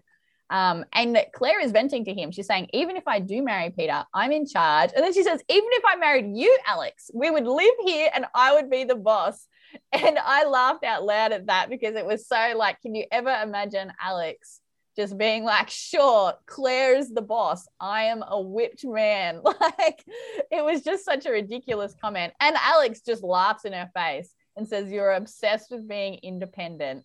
um, 0.51 0.85
and 0.93 1.19
claire 1.35 1.61
is 1.61 1.73
venting 1.73 2.05
to 2.05 2.15
him 2.15 2.31
she's 2.31 2.47
saying 2.47 2.67
even 2.73 2.97
if 2.97 3.07
i 3.07 3.19
do 3.19 3.43
marry 3.43 3.71
peter 3.71 4.05
i'm 4.15 4.33
in 4.33 4.47
charge 4.47 4.91
and 4.95 5.05
then 5.05 5.13
she 5.13 5.23
says 5.23 5.43
even 5.49 5.69
if 5.73 5.85
i 5.87 5.97
married 5.97 6.27
you 6.35 6.59
alex 6.67 7.11
we 7.15 7.31
would 7.31 7.47
live 7.47 7.75
here 7.85 8.11
and 8.15 8.25
i 8.35 8.55
would 8.55 8.71
be 8.71 8.85
the 8.85 8.97
boss 8.97 9.47
and 9.93 10.19
i 10.19 10.45
laughed 10.45 10.85
out 10.85 11.05
loud 11.05 11.33
at 11.33 11.47
that 11.47 11.69
because 11.69 11.95
it 11.95 12.07
was 12.07 12.27
so 12.27 12.55
like 12.57 12.81
can 12.81 12.95
you 12.95 13.05
ever 13.13 13.35
imagine 13.43 13.93
alex 14.03 14.61
just 14.97 15.17
being 15.17 15.45
like 15.45 15.71
sure 15.71 16.35
claire 16.47 16.95
is 16.97 17.11
the 17.13 17.23
boss 17.23 17.67
i 17.81 18.05
am 18.05 18.23
a 18.29 18.41
whipped 18.41 18.85
man 18.85 19.41
like 19.45 20.05
it 20.51 20.65
was 20.65 20.83
just 20.83 21.05
such 21.05 21.25
a 21.27 21.31
ridiculous 21.31 21.95
comment 22.01 22.33
and 22.41 22.57
alex 22.63 23.01
just 23.01 23.23
laughs 23.23 23.65
in 23.65 23.73
her 23.73 23.91
face 23.95 24.35
and 24.57 24.69
says 24.69 24.91
you're 24.93 25.13
obsessed 25.13 25.71
with 25.71 25.89
being 25.89 26.19
independent. 26.23 27.05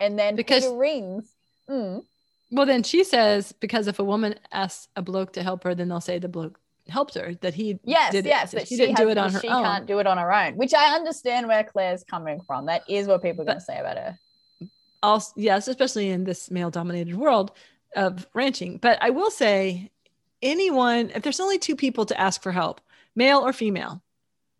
And 0.00 0.18
then 0.18 0.36
Because- 0.36 0.64
Peter 0.64 0.76
rings. 0.76 1.32
Mm, 1.66 2.02
Well, 2.52 2.66
then 2.66 2.82
she 2.82 3.04
says, 3.04 3.52
because 3.52 3.86
if 3.86 3.98
a 4.00 4.04
woman 4.04 4.34
asks 4.52 4.88
a 4.94 5.00
bloke 5.00 5.32
to 5.32 5.42
help 5.42 5.64
her, 5.64 5.74
then 5.74 5.88
they'll 5.88 6.02
say 6.02 6.18
the 6.18 6.28
bloke 6.28 6.60
helped 6.86 7.14
her, 7.14 7.36
that 7.40 7.54
he 7.54 7.78
yes, 7.84 8.12
did 8.12 8.26
it. 8.26 8.28
yes, 8.28 8.50
So 8.50 8.58
but 8.58 8.68
she, 8.68 8.74
she, 8.74 8.82
didn't 8.82 8.98
has, 8.98 9.06
do 9.06 9.10
it 9.10 9.16
on 9.16 9.30
her 9.32 9.36
own. 9.38 9.40
she 9.40 9.48
own. 9.48 9.62
can't 9.64 9.86
do 9.86 9.98
it 9.98 10.06
on 10.06 10.18
her 10.18 10.30
own, 10.30 10.56
which 10.56 10.74
I 10.74 10.94
understand 10.94 11.48
where 11.48 11.64
Claire's 11.64 12.04
coming 12.04 12.42
from. 12.46 12.66
That 12.66 12.82
is 12.86 13.06
what 13.06 13.22
people 13.22 13.40
are 13.42 13.46
going 13.46 13.58
to 13.58 13.64
say 13.64 13.78
about 13.78 13.96
her. 13.96 14.18
Also 15.04 15.32
yes 15.36 15.68
especially 15.68 16.08
in 16.10 16.24
this 16.24 16.50
male 16.50 16.70
dominated 16.70 17.16
world 17.16 17.52
of 17.96 18.26
ranching. 18.34 18.78
But 18.78 18.98
i 19.00 19.10
will 19.10 19.30
say 19.30 19.90
anyone 20.42 21.10
if 21.14 21.22
there's 21.22 21.40
only 21.40 21.58
two 21.58 21.76
people 21.76 22.04
to 22.06 22.20
ask 22.20 22.42
for 22.42 22.52
help 22.52 22.80
male 23.14 23.38
or 23.46 23.52
female 23.52 24.02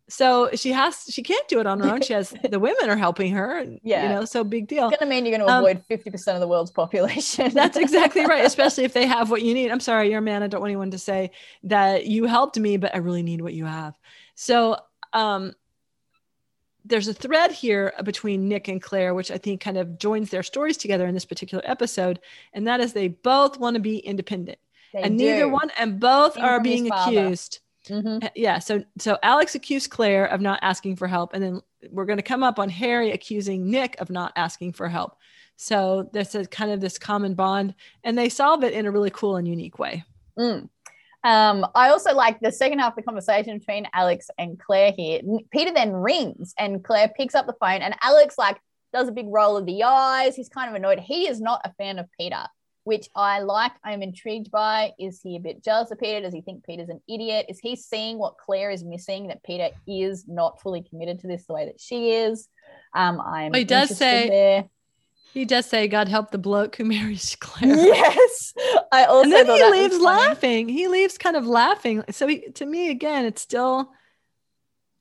so 0.08 0.50
she 0.54 0.70
has 0.72 1.04
she 1.08 1.22
can't 1.22 1.48
do 1.48 1.60
it 1.60 1.66
on 1.66 1.80
her 1.80 1.88
own. 1.88 2.02
She 2.02 2.12
has 2.12 2.28
the 2.50 2.58
women 2.58 2.90
are 2.90 2.96
helping 2.96 3.32
her 3.32 3.64
Yeah. 3.82 4.02
you 4.02 4.08
know 4.14 4.24
so 4.26 4.44
big 4.44 4.68
deal. 4.68 4.88
It's 4.90 4.98
going 4.98 5.08
to 5.08 5.14
mean 5.14 5.24
you're 5.24 5.38
going 5.38 5.48
to 5.48 5.52
Um, 5.52 5.64
avoid 5.64 5.82
50% 5.90 6.34
of 6.34 6.40
the 6.40 6.46
world's 6.48 6.70
population. 6.70 7.50
that's 7.54 7.78
exactly 7.78 8.24
right 8.26 8.44
especially 8.52 8.84
if 8.84 8.92
they 8.92 9.06
have 9.06 9.30
what 9.30 9.40
you 9.40 9.54
need. 9.54 9.70
I'm 9.70 9.80
sorry 9.80 10.10
you're 10.10 10.18
a 10.18 10.22
man 10.22 10.42
i 10.42 10.46
don't 10.46 10.60
want 10.60 10.70
anyone 10.70 10.90
to 10.90 10.98
say 10.98 11.30
that 11.64 12.06
you 12.06 12.26
helped 12.26 12.58
me 12.58 12.76
but 12.76 12.94
i 12.94 12.98
really 12.98 13.22
need 13.22 13.40
what 13.40 13.54
you 13.54 13.64
have. 13.64 13.94
So 14.34 14.76
um 15.14 15.54
there's 16.84 17.08
a 17.08 17.14
thread 17.14 17.50
here 17.50 17.92
between 18.04 18.48
Nick 18.48 18.68
and 18.68 18.80
Claire, 18.82 19.14
which 19.14 19.30
I 19.30 19.38
think 19.38 19.60
kind 19.60 19.76
of 19.78 19.98
joins 19.98 20.30
their 20.30 20.42
stories 20.42 20.76
together 20.76 21.06
in 21.06 21.14
this 21.14 21.24
particular 21.24 21.62
episode, 21.66 22.20
and 22.52 22.66
that 22.66 22.80
is 22.80 22.92
they 22.92 23.08
both 23.08 23.58
want 23.58 23.74
to 23.74 23.80
be 23.80 23.98
independent, 23.98 24.58
They 24.92 25.02
and 25.02 25.16
neither 25.16 25.48
one, 25.48 25.70
and 25.78 25.98
both 25.98 26.36
are 26.38 26.60
being 26.60 26.90
accused. 26.92 27.60
Mhm. 27.88 28.24
Uh, 28.24 28.28
Yeah, 28.34 28.58
so 28.58 28.82
so 28.98 29.18
Alex 29.22 29.54
accused 29.54 29.90
Claire 29.90 30.26
of 30.26 30.40
not 30.40 30.58
asking 30.62 30.96
for 30.96 31.06
help, 31.06 31.34
and 31.34 31.42
then 31.42 31.60
we're 31.90 32.06
going 32.06 32.16
to 32.18 32.22
come 32.22 32.42
up 32.42 32.58
on 32.58 32.68
Harry 32.70 33.10
accusing 33.10 33.70
Nick 33.70 34.00
of 34.00 34.08
not 34.10 34.32
asking 34.36 34.72
for 34.72 34.88
help. 34.88 35.16
So 35.56 36.08
there's 36.12 36.34
a 36.34 36.46
kind 36.46 36.70
of 36.70 36.80
this 36.80 36.98
common 36.98 37.34
bond, 37.34 37.74
and 38.02 38.16
they 38.18 38.28
solve 38.28 38.64
it 38.64 38.72
in 38.72 38.86
a 38.86 38.90
really 38.90 39.10
cool 39.10 39.36
and 39.36 39.46
unique 39.46 39.78
way. 39.78 40.04
Mm. 40.38 40.68
Um, 41.24 41.66
I 41.74 41.88
also 41.88 42.14
like 42.14 42.38
the 42.40 42.52
second 42.52 42.80
half 42.80 42.92
of 42.92 42.96
the 42.96 43.02
conversation 43.02 43.58
between 43.58 43.88
Alex 43.94 44.28
and 44.38 44.58
Claire 44.58 44.92
here. 44.96 45.20
Peter 45.50 45.72
then 45.72 45.92
rings 45.92 46.54
and 46.58 46.84
Claire 46.84 47.10
picks 47.16 47.34
up 47.34 47.46
the 47.46 47.54
phone 47.58 47.80
and 47.80 47.96
Alex 48.02 48.36
like 48.36 48.60
does 48.92 49.08
a 49.08 49.12
big 49.12 49.26
roll 49.28 49.56
of 49.56 49.64
the 49.64 49.82
eyes. 49.82 50.36
He's 50.36 50.50
kind 50.50 50.68
of 50.68 50.76
annoyed. 50.76 51.00
He 51.00 51.26
is 51.26 51.40
not 51.40 51.62
a 51.64 51.72
fan 51.72 51.98
of 51.98 52.06
Peter, 52.20 52.44
which 52.84 53.08
I 53.16 53.40
like. 53.40 53.72
I'm 53.82 54.02
intrigued 54.02 54.50
by. 54.50 54.92
Is 54.98 55.20
he 55.22 55.36
a 55.36 55.40
bit 55.40 55.64
jealous 55.64 55.90
of 55.90 55.98
Peter? 55.98 56.20
Does 56.20 56.34
he 56.34 56.42
think 56.42 56.62
Peter's 56.64 56.90
an 56.90 57.00
idiot? 57.08 57.46
Is 57.48 57.58
he 57.58 57.74
seeing 57.74 58.18
what 58.18 58.36
Claire 58.36 58.70
is 58.70 58.84
missing? 58.84 59.28
That 59.28 59.42
Peter 59.42 59.70
is 59.88 60.28
not 60.28 60.60
fully 60.60 60.82
committed 60.82 61.20
to 61.20 61.26
this 61.26 61.46
the 61.46 61.54
way 61.54 61.64
that 61.64 61.80
she 61.80 62.10
is. 62.10 62.48
Um, 62.94 63.18
I'm. 63.20 63.50
Well, 63.50 63.60
he 63.60 63.64
does 63.64 63.96
say- 63.96 64.28
there. 64.28 64.64
He 65.34 65.44
does 65.44 65.66
say, 65.66 65.88
"God 65.88 66.08
help 66.08 66.30
the 66.30 66.38
bloke 66.38 66.76
who 66.76 66.84
marries 66.96 67.36
Claire." 67.40 67.76
Yes, 67.76 68.54
I 68.92 69.04
also. 69.04 69.24
and 69.24 69.32
then 69.32 69.46
he 69.46 69.70
leaves 69.70 69.98
laughing. 70.00 70.68
He 70.68 70.86
leaves 70.88 71.18
kind 71.18 71.36
of 71.36 71.44
laughing. 71.46 72.04
So 72.10 72.26
he, 72.28 72.48
to 72.52 72.64
me, 72.64 72.88
again, 72.90 73.24
it's 73.26 73.42
still. 73.42 73.90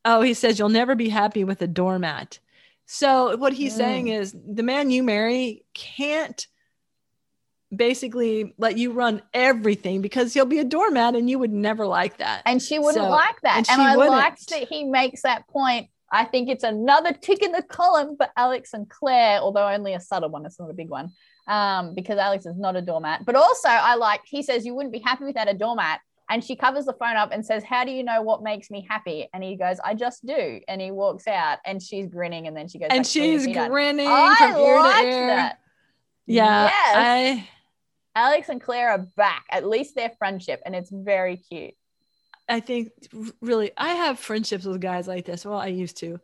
Oh, 0.06 0.22
he 0.22 0.34
says 0.34 0.60
you'll 0.60 0.69
never 0.69 0.96
be 0.96 1.08
happy 1.08 1.43
with 1.46 1.62
a 1.62 1.67
doormat. 1.67 2.39
So 2.88 3.38
what 3.38 3.54
he's 3.54 3.74
Mm. 3.76 3.78
saying 3.78 4.08
is 4.10 4.36
the 4.46 4.63
man 4.63 4.89
you 4.91 5.04
marry 5.04 5.63
can't 5.74 6.46
basically 7.74 8.54
let 8.58 8.78
you 8.78 8.91
run 8.91 9.22
everything 9.34 10.02
because 10.02 10.34
he'll 10.34 10.46
be 10.46 10.60
a 10.60 10.63
doormat 10.63 11.15
and 11.15 11.30
you 11.30 11.39
would 11.39 11.52
never 11.54 11.86
like 11.88 12.17
that. 12.17 12.41
and 12.46 12.62
she 12.62 12.78
wouldn't 12.80 13.04
So- 13.06 13.10
like 13.10 13.39
that. 13.41 13.58
and 13.58 13.67
And, 13.69 13.82
I 13.82 13.98
wouldn't. 13.98 14.15
liked 14.15 14.50
that 14.50 14.67
he 14.67 14.84
makes 14.84 15.22
that 15.24 15.48
point. 15.48 15.89
I 16.13 16.26
think 16.26 16.47
it's 16.47 16.63
another 16.63 17.12
tick 17.12 17.41
in 17.41 17.52
the 17.52 17.63
column 17.63 18.15
for 18.15 18.28
Alex 18.38 18.73
and 18.73 18.88
Claire, 18.88 19.39
although 19.39 19.67
only 19.67 19.95
a 19.95 19.99
subtle 19.99 20.30
one. 20.30 20.45
It's 20.45 20.60
not 20.60 20.69
a 20.69 20.73
big 20.73 20.89
one, 20.89 21.12
um, 21.47 21.95
because 21.95 22.19
Alex 22.19 22.45
is 22.45 22.56
not 22.56 22.76
a 22.76 22.82
doormat. 22.82 23.26
But 23.26 23.36
also, 23.36 23.67
I 23.67 23.95
like 23.95 24.21
he 24.23 24.43
says 24.43 24.63
you 24.63 24.76
wouldn't 24.76 24.93
be 24.93 24.99
happy 24.99 25.26
without 25.26 25.49
a 25.49 25.56
doormat, 25.56 26.02
and 26.30 26.43
she 26.43 26.56
covers 26.56 26.86
the 26.86 26.93
phone 26.93 27.15
up 27.15 27.32
and 27.32 27.43
says, 27.43 27.63
"How 27.63 27.84
do 27.84 27.91
you 27.91 28.04
know 28.04 28.21
what 28.21 28.43
makes 28.43 28.69
me 28.69 28.86
happy?" 28.88 29.28
And 29.34 29.43
he 29.43 29.56
goes, 29.56 29.80
"I 29.84 29.95
just 29.95 30.23
do." 30.23 30.62
And 30.67 30.80
he 30.80 30.91
walks 30.91 31.28
out, 31.28 31.58
and 31.65 31.82
she's 31.82 32.08
grinning, 32.08 32.45
and 32.45 32.56
then 32.56 32.67
she 32.67 32.78
goes, 32.78 32.89
and 32.91 33.04
back 33.04 33.12
to 33.12 33.19
being 33.19 33.36
a 33.36 33.39
she's 33.39 33.58
grinning 33.67 34.08
I 34.08 34.36
from 34.38 34.62
ear 34.62 34.76
to 34.76 34.82
liked 34.82 35.08
ear. 35.08 35.28
that. 35.28 35.60
Yeah, 36.28 36.65
Yes. 36.65 36.95
I 36.95 37.49
Alex 38.15 38.49
and 38.49 38.62
Claire 38.62 38.91
are 38.91 38.99
back. 38.99 39.45
At 39.49 39.67
least 39.67 39.95
their 39.95 40.12
friendship, 40.19 40.62
and 40.63 40.76
it's 40.76 40.91
very 40.91 41.38
cute. 41.38 41.73
I 42.49 42.60
think 42.60 42.91
really 43.41 43.71
I 43.77 43.89
have 43.93 44.19
friendships 44.19 44.65
with 44.65 44.82
guys 44.82 45.08
like 45.08 45.25
this. 45.25 45.45
Well, 45.45 45.60
I 45.60 45.67
used 45.67 45.97
to. 45.97 46.19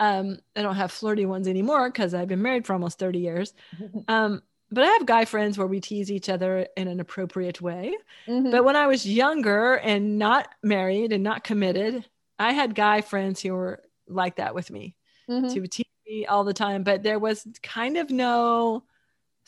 Um, 0.00 0.38
I 0.56 0.62
don't 0.62 0.76
have 0.76 0.90
flirty 0.92 1.26
ones 1.26 1.46
anymore 1.46 1.90
because 1.90 2.14
I've 2.14 2.28
been 2.28 2.42
married 2.42 2.66
for 2.66 2.72
almost 2.72 2.98
30 2.98 3.18
years. 3.18 3.54
Um, 4.08 4.42
but 4.72 4.84
I 4.84 4.86
have 4.86 5.04
guy 5.04 5.24
friends 5.24 5.58
where 5.58 5.66
we 5.66 5.80
tease 5.80 6.12
each 6.12 6.28
other 6.28 6.66
in 6.76 6.86
an 6.86 7.00
appropriate 7.00 7.60
way. 7.60 7.92
Mhm. 8.28 8.52
But 8.52 8.64
when 8.64 8.76
I 8.76 8.86
was 8.86 9.04
younger 9.04 9.74
and 9.74 10.16
not 10.16 10.48
married 10.62 11.12
and 11.12 11.24
not 11.24 11.42
committed, 11.42 12.04
I 12.38 12.52
had 12.52 12.76
guy 12.76 13.00
friends 13.00 13.40
who 13.42 13.52
were 13.52 13.82
like 14.06 14.36
that 14.36 14.54
with 14.54 14.70
me 14.70 14.94
Mhm. 15.28 15.52
to 15.54 15.66
tease 15.66 15.86
me 16.06 16.24
all 16.26 16.44
the 16.44 16.54
time. 16.54 16.84
But 16.84 17.02
there 17.02 17.18
was 17.18 17.46
kind 17.64 17.96
of 17.96 18.10
no 18.10 18.84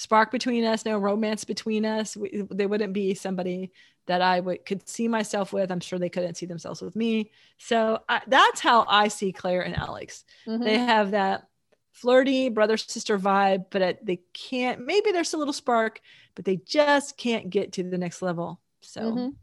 spark 0.02 0.30
between 0.30 0.64
us, 0.64 0.84
no 0.84 0.98
romance 0.98 1.44
between 1.44 1.84
us. 1.86 2.16
We, 2.16 2.44
they 2.50 2.66
wouldn't 2.66 2.92
be 2.92 3.14
somebody 3.14 3.72
that 4.06 4.20
I 4.22 4.40
would 4.40 4.64
could 4.66 4.88
see 4.88 5.08
myself 5.08 5.52
with. 5.52 5.70
I'm 5.70 5.80
sure 5.80 5.98
they 5.98 6.08
couldn't 6.08 6.36
see 6.36 6.46
themselves 6.46 6.82
with 6.82 6.96
me. 6.96 7.30
So 7.58 8.00
I, 8.08 8.22
that's 8.26 8.60
how 8.60 8.84
I 8.88 9.08
see 9.08 9.32
Claire 9.32 9.62
and 9.62 9.76
Alex. 9.76 10.24
Mhm. 10.46 10.64
They 10.64 10.78
have 10.78 11.12
that 11.12 11.46
flirty 11.92 12.48
brother 12.48 12.76
sister 12.76 13.18
vibe, 13.18 13.66
but 13.70 13.82
it, 13.82 14.04
they 14.06 14.20
can't. 14.34 14.84
Maybe 14.86 15.12
there's 15.12 15.34
a 15.34 15.38
little 15.38 15.52
spark, 15.52 16.00
but 16.34 16.44
they 16.44 16.56
just 16.56 17.16
can't 17.16 17.50
get 17.50 17.72
to 17.74 17.82
the 17.84 17.98
next 17.98 18.22
level. 18.22 18.60
So 18.80 19.00
Mhm. 19.02 19.36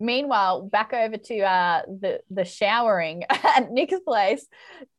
Meanwhile, 0.00 0.62
back 0.62 0.92
over 0.92 1.16
to 1.16 1.40
uh, 1.40 1.82
the 1.86 2.20
the 2.30 2.44
showering 2.44 3.24
at 3.30 3.70
Nick's 3.72 3.98
place, 4.00 4.46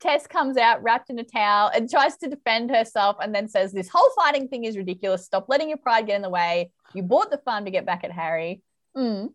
Tess 0.02 0.28
comes 0.28 0.58
out 0.58 0.84
wrapped 0.84 1.10
in 1.10 1.18
a 1.20 1.24
towel 1.24 1.72
and 1.74 1.90
tries 1.90 2.18
to 2.18 2.28
defend 2.28 2.70
herself, 2.70 3.16
and 3.22 3.34
then 3.34 3.48
says, 3.48 3.72
"This 3.72 3.88
whole 3.88 4.10
fighting 4.16 4.50
thing 4.50 4.66
is 4.66 4.76
ridiculous. 4.76 5.26
Stop 5.26 5.46
letting 5.48 5.70
your 5.70 5.78
pride 5.78 6.08
get 6.08 6.18
in 6.18 6.22
the 6.22 6.30
way. 6.30 6.72
You 6.94 7.04
bought 7.04 7.32
the 7.32 7.38
farm 7.38 7.66
to 7.66 7.72
get 7.72 7.86
back 7.86 8.04
at 8.04 8.12
Harry." 8.12 8.62
Mm. 8.98 9.30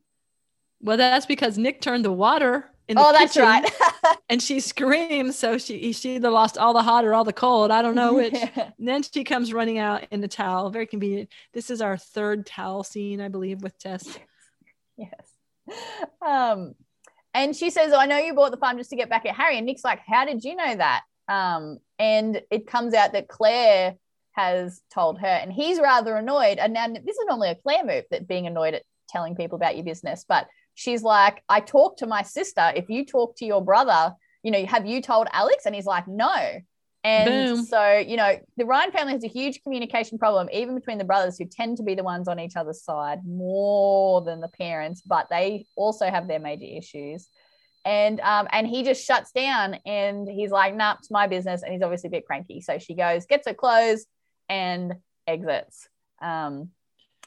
well, 0.81 0.97
that's 0.97 1.27
because 1.27 1.57
Nick 1.57 1.81
turned 1.81 2.05
the 2.05 2.13
water 2.13 2.69
in 2.89 2.97
the 2.97 3.03
Oh, 3.03 3.13
that's 3.13 3.33
kitchen, 3.33 3.49
right. 3.49 3.71
and 4.29 4.43
she 4.43 4.61
screams. 4.61 5.39
So 5.39 5.57
she 5.57 5.93
she 5.93 6.17
either 6.17 6.29
lost 6.29 6.59
all 6.59 6.75
the 6.75 6.83
hot 6.83 7.07
or 7.07 7.15
all 7.15 7.25
the 7.25 7.33
cold. 7.33 7.71
I 7.71 7.81
don't 7.81 7.95
know 7.95 8.13
which. 8.21 8.35
Yeah. 8.35 8.71
Then 8.79 9.03
she 9.03 9.25
comes 9.25 9.55
running 9.55 9.79
out 9.79 10.07
in 10.11 10.23
a 10.23 10.29
towel. 10.29 10.69
Very 10.71 10.87
convenient. 10.87 11.31
This 11.55 11.71
is 11.71 11.81
our 11.81 11.97
third 11.97 12.45
towel 12.45 12.85
scene, 12.85 13.23
I 13.23 13.29
believe, 13.29 13.63
with 13.63 13.79
Tess. 13.79 14.19
Yes. 14.99 15.34
Um, 16.25 16.75
and 17.35 17.55
she 17.55 17.69
says, 17.71 17.93
oh, 17.93 17.99
I 17.99 18.07
know 18.07 18.19
you 18.19 18.33
bought 18.33 18.53
the 18.53 18.57
farm 18.57 18.79
just 18.79 18.91
to 18.91 18.97
get 18.97 19.11
back 19.11 19.27
at 19.27 19.35
Harry. 19.35 19.59
And 19.59 19.67
Nick's 19.67 19.85
like, 19.85 20.01
How 20.07 20.25
did 20.25 20.45
you 20.45 20.55
know 20.57 20.77
that? 20.77 21.03
Um, 21.29 21.79
and 21.99 22.41
it 22.51 22.67
comes 22.67 22.95
out 22.95 23.13
that 23.13 23.29
Claire 23.29 23.97
has 24.33 24.81
told 24.93 25.21
her, 25.21 25.27
and 25.27 25.53
he's 25.53 25.81
rather 25.81 26.17
annoyed. 26.17 26.59
And 26.59 26.73
now 26.73 26.89
this 26.89 27.17
is 27.17 27.25
normally 27.27 27.51
a 27.51 27.55
Claire 27.57 27.85
move 27.85 28.05
that 28.11 28.29
being 28.29 28.47
annoyed 28.47 28.75
at 28.75 28.83
telling 29.09 29.35
people 29.35 29.57
about 29.57 29.77
your 29.77 29.85
business. 29.85 30.25
But 30.29 30.49
she's 30.75 31.03
like, 31.03 31.43
I 31.49 31.61
talk 31.61 31.99
to 31.99 32.07
my 32.07 32.23
sister. 32.23 32.73
If 32.75 32.89
you 32.89 33.05
talk 33.05 33.37
to 33.37 33.45
your 33.45 33.65
brother, 33.65 34.15
you 34.43 34.51
know, 34.51 34.65
have 34.67 34.87
you 34.87 35.03
told 35.03 35.29
Alex? 35.33 35.67
And 35.67 35.75
he's 35.75 35.87
like, 35.87 36.07
no. 36.07 36.61
And 37.05 37.57
Boom. 37.57 37.65
so, 37.67 37.99
you 37.99 38.17
know, 38.17 38.35
the 38.57 38.65
Ryan 38.65 38.91
family 38.91 39.13
has 39.13 39.23
a 39.25 39.29
huge 39.29 39.63
communication 39.63 40.17
problem, 40.17 40.49
even 40.51 40.75
between 40.75 40.97
the 40.97 41.05
brothers 41.05 41.37
who 41.37 41.45
tend 41.45 41.77
to 41.77 41.83
be 41.83 41.95
the 41.95 42.03
ones 42.03 42.29
on 42.29 42.41
each 42.41 42.57
other's 42.57 42.83
side 42.83 43.19
more 43.27 44.23
than 44.23 44.41
the 44.41 44.49
parents, 44.49 45.03
but 45.03 45.29
they 45.29 45.67
also 45.77 46.07
have 46.07 46.27
their 46.27 46.39
major 46.39 46.65
issues. 46.65 47.29
And 47.85 48.21
um, 48.21 48.49
and 48.51 48.67
he 48.67 48.83
just 48.83 49.05
shuts 49.05 49.33
down 49.33 49.75
and 49.85 50.27
he's 50.27 50.51
like, 50.51 50.75
nah, 50.75 50.95
it's 50.99 51.11
my 51.11 51.27
business. 51.27 51.63
And 51.63 51.75
he's 51.75 51.83
obviously 51.83 52.09
a 52.09 52.13
bit 52.13 52.25
cranky. 52.25 52.63
So 52.63 52.79
she 52.79 52.95
goes, 52.95 53.27
gets 53.27 53.47
her 53.47 53.53
clothes 53.53 54.07
and 54.49 54.95
exits. 55.27 55.87
Um, 56.23 56.71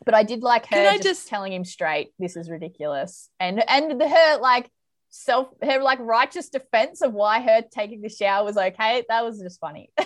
but 0.03 0.15
I 0.15 0.23
did 0.23 0.41
like 0.41 0.65
her 0.67 0.83
just, 0.93 1.03
just- 1.03 1.27
telling 1.27 1.53
him 1.53 1.63
straight, 1.63 2.13
this 2.17 2.35
is 2.35 2.49
ridiculous. 2.49 3.29
And 3.39 3.63
and 3.69 4.01
the, 4.01 4.09
her 4.09 4.37
like 4.39 4.71
self 5.09 5.47
her 5.61 5.81
like 5.81 5.99
righteous 6.01 6.49
defense 6.49 7.01
of 7.01 7.13
why 7.13 7.41
her 7.41 7.61
taking 7.71 8.01
the 8.01 8.09
shower 8.09 8.43
was 8.43 8.57
okay. 8.57 9.03
That 9.09 9.23
was 9.23 9.39
just 9.39 9.59
funny. 9.59 9.91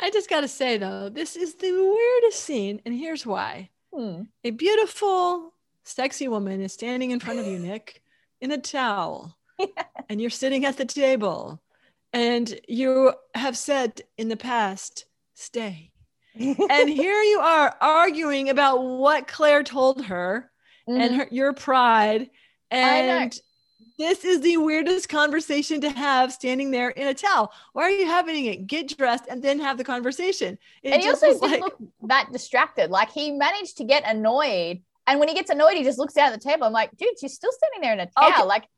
I 0.00 0.10
just 0.10 0.30
got 0.30 0.40
to 0.40 0.48
say 0.48 0.78
though, 0.78 1.08
this 1.10 1.36
is 1.36 1.54
the 1.56 1.72
weirdest 1.72 2.42
scene, 2.42 2.80
and 2.84 2.94
here's 2.94 3.26
why. 3.26 3.70
Hmm. 3.94 4.22
A 4.44 4.50
beautiful, 4.50 5.52
sexy 5.84 6.26
woman 6.28 6.60
is 6.62 6.72
standing 6.72 7.10
in 7.10 7.20
front 7.20 7.38
of 7.40 7.46
you, 7.46 7.58
Nick, 7.66 8.02
in 8.40 8.50
a 8.50 8.58
towel, 8.58 9.36
and 10.08 10.20
you're 10.20 10.30
sitting 10.30 10.64
at 10.64 10.78
the 10.78 10.86
table, 10.86 11.60
and 12.14 12.58
you 12.66 13.12
have 13.34 13.56
said 13.58 14.00
in 14.16 14.28
the 14.28 14.36
past, 14.36 15.04
"Stay." 15.34 15.92
and 16.34 16.88
here 16.88 17.20
you 17.22 17.40
are 17.40 17.76
arguing 17.80 18.48
about 18.48 18.82
what 18.82 19.28
Claire 19.28 19.64
told 19.64 20.04
her 20.06 20.50
and 20.86 21.12
Mhm. 21.12 21.16
her, 21.16 21.28
your 21.30 21.52
pride. 21.52 22.30
And 22.70 23.38
this 24.00 24.24
is 24.24 24.40
the 24.40 24.56
weirdest 24.56 25.10
conversation 25.10 25.82
to 25.82 25.90
have 25.90 26.32
standing 26.32 26.70
there 26.70 26.88
in 26.88 27.06
a 27.06 27.14
towel. 27.14 27.52
Why 27.74 27.82
are 27.82 27.90
you 27.90 28.06
having 28.06 28.46
it? 28.46 28.66
Get 28.66 28.96
dressed 28.96 29.24
and 29.28 29.42
then 29.42 29.58
have 29.60 29.76
the 29.76 29.84
conversation. 29.84 30.58
It 30.82 30.92
and 30.92 31.02
he 31.02 31.08
also 31.08 31.26
didn't 31.26 31.42
like, 31.42 31.60
look 31.60 31.78
that 32.04 32.32
distracted. 32.32 32.90
Like 32.90 33.10
he 33.10 33.30
managed 33.30 33.76
to 33.76 33.84
get 33.84 34.04
annoyed. 34.06 34.80
And 35.06 35.18
when 35.18 35.28
he 35.28 35.34
gets 35.34 35.50
annoyed, 35.50 35.74
he 35.74 35.84
just 35.84 35.98
looks 35.98 36.14
down 36.14 36.32
at 36.32 36.40
the 36.40 36.48
table. 36.48 36.64
I'm 36.64 36.72
like, 36.72 36.96
dude, 36.96 37.18
she's 37.20 37.34
still 37.34 37.52
standing 37.52 37.80
there 37.82 37.92
in 37.92 38.00
a 38.00 38.06
towel. 38.06 38.30
Okay. 38.30 38.42
Like, 38.44 38.68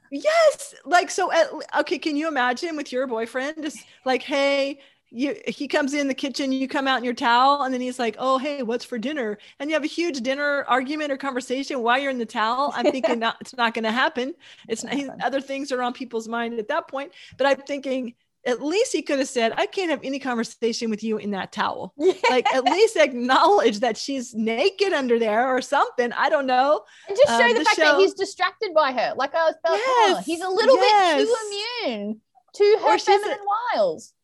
yes. 0.12 0.74
Like, 0.84 1.10
so, 1.10 1.32
at, 1.32 1.48
okay, 1.80 1.98
can 1.98 2.14
you 2.14 2.28
imagine 2.28 2.76
with 2.76 2.92
your 2.92 3.06
boyfriend 3.06 3.56
just 3.62 3.78
like, 4.04 4.22
hey, 4.22 4.80
you, 5.14 5.36
he 5.46 5.68
comes 5.68 5.92
in 5.94 6.08
the 6.08 6.14
kitchen, 6.14 6.52
you 6.52 6.66
come 6.66 6.88
out 6.88 6.98
in 6.98 7.04
your 7.04 7.14
towel, 7.14 7.62
and 7.62 7.72
then 7.74 7.80
he's 7.80 7.98
like, 7.98 8.16
"Oh, 8.18 8.38
hey, 8.38 8.62
what's 8.62 8.84
for 8.84 8.98
dinner?" 8.98 9.38
And 9.58 9.68
you 9.68 9.74
have 9.74 9.84
a 9.84 9.88
huge 9.88 10.20
dinner 10.22 10.64
argument 10.68 11.12
or 11.12 11.16
conversation 11.16 11.80
while 11.82 11.98
you're 11.98 12.10
in 12.10 12.18
the 12.18 12.26
towel. 12.26 12.72
I'm 12.74 12.90
thinking, 12.90 13.18
not, 13.26 13.36
it's 13.40 13.56
not 13.56 13.74
going 13.74 13.84
to 13.84 13.92
happen. 13.92 14.34
It's 14.68 14.82
not, 14.84 14.94
other 15.22 15.40
things 15.40 15.70
are 15.72 15.82
on 15.82 15.92
people's 15.92 16.28
mind 16.28 16.58
at 16.58 16.68
that 16.68 16.88
point. 16.88 17.12
But 17.36 17.46
I'm 17.46 17.60
thinking, 17.62 18.14
at 18.46 18.60
least 18.62 18.92
he 18.92 19.02
could 19.02 19.18
have 19.18 19.28
said, 19.28 19.52
"I 19.56 19.66
can't 19.66 19.90
have 19.90 20.00
any 20.02 20.18
conversation 20.18 20.88
with 20.90 21.04
you 21.04 21.18
in 21.18 21.30
that 21.32 21.52
towel." 21.52 21.94
Like, 22.30 22.46
at 22.54 22.64
least 22.64 22.96
acknowledge 22.96 23.80
that 23.80 23.98
she's 23.98 24.32
naked 24.34 24.94
under 24.94 25.18
there 25.18 25.54
or 25.54 25.60
something. 25.60 26.12
I 26.12 26.30
don't 26.30 26.46
know. 26.46 26.82
and 27.08 27.16
just 27.16 27.28
show 27.28 27.44
Um, 27.44 27.52
the, 27.52 27.58
the 27.58 27.64
fact 27.66 27.76
that 27.76 27.98
he's 27.98 28.14
distracted 28.14 28.72
by 28.74 28.92
her. 28.92 29.12
Like 29.16 29.34
I 29.34 29.44
was 29.44 29.54
felt, 29.66 29.78
oh, 29.84 30.12
Yes, 30.16 30.24
he's 30.24 30.40
a 30.40 30.48
little 30.48 30.76
bit 30.76 31.26
too 31.26 31.36
immune 31.84 32.20
to 32.54 32.76
her 32.80 32.86
Or 32.86 32.94
a- 32.94 32.98
feminine 32.98 33.38
wiles. 33.74 34.14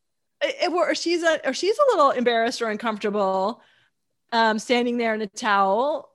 It- 0.43 0.72
or 0.72 0.95
she's 0.95 1.22
a 1.22 1.47
or 1.49 1.53
she's 1.53 1.76
a 1.78 1.97
little 1.97 2.11
embarrassed 2.11 2.61
or 2.62 2.68
uncomfortable 2.68 3.61
um 4.32 4.59
standing 4.59 4.97
there 4.99 5.14
in 5.14 5.22
a 5.22 5.26
towel 5.26 6.11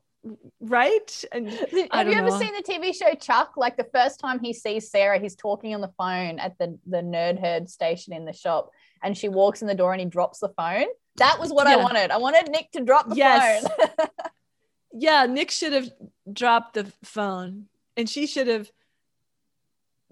right 0.61 1.26
and 1.34 1.49
Have 1.49 2.07
you 2.07 2.13
ever 2.13 2.30
know. 2.30 2.39
seen 2.39 2.53
the 2.53 2.63
TV 2.63 2.95
show 2.95 3.13
Chuck? 3.15 3.53
Like 3.57 3.76
the 3.76 3.88
first 3.93 4.19
time 4.21 4.39
he 4.39 4.53
sees 4.53 4.89
Sarah, 4.89 5.19
he's 5.19 5.36
talking 5.36 5.76
on 5.76 5.82
the 5.82 5.91
phone 5.97 6.39
at 6.39 6.57
the, 6.59 6.80
the 6.88 6.97
nerd 7.01 7.41
herd 7.41 7.69
station 7.69 8.13
in 8.13 8.24
the 8.24 8.32
shop, 8.32 8.69
and 9.03 9.17
she 9.17 9.28
walks 9.28 9.61
in 9.61 9.67
the 9.67 9.76
door 9.76 9.91
and 9.91 9.99
he 9.99 10.07
drops 10.07 10.39
the 10.39 10.47
phone. 10.55 10.86
That 11.17 11.39
was 11.41 11.51
what 11.51 11.67
I 11.67 11.76
wanted. 11.76 12.09
I 12.09 12.17
wanted 12.17 12.49
Nick 12.49 12.71
to 12.71 12.82
drop 12.86 13.09
the 13.09 13.15
Yes. 13.17 13.67
phone. 13.67 14.07
yeah 14.95 15.26
nick 15.26 15.49
should 15.49 15.74
have 15.74 15.89
dropped 16.32 16.76
the 16.76 16.86
phone 17.03 17.65
and 17.97 18.07
she 18.07 18.28
should 18.28 18.47
have 18.47 18.71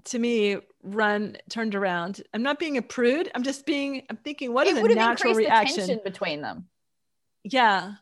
to 0.05 0.19
me 0.19 0.57
run 0.83 1.37
turned 1.49 1.75
around. 1.75 2.21
I'm 2.33 2.43
not 2.43 2.59
being 2.59 2.77
a 2.77 2.81
prude. 2.81 3.29
I'm 3.35 3.43
just 3.43 3.65
being 3.65 4.03
i'm 4.09 4.17
thinking 4.17 4.53
what 4.53 4.67
is 4.67 4.75
it 4.75 4.79
a 4.79 4.81
would 4.81 4.91
have 4.91 4.97
natural 4.97 5.31
increased 5.31 5.49
the 5.49 5.53
reaction? 5.53 5.77
tension 5.77 5.99
between 6.03 6.41
them. 6.41 6.67
yeah. 7.43 7.93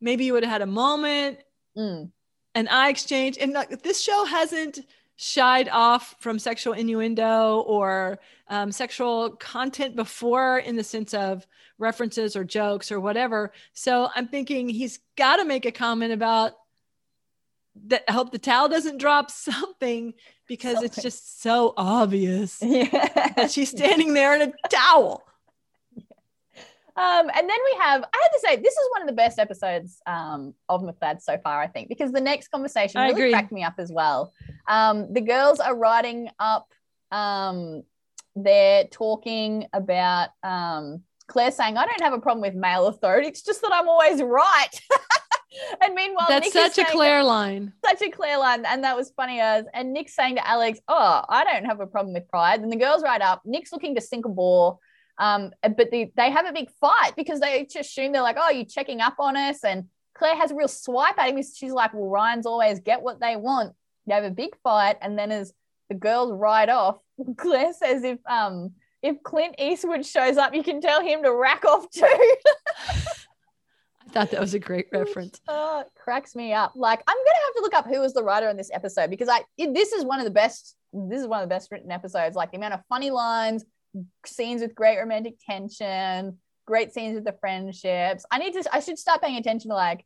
Maybe 0.00 0.24
you 0.24 0.32
would 0.32 0.44
have 0.44 0.52
had 0.52 0.62
a 0.62 0.66
moment. 0.66 1.38
Mm. 1.76 2.10
an 2.54 2.68
eye 2.68 2.88
exchange. 2.88 3.38
And 3.40 3.52
like, 3.52 3.82
this 3.82 4.02
show 4.02 4.24
hasn't 4.24 4.80
shied 5.16 5.68
off 5.68 6.14
from 6.18 6.38
sexual 6.38 6.72
innuendo 6.72 7.60
or 7.60 8.18
um, 8.48 8.72
sexual 8.72 9.30
content 9.30 9.96
before 9.96 10.58
in 10.58 10.76
the 10.76 10.84
sense 10.84 11.14
of 11.14 11.46
references 11.78 12.34
or 12.36 12.44
jokes 12.44 12.90
or 12.90 13.00
whatever. 13.00 13.52
So 13.72 14.08
i'm 14.14 14.28
thinking 14.28 14.68
he's 14.68 15.00
got 15.16 15.36
to 15.36 15.44
make 15.44 15.66
a 15.66 15.72
comment 15.72 16.12
about 16.12 16.54
that 17.86 18.04
I 18.08 18.12
hope 18.12 18.32
the 18.32 18.38
towel 18.38 18.68
doesn't 18.68 18.98
drop 18.98 19.30
something 19.48 20.14
because 20.48 20.82
it's 20.82 21.00
just 21.00 21.40
so 21.42 21.74
obvious 21.76 22.58
Yeah. 22.62 23.30
that 23.36 23.50
she's 23.50 23.70
standing 23.70 24.14
there 24.14 24.34
in 24.34 24.42
a 24.42 24.52
towel 24.68 25.22
Um, 26.98 27.30
and 27.32 27.48
then 27.48 27.58
we 27.64 27.78
have, 27.78 28.02
I 28.02 28.18
had 28.22 28.28
to 28.32 28.40
say, 28.40 28.56
this 28.56 28.72
is 28.74 28.88
one 28.90 29.02
of 29.02 29.06
the 29.06 29.14
best 29.14 29.38
episodes 29.38 30.02
um, 30.04 30.52
of 30.68 30.82
McLeod 30.82 31.22
so 31.22 31.38
far, 31.38 31.62
I 31.62 31.68
think, 31.68 31.88
because 31.88 32.10
the 32.10 32.20
next 32.20 32.48
conversation 32.48 32.98
I 33.00 33.04
really 33.06 33.20
agree. 33.20 33.30
cracked 33.30 33.52
me 33.52 33.62
up 33.62 33.74
as 33.78 33.92
well. 33.92 34.32
Um, 34.66 35.12
the 35.12 35.20
girls 35.20 35.60
are 35.60 35.76
writing 35.76 36.28
up, 36.40 36.66
um, 37.12 37.84
they're 38.34 38.86
talking 38.90 39.66
about 39.72 40.30
um, 40.42 41.02
Claire 41.28 41.52
saying, 41.52 41.76
I 41.76 41.86
don't 41.86 42.00
have 42.00 42.14
a 42.14 42.18
problem 42.18 42.40
with 42.40 42.56
male 42.56 42.88
authority. 42.88 43.28
It's 43.28 43.42
just 43.42 43.62
that 43.62 43.70
I'm 43.72 43.88
always 43.88 44.20
right. 44.20 44.80
and 45.82 45.94
meanwhile, 45.94 46.26
that's 46.28 46.54
Nick 46.54 46.74
such 46.74 46.78
a 46.78 46.90
Claire 46.90 47.22
line 47.22 47.72
such 47.84 48.02
a 48.02 48.10
clear 48.10 48.38
line, 48.38 48.64
and 48.66 48.84
that 48.84 48.96
was 48.96 49.10
funny 49.10 49.40
as 49.40 49.64
and 49.74 49.92
Nick's 49.92 50.14
saying 50.14 50.36
to 50.36 50.46
Alex, 50.46 50.80
"Oh, 50.88 51.22
I 51.28 51.44
don't 51.44 51.64
have 51.64 51.80
a 51.80 51.86
problem 51.86 52.14
with 52.14 52.28
pride." 52.28 52.60
And 52.60 52.70
the 52.70 52.76
girls 52.76 53.02
write 53.02 53.22
up. 53.22 53.42
Nick's 53.44 53.72
looking 53.72 53.94
to 53.94 54.00
sink 54.00 54.24
a 54.24 54.28
ball, 54.28 54.80
um, 55.18 55.50
but 55.62 55.90
the, 55.90 56.10
they 56.16 56.30
have 56.30 56.46
a 56.46 56.52
big 56.52 56.70
fight 56.80 57.12
because 57.16 57.40
they 57.40 57.64
just 57.64 57.90
assume 57.90 58.12
they're 58.12 58.22
like, 58.22 58.36
"Oh, 58.38 58.50
you're 58.50 58.64
checking 58.64 59.00
up 59.00 59.16
on 59.18 59.36
us?" 59.36 59.64
And 59.64 59.84
Claire 60.14 60.36
has 60.36 60.50
a 60.50 60.54
real 60.54 60.68
swipe 60.68 61.18
at 61.18 61.30
him. 61.30 61.42
She's 61.42 61.72
like, 61.72 61.94
"Well, 61.94 62.08
Ryan's 62.08 62.46
always 62.46 62.80
get 62.80 63.02
what 63.02 63.20
they 63.20 63.36
want." 63.36 63.74
They 64.06 64.14
have 64.14 64.24
a 64.24 64.30
big 64.30 64.56
fight, 64.62 64.96
and 65.00 65.18
then 65.18 65.30
as 65.32 65.52
the 65.88 65.94
girls 65.94 66.32
ride 66.32 66.68
off, 66.68 66.98
Claire 67.36 67.72
says, 67.72 68.04
"If 68.04 68.18
um." 68.26 68.72
If 69.00 69.22
Clint 69.22 69.54
Eastwood 69.60 70.04
shows 70.04 70.36
up, 70.38 70.56
you 70.56 70.64
can 70.64 70.80
tell 70.80 71.00
him 71.00 71.22
to 71.22 71.32
rack 71.32 71.64
off 71.64 71.88
too. 71.88 72.04
i 74.08 74.12
thought 74.12 74.30
that 74.30 74.40
was 74.40 74.54
a 74.54 74.58
great 74.58 74.86
oh, 74.94 75.00
reference 75.00 75.40
Oh, 75.48 75.80
it 75.80 75.86
uh, 75.86 75.88
cracks 76.02 76.34
me 76.34 76.52
up. 76.52 76.72
Like 76.74 77.02
I'm 77.06 77.16
gonna 77.16 77.44
have 77.44 77.54
to 77.56 77.62
look 77.62 77.74
up 77.74 77.86
who 77.86 78.00
was 78.00 78.14
the 78.14 78.22
writer 78.22 78.48
on 78.48 78.56
this 78.56 78.70
episode 78.72 79.10
because 79.10 79.28
I 79.28 79.42
it- 79.56 79.74
this 79.74 79.92
is 79.92 80.04
one 80.04 80.18
of 80.18 80.24
the 80.24 80.30
best. 80.30 80.76
This 80.92 81.20
is 81.20 81.26
one 81.26 81.42
of 81.42 81.48
the 81.48 81.54
best 81.54 81.70
written 81.70 81.90
episodes. 81.90 82.34
Like 82.34 82.50
the 82.50 82.56
amount 82.56 82.74
of 82.74 82.80
funny 82.88 83.10
lines, 83.10 83.64
scenes 84.24 84.62
with 84.62 84.74
great 84.74 84.98
romantic 84.98 85.34
tension, 85.44 86.38
great 86.66 86.92
scenes 86.92 87.14
with 87.14 87.24
the 87.24 87.36
friendships. 87.40 88.24
I 88.30 88.38
need 88.38 88.54
to. 88.54 88.64
I 88.72 88.80
should 88.80 88.98
start 88.98 89.22
paying 89.22 89.36
attention 89.36 89.70
to 89.70 89.74
like. 89.74 90.04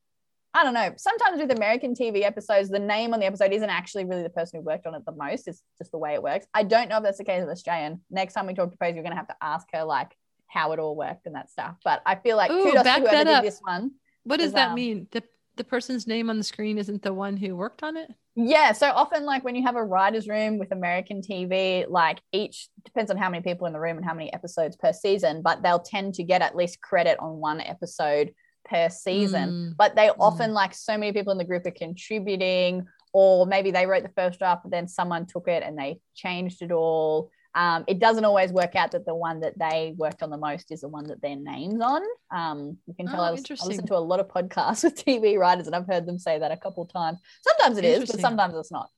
I 0.55 0.65
don't 0.65 0.75
know. 0.75 0.93
Sometimes 0.99 1.41
with 1.41 1.51
American 1.51 1.95
TV 1.95 2.25
episodes, 2.25 2.69
the 2.69 2.79
name 2.79 3.15
on 3.15 3.21
the 3.21 3.27
episode 3.27 3.53
isn't 3.53 3.71
actually 3.71 4.05
really 4.05 4.23
the 4.23 4.29
person 4.29 4.61
who 4.61 4.67
worked 4.67 4.87
on 4.87 4.95
it 4.95 5.03
the 5.07 5.13
most. 5.13 5.49
It's 5.49 5.63
just 5.79 5.93
the 5.93 5.99
way 5.99 6.13
it 6.13 6.23
works. 6.23 6.47
I 6.53 6.63
don't 6.63 6.91
know 6.91 6.99
if 6.99 7.03
that's 7.03 7.17
the 7.17 7.25
case 7.25 7.41
with 7.41 7.49
Australian. 7.49 8.03
Next 8.11 8.35
time 8.35 8.47
we 8.47 8.53
talk 8.53 8.71
to 8.71 8.77
Posey, 8.77 8.95
you're 8.95 9.03
gonna 9.03 9.17
have 9.17 9.29
to 9.29 9.37
ask 9.41 9.67
her 9.73 9.85
like 9.85 10.15
how 10.53 10.73
it 10.73 10.79
all 10.79 10.95
worked 10.95 11.27
and 11.27 11.35
that 11.35 11.51
stuff. 11.51 11.77
But 11.85 12.03
I 12.05 12.17
feel 12.17 12.37
like 12.37 12.51
Ooh, 12.51 12.63
kudos 12.63 12.81
to 12.81 12.85
back 12.85 13.01
whoever 13.01 13.17
that 13.17 13.25
did 13.25 13.35
up. 13.35 13.45
this 13.45 13.61
one. 13.63 13.93
what 14.25 14.39
does 14.39 14.53
that 14.53 14.71
um, 14.71 14.75
mean 14.75 15.07
the 15.11 15.23
the 15.57 15.65
person's 15.65 16.07
name 16.07 16.31
on 16.31 16.39
the 16.39 16.45
screen 16.45 16.79
isn't 16.79 17.03
the 17.03 17.13
one 17.13 17.37
who 17.37 17.55
worked 17.55 17.83
on 17.83 17.97
it 17.97 18.11
Yeah, 18.35 18.73
so 18.73 18.91
often 18.91 19.25
like 19.25 19.45
when 19.45 19.55
you 19.55 19.63
have 19.65 19.77
a 19.77 19.85
writer's 19.85 20.27
room 20.27 20.59
with 20.59 20.73
American 20.73 21.21
TV, 21.21 21.85
like 21.89 22.23
each 22.33 22.69
depends 22.85 23.11
on 23.11 23.19
how 23.19 23.29
many 23.29 23.43
people 23.43 23.67
in 23.67 23.73
the 23.73 23.81
room 23.81 23.97
and 23.97 24.07
how 24.07 24.15
many 24.15 24.33
episodes 24.33 24.77
per 24.77 24.93
season, 24.93 25.43
but 25.43 25.63
they'll 25.63 25.79
tend 25.79 26.15
to 26.15 26.25
get 26.25 26.43
at 26.43 26.57
least 26.57 26.81
credit 26.81 27.19
on 27.21 27.37
one 27.37 27.61
episode 27.61 28.33
per 28.65 28.89
season. 28.89 29.51
Mm. 29.51 29.77
But 29.77 29.97
they 29.97 30.09
often 30.09 30.55
like 30.55 30.75
so 30.75 30.97
many 30.97 31.13
people 31.13 31.33
in 31.33 31.39
the 31.39 31.45
group 31.45 31.67
are 31.67 31.71
contributing, 31.71 32.87
or 33.13 33.47
maybe 33.47 33.71
they 33.71 33.87
wrote 33.87 34.03
the 34.03 34.09
first 34.17 34.39
draft, 34.39 34.63
but 34.65 34.73
then 34.73 34.89
someone 34.89 35.27
took 35.27 35.49
it 35.49 35.63
and 35.63 35.79
they 35.79 36.01
changed 36.15 36.63
it 36.63 36.73
all. 36.73 37.31
Um, 37.55 37.85
it 37.87 37.99
doesn't 37.99 38.25
always 38.25 38.51
work 38.51 38.75
out 38.77 38.93
that 38.93 39.05
the 39.05 39.15
one 39.15 39.41
that 39.41 39.59
they 39.59 39.95
worked 39.97 40.23
on 40.23 40.31
the 40.31 40.39
most 40.39 40.73
is 40.73 40.81
the 40.81 40.89
one 40.89 41.07
that 41.09 41.21
their 41.21 41.37
name's 41.37 41.81
on. 41.83 42.03
Um, 42.31 42.79
you 42.87 42.95
can 42.95 43.07
tell 43.07 43.21
Oh, 43.21 43.25
I, 43.25 43.31
was, 43.31 43.45
I 43.51 43.67
listen 43.67 43.87
to 43.87 43.97
a 43.97 43.99
lot 43.99 44.21
of 44.21 44.29
podcasts 44.29 44.85
with 44.85 45.05
TV 45.05 45.39
writers, 45.39 45.67
and 45.67 45.77
I've 45.77 45.87
heard 45.87 46.07
them 46.07 46.19
say 46.19 46.39
that 46.39 46.51
a 46.51 46.57
couple 46.57 46.87
times. 46.87 47.19
Sometimes 47.47 47.79
it 47.79 47.85
is, 47.85 48.11
but 48.11 48.21
sometimes 48.21 48.55
it's 48.57 48.73
not. 48.73 48.89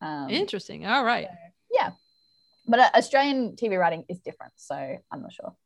Um, 0.00 0.30
Interesting. 0.30 0.86
All 0.86 1.04
right. 1.04 1.26
yeah, 1.72 1.90
but 2.66 2.80
uh, 2.80 2.90
Australian 2.94 3.56
TV 3.56 3.78
writing 3.78 4.04
is 4.08 4.20
different, 4.20 4.52
so 4.56 4.74
I'm 4.74 5.22
not 5.22 5.32
sure. 5.32 5.56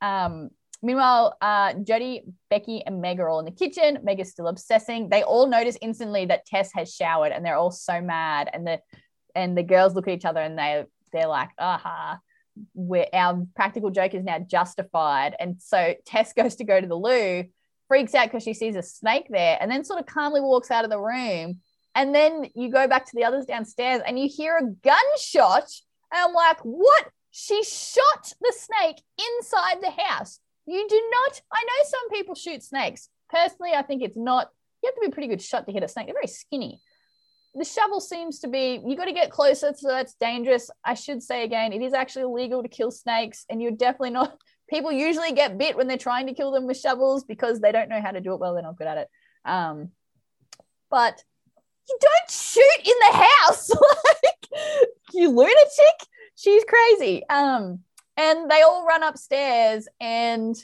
Um, 0.00 0.50
Meanwhile, 0.82 1.38
uh, 1.40 1.72
Jodi, 1.82 2.24
Becky, 2.50 2.84
and 2.84 3.00
Meg 3.00 3.18
are 3.18 3.26
all 3.26 3.38
in 3.38 3.46
the 3.46 3.50
kitchen. 3.50 4.00
Meg 4.02 4.20
is 4.20 4.30
still 4.30 4.48
obsessing. 4.48 5.08
They 5.08 5.22
all 5.22 5.46
notice 5.46 5.78
instantly 5.80 6.26
that 6.26 6.44
Tess 6.44 6.72
has 6.74 6.94
showered, 6.94 7.32
and 7.32 7.42
they're 7.42 7.56
all 7.56 7.70
so 7.70 8.02
mad. 8.02 8.50
And 8.52 8.66
the 8.66 8.80
and 9.34 9.56
the 9.56 9.62
girls 9.62 9.94
look 9.94 10.06
at 10.06 10.14
each 10.14 10.24
other 10.24 10.40
and 10.40 10.58
they 10.58 10.84
they're 11.14 11.28
like, 11.28 11.50
aha, 11.58 12.18
where 12.74 13.06
our 13.12 13.46
practical 13.56 13.90
joke 13.90 14.14
is 14.14 14.24
now 14.24 14.38
justified. 14.38 15.34
And 15.38 15.56
so 15.60 15.94
Tess 16.04 16.32
goes 16.36 16.56
to 16.56 16.64
go 16.64 16.80
to 16.80 16.86
the 16.86 16.94
loo, 16.94 17.44
freaks 17.88 18.14
out 18.14 18.26
because 18.26 18.42
she 18.42 18.54
sees 18.54 18.76
a 18.76 18.82
snake 18.82 19.26
there, 19.30 19.56
and 19.60 19.70
then 19.70 19.84
sort 19.84 20.00
of 20.00 20.06
calmly 20.06 20.40
walks 20.40 20.70
out 20.70 20.84
of 20.84 20.90
the 20.90 21.00
room. 21.00 21.60
And 21.94 22.14
then 22.14 22.46
you 22.54 22.70
go 22.70 22.88
back 22.88 23.06
to 23.06 23.12
the 23.14 23.24
others 23.24 23.46
downstairs 23.46 24.02
and 24.04 24.18
you 24.18 24.28
hear 24.28 24.56
a 24.56 24.66
gunshot. 24.66 25.70
And 26.12 26.22
I'm 26.24 26.34
like, 26.34 26.58
what? 26.62 27.08
She 27.30 27.62
shot 27.62 28.32
the 28.40 28.52
snake 28.56 29.00
inside 29.18 29.76
the 29.80 29.90
house. 29.90 30.40
You 30.66 30.86
do 30.88 31.10
not. 31.10 31.40
I 31.52 31.60
know 31.62 31.84
some 31.88 32.10
people 32.10 32.34
shoot 32.34 32.62
snakes. 32.62 33.08
Personally, 33.30 33.72
I 33.74 33.82
think 33.82 34.02
it's 34.02 34.16
not. 34.16 34.48
You 34.82 34.88
have 34.88 34.94
to 34.94 35.00
be 35.02 35.06
a 35.06 35.10
pretty 35.10 35.28
good 35.28 35.42
shot 35.42 35.66
to 35.66 35.72
hit 35.72 35.82
a 35.82 35.88
snake. 35.88 36.06
They're 36.06 36.14
very 36.14 36.26
skinny. 36.26 36.80
The 37.54 37.64
shovel 37.64 38.00
seems 38.00 38.40
to 38.40 38.48
be. 38.48 38.80
You 38.84 38.96
got 38.96 39.04
to 39.04 39.12
get 39.12 39.30
closer, 39.30 39.72
so 39.76 39.88
that's 39.88 40.14
dangerous. 40.14 40.70
I 40.84 40.94
should 40.94 41.22
say 41.22 41.44
again, 41.44 41.72
it 41.72 41.82
is 41.82 41.92
actually 41.92 42.22
illegal 42.22 42.62
to 42.62 42.68
kill 42.68 42.90
snakes, 42.90 43.44
and 43.48 43.62
you're 43.62 43.72
definitely 43.72 44.10
not. 44.10 44.36
People 44.70 44.90
usually 44.90 45.32
get 45.32 45.58
bit 45.58 45.76
when 45.76 45.86
they're 45.86 45.98
trying 45.98 46.26
to 46.26 46.34
kill 46.34 46.50
them 46.50 46.66
with 46.66 46.80
shovels 46.80 47.22
because 47.24 47.60
they 47.60 47.70
don't 47.70 47.90
know 47.90 48.00
how 48.00 48.10
to 48.10 48.20
do 48.20 48.32
it 48.32 48.40
well. 48.40 48.54
They're 48.54 48.62
not 48.62 48.78
good 48.78 48.86
at 48.86 48.98
it. 48.98 49.08
Um, 49.44 49.90
but 50.90 51.22
you 51.88 51.98
don't 52.00 52.30
shoot 52.30 52.78
in 52.82 52.94
the 52.98 53.18
house, 53.18 53.70
like 54.22 54.48
you 55.12 55.30
lunatic. 55.30 56.08
She's 56.34 56.64
crazy. 56.64 57.28
Um, 57.28 57.80
and 58.16 58.50
they 58.50 58.62
all 58.62 58.86
run 58.86 59.02
upstairs 59.02 59.88
and 60.00 60.56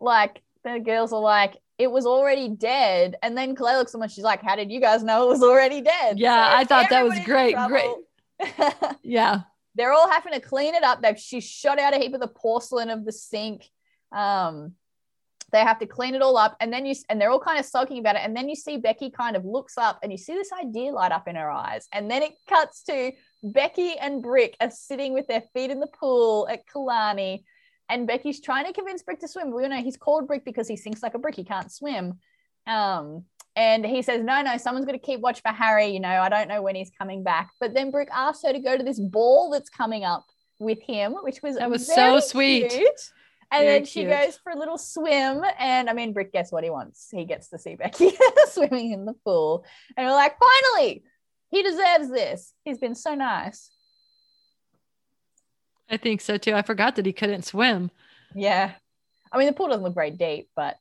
like 0.00 0.42
the 0.64 0.80
girls 0.80 1.12
are 1.12 1.20
like, 1.20 1.56
it 1.78 1.90
was 1.90 2.06
already 2.06 2.48
dead. 2.48 3.16
And 3.22 3.36
then 3.36 3.54
Claire 3.54 3.78
looks 3.78 3.94
at 3.94 4.00
them 4.00 4.08
she's 4.08 4.24
like, 4.24 4.42
How 4.42 4.56
did 4.56 4.70
you 4.70 4.80
guys 4.80 5.02
know 5.02 5.24
it 5.24 5.28
was 5.28 5.42
already 5.42 5.80
dead? 5.80 6.18
Yeah, 6.18 6.50
so 6.50 6.56
I 6.56 6.64
thought 6.64 6.90
that 6.90 7.04
was 7.04 7.18
great. 7.24 7.56
Great. 7.68 7.90
yeah. 9.02 9.42
They're 9.74 9.92
all 9.92 10.10
having 10.10 10.32
to 10.32 10.40
clean 10.40 10.74
it 10.74 10.82
up. 10.82 11.02
They've 11.02 11.18
she 11.18 11.40
shot 11.40 11.78
out 11.78 11.94
a 11.94 11.98
heap 11.98 12.14
of 12.14 12.20
the 12.20 12.28
porcelain 12.28 12.88
of 12.88 13.04
the 13.04 13.12
sink. 13.12 13.68
Um, 14.10 14.72
they 15.52 15.60
have 15.60 15.78
to 15.78 15.86
clean 15.86 16.14
it 16.14 16.22
all 16.22 16.36
up 16.36 16.56
and 16.60 16.72
then 16.72 16.86
you 16.86 16.94
and 17.08 17.20
they're 17.20 17.30
all 17.30 17.40
kind 17.40 17.58
of 17.58 17.64
sulking 17.64 17.98
about 17.98 18.16
it 18.16 18.22
and 18.24 18.36
then 18.36 18.48
you 18.48 18.56
see 18.56 18.76
becky 18.76 19.10
kind 19.10 19.36
of 19.36 19.44
looks 19.44 19.78
up 19.78 19.98
and 20.02 20.10
you 20.10 20.18
see 20.18 20.34
this 20.34 20.50
idea 20.52 20.92
light 20.92 21.12
up 21.12 21.28
in 21.28 21.36
her 21.36 21.50
eyes 21.50 21.88
and 21.92 22.10
then 22.10 22.22
it 22.22 22.32
cuts 22.48 22.82
to 22.82 23.12
becky 23.42 23.96
and 23.98 24.22
brick 24.22 24.56
are 24.60 24.70
sitting 24.70 25.12
with 25.12 25.26
their 25.28 25.42
feet 25.54 25.70
in 25.70 25.80
the 25.80 25.86
pool 25.86 26.48
at 26.50 26.66
killarney 26.66 27.44
and 27.88 28.06
becky's 28.06 28.40
trying 28.40 28.66
to 28.66 28.72
convince 28.72 29.02
brick 29.02 29.20
to 29.20 29.28
swim 29.28 29.50
But 29.50 29.56
we 29.56 29.68
know 29.68 29.82
he's 29.82 29.96
called 29.96 30.26
brick 30.26 30.44
because 30.44 30.68
he 30.68 30.76
sinks 30.76 31.02
like 31.02 31.14
a 31.14 31.18
brick 31.18 31.34
he 31.34 31.44
can't 31.44 31.70
swim 31.70 32.18
um, 32.66 33.24
and 33.54 33.86
he 33.86 34.02
says 34.02 34.22
no 34.22 34.42
no 34.42 34.56
someone's 34.56 34.86
going 34.86 34.98
to 34.98 35.04
keep 35.04 35.20
watch 35.20 35.40
for 35.42 35.52
harry 35.52 35.86
you 35.86 36.00
know 36.00 36.08
i 36.08 36.28
don't 36.28 36.48
know 36.48 36.62
when 36.62 36.74
he's 36.74 36.90
coming 36.98 37.22
back 37.22 37.50
but 37.60 37.74
then 37.74 37.90
brick 37.90 38.08
asks 38.12 38.44
her 38.44 38.52
to 38.52 38.60
go 38.60 38.76
to 38.76 38.82
this 38.82 38.98
ball 38.98 39.50
that's 39.50 39.70
coming 39.70 40.04
up 40.04 40.24
with 40.58 40.80
him 40.80 41.14
which 41.22 41.42
was 41.42 41.56
that 41.56 41.70
was 41.70 41.86
so 41.86 42.18
sweet 42.20 42.70
cute. 42.70 43.10
And 43.52 43.64
Very 43.64 43.78
then 43.78 43.84
she 43.86 44.00
cute. 44.00 44.10
goes 44.10 44.36
for 44.42 44.50
a 44.50 44.58
little 44.58 44.78
swim. 44.78 45.42
And 45.58 45.88
I 45.88 45.92
mean, 45.92 46.12
Brick, 46.12 46.32
guess 46.32 46.50
what 46.50 46.64
he 46.64 46.70
wants? 46.70 47.08
He 47.12 47.24
gets 47.24 47.48
to 47.50 47.58
see 47.58 47.76
Becky 47.76 48.10
swimming 48.50 48.92
in 48.92 49.04
the 49.04 49.14
pool. 49.24 49.64
And 49.96 50.06
we're 50.06 50.12
like, 50.12 50.36
finally, 50.38 51.04
he 51.50 51.62
deserves 51.62 52.10
this. 52.10 52.52
He's 52.64 52.78
been 52.78 52.94
so 52.94 53.14
nice. 53.14 53.70
I 55.88 55.96
think 55.96 56.20
so 56.20 56.36
too. 56.36 56.54
I 56.54 56.62
forgot 56.62 56.96
that 56.96 57.06
he 57.06 57.12
couldn't 57.12 57.44
swim. 57.44 57.90
Yeah. 58.34 58.72
I 59.32 59.38
mean, 59.38 59.46
the 59.46 59.52
pool 59.52 59.68
doesn't 59.68 59.82
look 59.82 59.94
very 59.94 60.10
deep, 60.10 60.48
but 60.56 60.76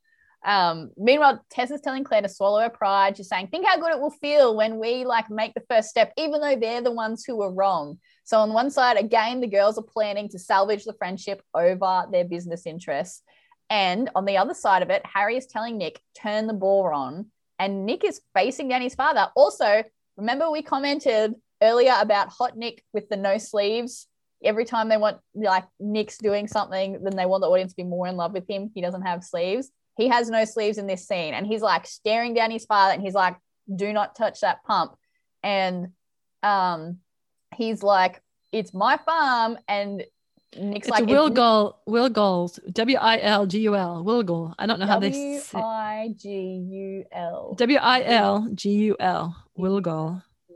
um, 0.46 0.92
meanwhile, 0.96 1.44
Tess 1.50 1.72
is 1.72 1.82
telling 1.82 2.04
Claire 2.04 2.22
to 2.22 2.30
swallow 2.30 2.62
her 2.62 2.70
pride. 2.70 3.18
She's 3.18 3.28
saying, 3.28 3.48
think 3.48 3.66
how 3.66 3.78
good 3.78 3.92
it 3.92 4.00
will 4.00 4.12
feel 4.12 4.56
when 4.56 4.78
we 4.78 5.04
like 5.04 5.30
make 5.30 5.56
the 5.56 5.64
first 5.68 5.90
step, 5.90 6.14
even 6.18 6.40
though 6.40 6.56
they're 6.56 6.82
the 6.82 6.92
ones 6.92 7.26
who 7.26 7.36
were 7.36 7.52
wrong. 7.52 7.98
So 8.26 8.40
on 8.40 8.54
one 8.54 8.70
side, 8.70 8.98
again, 8.98 9.42
the 9.42 9.48
girls 9.48 9.78
are 9.78 9.84
planning 9.84 10.30
to 10.30 10.40
salvage 10.40 10.84
the 10.84 10.94
friendship 10.94 11.42
over 11.54 12.06
their 12.12 12.26
business 12.26 12.68
interests. 12.68 13.24
And 13.72 14.12
on 14.14 14.26
the 14.26 14.38
other 14.38 14.54
side 14.54 14.84
of 14.84 14.92
it, 14.92 15.04
Harry 15.12 15.38
is 15.38 15.48
telling 15.48 15.78
Nick, 15.78 16.00
turn 16.16 16.46
the 16.46 16.54
ball 16.54 16.92
on. 16.94 17.28
And 17.58 17.86
Nick 17.86 18.04
is 18.04 18.22
facing 18.36 18.68
down 18.68 18.82
his 18.82 18.96
father. 18.96 19.30
Also, 19.36 19.84
remember 20.16 20.52
we 20.52 20.62
commented 20.62 21.34
earlier 21.62 21.96
about 22.00 22.30
hot 22.30 22.56
Nick 22.56 22.84
with 22.94 23.10
the 23.10 23.18
no 23.18 23.40
sleeves. 23.40 24.08
Every 24.44 24.66
time 24.66 24.90
they 24.90 24.98
want 24.98 25.18
like 25.34 25.66
Nick's 25.80 26.18
doing 26.18 26.48
something, 26.48 27.04
then 27.04 27.16
they 27.16 27.26
want 27.26 27.42
the 27.42 27.48
audience 27.48 27.72
to 27.72 27.78
be 27.78 27.84
more 27.84 28.08
in 28.08 28.16
love 28.16 28.34
with 28.34 28.48
him. 28.50 28.70
He 28.76 28.82
doesn't 28.82 29.02
have 29.04 29.24
sleeves. 29.24 29.72
He 29.98 30.08
has 30.10 30.30
no 30.30 30.46
sleeves 30.46 30.78
in 30.78 30.88
this 30.88 31.08
scene. 31.08 31.34
And 31.34 31.48
he's 31.48 31.62
like 31.62 31.88
staring 31.88 32.34
down 32.34 32.52
his 32.52 32.66
father 32.66 32.94
and 32.94 33.02
he's 33.02 33.14
like, 33.14 33.38
do 33.74 33.94
not 33.94 34.16
touch 34.16 34.42
that 34.42 34.64
pump. 34.64 34.96
And 35.42 35.90
um 36.44 37.00
he's 37.56 37.82
like, 37.82 38.22
it's 38.52 38.74
my 38.74 38.98
farm. 38.98 39.58
And 39.68 40.04
Nick's 40.58 40.88
like, 40.88 41.04
it's 41.04 41.12
like, 41.12 41.36
Will 41.36 41.80
Wilguls, 41.88 42.60
W 42.72 42.98
I 42.98 43.20
L 43.20 43.46
G 43.46 43.60
U 43.62 43.76
L, 43.76 44.04
Wilgul. 44.06 44.54
I 44.60 44.66
don't 44.68 44.80
know 44.80 44.86
how 44.86 45.00
they 45.00 45.12
say 45.12 45.42
W 45.54 45.66
I 45.66 46.16
G 46.18 46.30
U 46.30 47.06
L. 47.12 47.56
W 47.58 47.78
I 47.78 48.04
L 48.04 48.48
G 48.54 48.70
U 48.72 48.96
L, 49.00 49.36
Will 49.56 49.82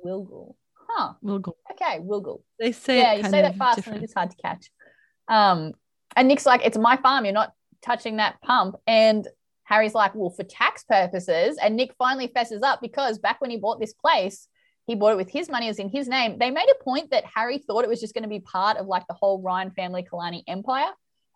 Wilgul. 0.05 0.55
Huh. 0.99 1.13
Wilgul. 1.23 1.53
Okay, 1.71 1.99
Wilgul. 1.99 2.41
They 2.59 2.73
say 2.73 2.99
yeah, 2.99 3.13
you 3.13 3.23
say 3.23 3.41
that 3.41 3.55
fast 3.55 3.77
different. 3.77 3.97
and 3.97 4.03
it's 4.03 4.13
hard 4.13 4.31
to 4.31 4.37
catch. 4.37 4.69
Um, 5.29 5.73
and 6.15 6.27
Nick's 6.27 6.45
like, 6.45 6.65
it's 6.65 6.77
my 6.77 6.97
farm. 6.97 7.23
You're 7.23 7.33
not 7.33 7.53
touching 7.81 8.17
that 8.17 8.41
pump. 8.41 8.75
And 8.85 9.25
Harry's 9.63 9.93
like, 9.93 10.13
well, 10.13 10.29
for 10.29 10.43
tax 10.43 10.83
purposes. 10.83 11.57
And 11.61 11.77
Nick 11.77 11.93
finally 11.97 12.27
fesses 12.27 12.63
up 12.63 12.81
because 12.81 13.17
back 13.17 13.39
when 13.39 13.49
he 13.49 13.57
bought 13.57 13.79
this 13.79 13.93
place, 13.93 14.47
he 14.87 14.95
bought 14.95 15.13
it 15.13 15.17
with 15.17 15.29
his 15.29 15.49
money, 15.49 15.67
it 15.67 15.69
was 15.69 15.79
in 15.79 15.87
his 15.87 16.07
name. 16.07 16.37
They 16.39 16.49
made 16.49 16.67
a 16.69 16.83
point 16.83 17.11
that 17.11 17.23
Harry 17.33 17.59
thought 17.59 17.83
it 17.83 17.89
was 17.89 18.01
just 18.01 18.15
going 18.15 18.23
to 18.23 18.29
be 18.29 18.39
part 18.39 18.77
of 18.77 18.87
like 18.87 19.05
the 19.07 19.13
whole 19.13 19.39
Ryan 19.41 19.71
family 19.71 20.03
Killarney 20.03 20.43
empire. 20.47 20.89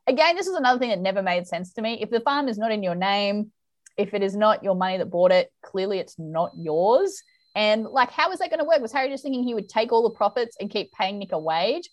Again, 0.08 0.36
this 0.36 0.48
is 0.48 0.56
another 0.56 0.80
thing 0.80 0.90
that 0.90 1.00
never 1.00 1.22
made 1.22 1.48
sense 1.48 1.72
to 1.74 1.82
me. 1.82 2.00
If 2.02 2.10
the 2.10 2.20
farm 2.20 2.50
is 2.50 2.58
not 2.58 2.72
in 2.72 2.84
your 2.84 2.96
name, 2.96 3.52
if 3.96 4.14
it 4.14 4.24
is 4.24 4.36
not 4.36 4.64
your 4.64 4.76
money 4.76 4.98
that 4.98 5.12
bought 5.12 5.32
it, 5.32 5.52
clearly 5.64 6.00
it's 6.00 6.18
not 6.18 6.52
yours. 6.58 7.22
And 7.56 7.86
like, 7.86 8.12
how 8.12 8.32
is 8.32 8.40
that 8.40 8.50
going 8.50 8.60
to 8.60 8.66
work? 8.66 8.82
Was 8.82 8.92
Harry 8.92 9.10
just 9.10 9.24
thinking 9.24 9.44
he 9.44 9.54
would 9.54 9.70
take 9.70 9.92
all 9.92 10.04
the 10.04 10.16
profits 10.16 10.58
and 10.60 10.70
keep 10.70 10.92
paying 10.92 11.20
Nick 11.20 11.32
a 11.32 11.40
wage? 11.40 11.90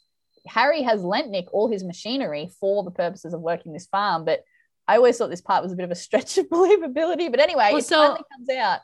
Harry 0.46 0.82
has 0.82 1.02
lent 1.02 1.30
Nick 1.30 1.52
all 1.52 1.70
his 1.70 1.84
machinery 1.84 2.50
for 2.60 2.82
the 2.82 2.90
purposes 2.90 3.34
of 3.34 3.40
working 3.42 3.72
this 3.72 3.86
farm, 3.86 4.24
but 4.24 4.40
I 4.88 4.96
always 4.96 5.18
thought 5.18 5.28
this 5.28 5.42
part 5.42 5.62
was 5.62 5.72
a 5.72 5.76
bit 5.76 5.84
of 5.84 5.90
a 5.90 5.94
stretch 5.96 6.38
of 6.38 6.48
believability. 6.48 7.30
But 7.30 7.40
anyway, 7.40 7.68
well, 7.70 7.78
it 7.78 7.84
so, 7.84 7.96
finally 7.96 8.24
comes 8.32 8.48
out 8.58 8.80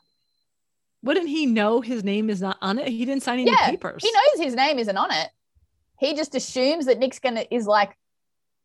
wouldn't 1.07 1.29
he 1.29 1.47
know 1.47 1.81
his 1.81 2.03
name 2.03 2.29
is 2.29 2.43
not 2.43 2.59
on 2.61 2.79
it? 2.79 2.89
He 2.89 3.05
didn't 3.05 3.23
sign 3.23 3.39
any 3.39 3.51
yeah, 3.51 3.71
papers. 3.71 4.03
He 4.03 4.11
knows 4.11 4.45
his 4.45 4.55
name 4.55 4.79
isn't 4.79 4.97
on 4.97 5.13
it. 5.13 5.31
He 6.01 6.15
just 6.15 6.35
assumes 6.35 6.87
that 6.87 6.99
Nick's 6.99 7.21
gonna 7.21 7.45
is 7.51 7.67
like 7.67 7.97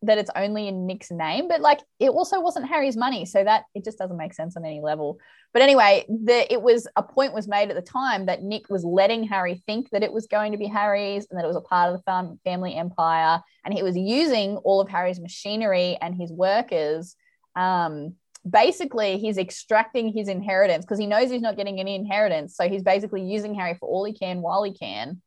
that 0.02 0.18
it's 0.18 0.30
only 0.34 0.68
in 0.68 0.86
Nick's 0.86 1.10
name, 1.10 1.48
but 1.48 1.60
like 1.60 1.80
it 1.98 2.10
also 2.10 2.40
wasn't 2.40 2.68
Harry's 2.68 2.96
money, 2.96 3.24
so 3.24 3.42
that 3.42 3.64
it 3.74 3.84
just 3.84 3.98
doesn't 3.98 4.16
make 4.16 4.34
sense 4.34 4.56
on 4.56 4.64
any 4.64 4.80
level. 4.80 5.18
But 5.52 5.62
anyway, 5.62 6.04
the 6.08 6.52
it 6.52 6.60
was 6.60 6.86
a 6.96 7.02
point 7.02 7.34
was 7.34 7.48
made 7.48 7.70
at 7.70 7.76
the 7.76 7.82
time 7.82 8.26
that 8.26 8.42
Nick 8.42 8.68
was 8.68 8.84
letting 8.84 9.24
Harry 9.24 9.62
think 9.66 9.90
that 9.90 10.02
it 10.02 10.12
was 10.12 10.26
going 10.26 10.52
to 10.52 10.58
be 10.58 10.66
Harry's 10.66 11.26
and 11.30 11.38
that 11.38 11.44
it 11.44 11.48
was 11.48 11.56
a 11.56 11.60
part 11.60 11.92
of 11.92 12.00
the 12.04 12.38
family 12.44 12.74
empire, 12.74 13.40
and 13.64 13.74
he 13.74 13.82
was 13.82 13.96
using 13.96 14.56
all 14.58 14.80
of 14.80 14.88
Harry's 14.88 15.20
machinery 15.20 15.96
and 16.00 16.14
his 16.14 16.32
workers 16.32 17.16
um, 17.56 18.14
basically 18.48 19.18
he's 19.18 19.38
extracting 19.38 20.12
his 20.12 20.28
inheritance 20.28 20.84
because 20.84 20.98
he 20.98 21.06
knows 21.06 21.30
he's 21.30 21.42
not 21.42 21.56
getting 21.56 21.80
any 21.80 21.94
inheritance. 21.94 22.56
So 22.56 22.68
he's 22.68 22.82
basically 22.82 23.22
using 23.22 23.54
Harry 23.54 23.76
for 23.78 23.88
all 23.88 24.04
he 24.04 24.12
can 24.12 24.42
while 24.42 24.62
he 24.62 24.72
can. 24.72 25.22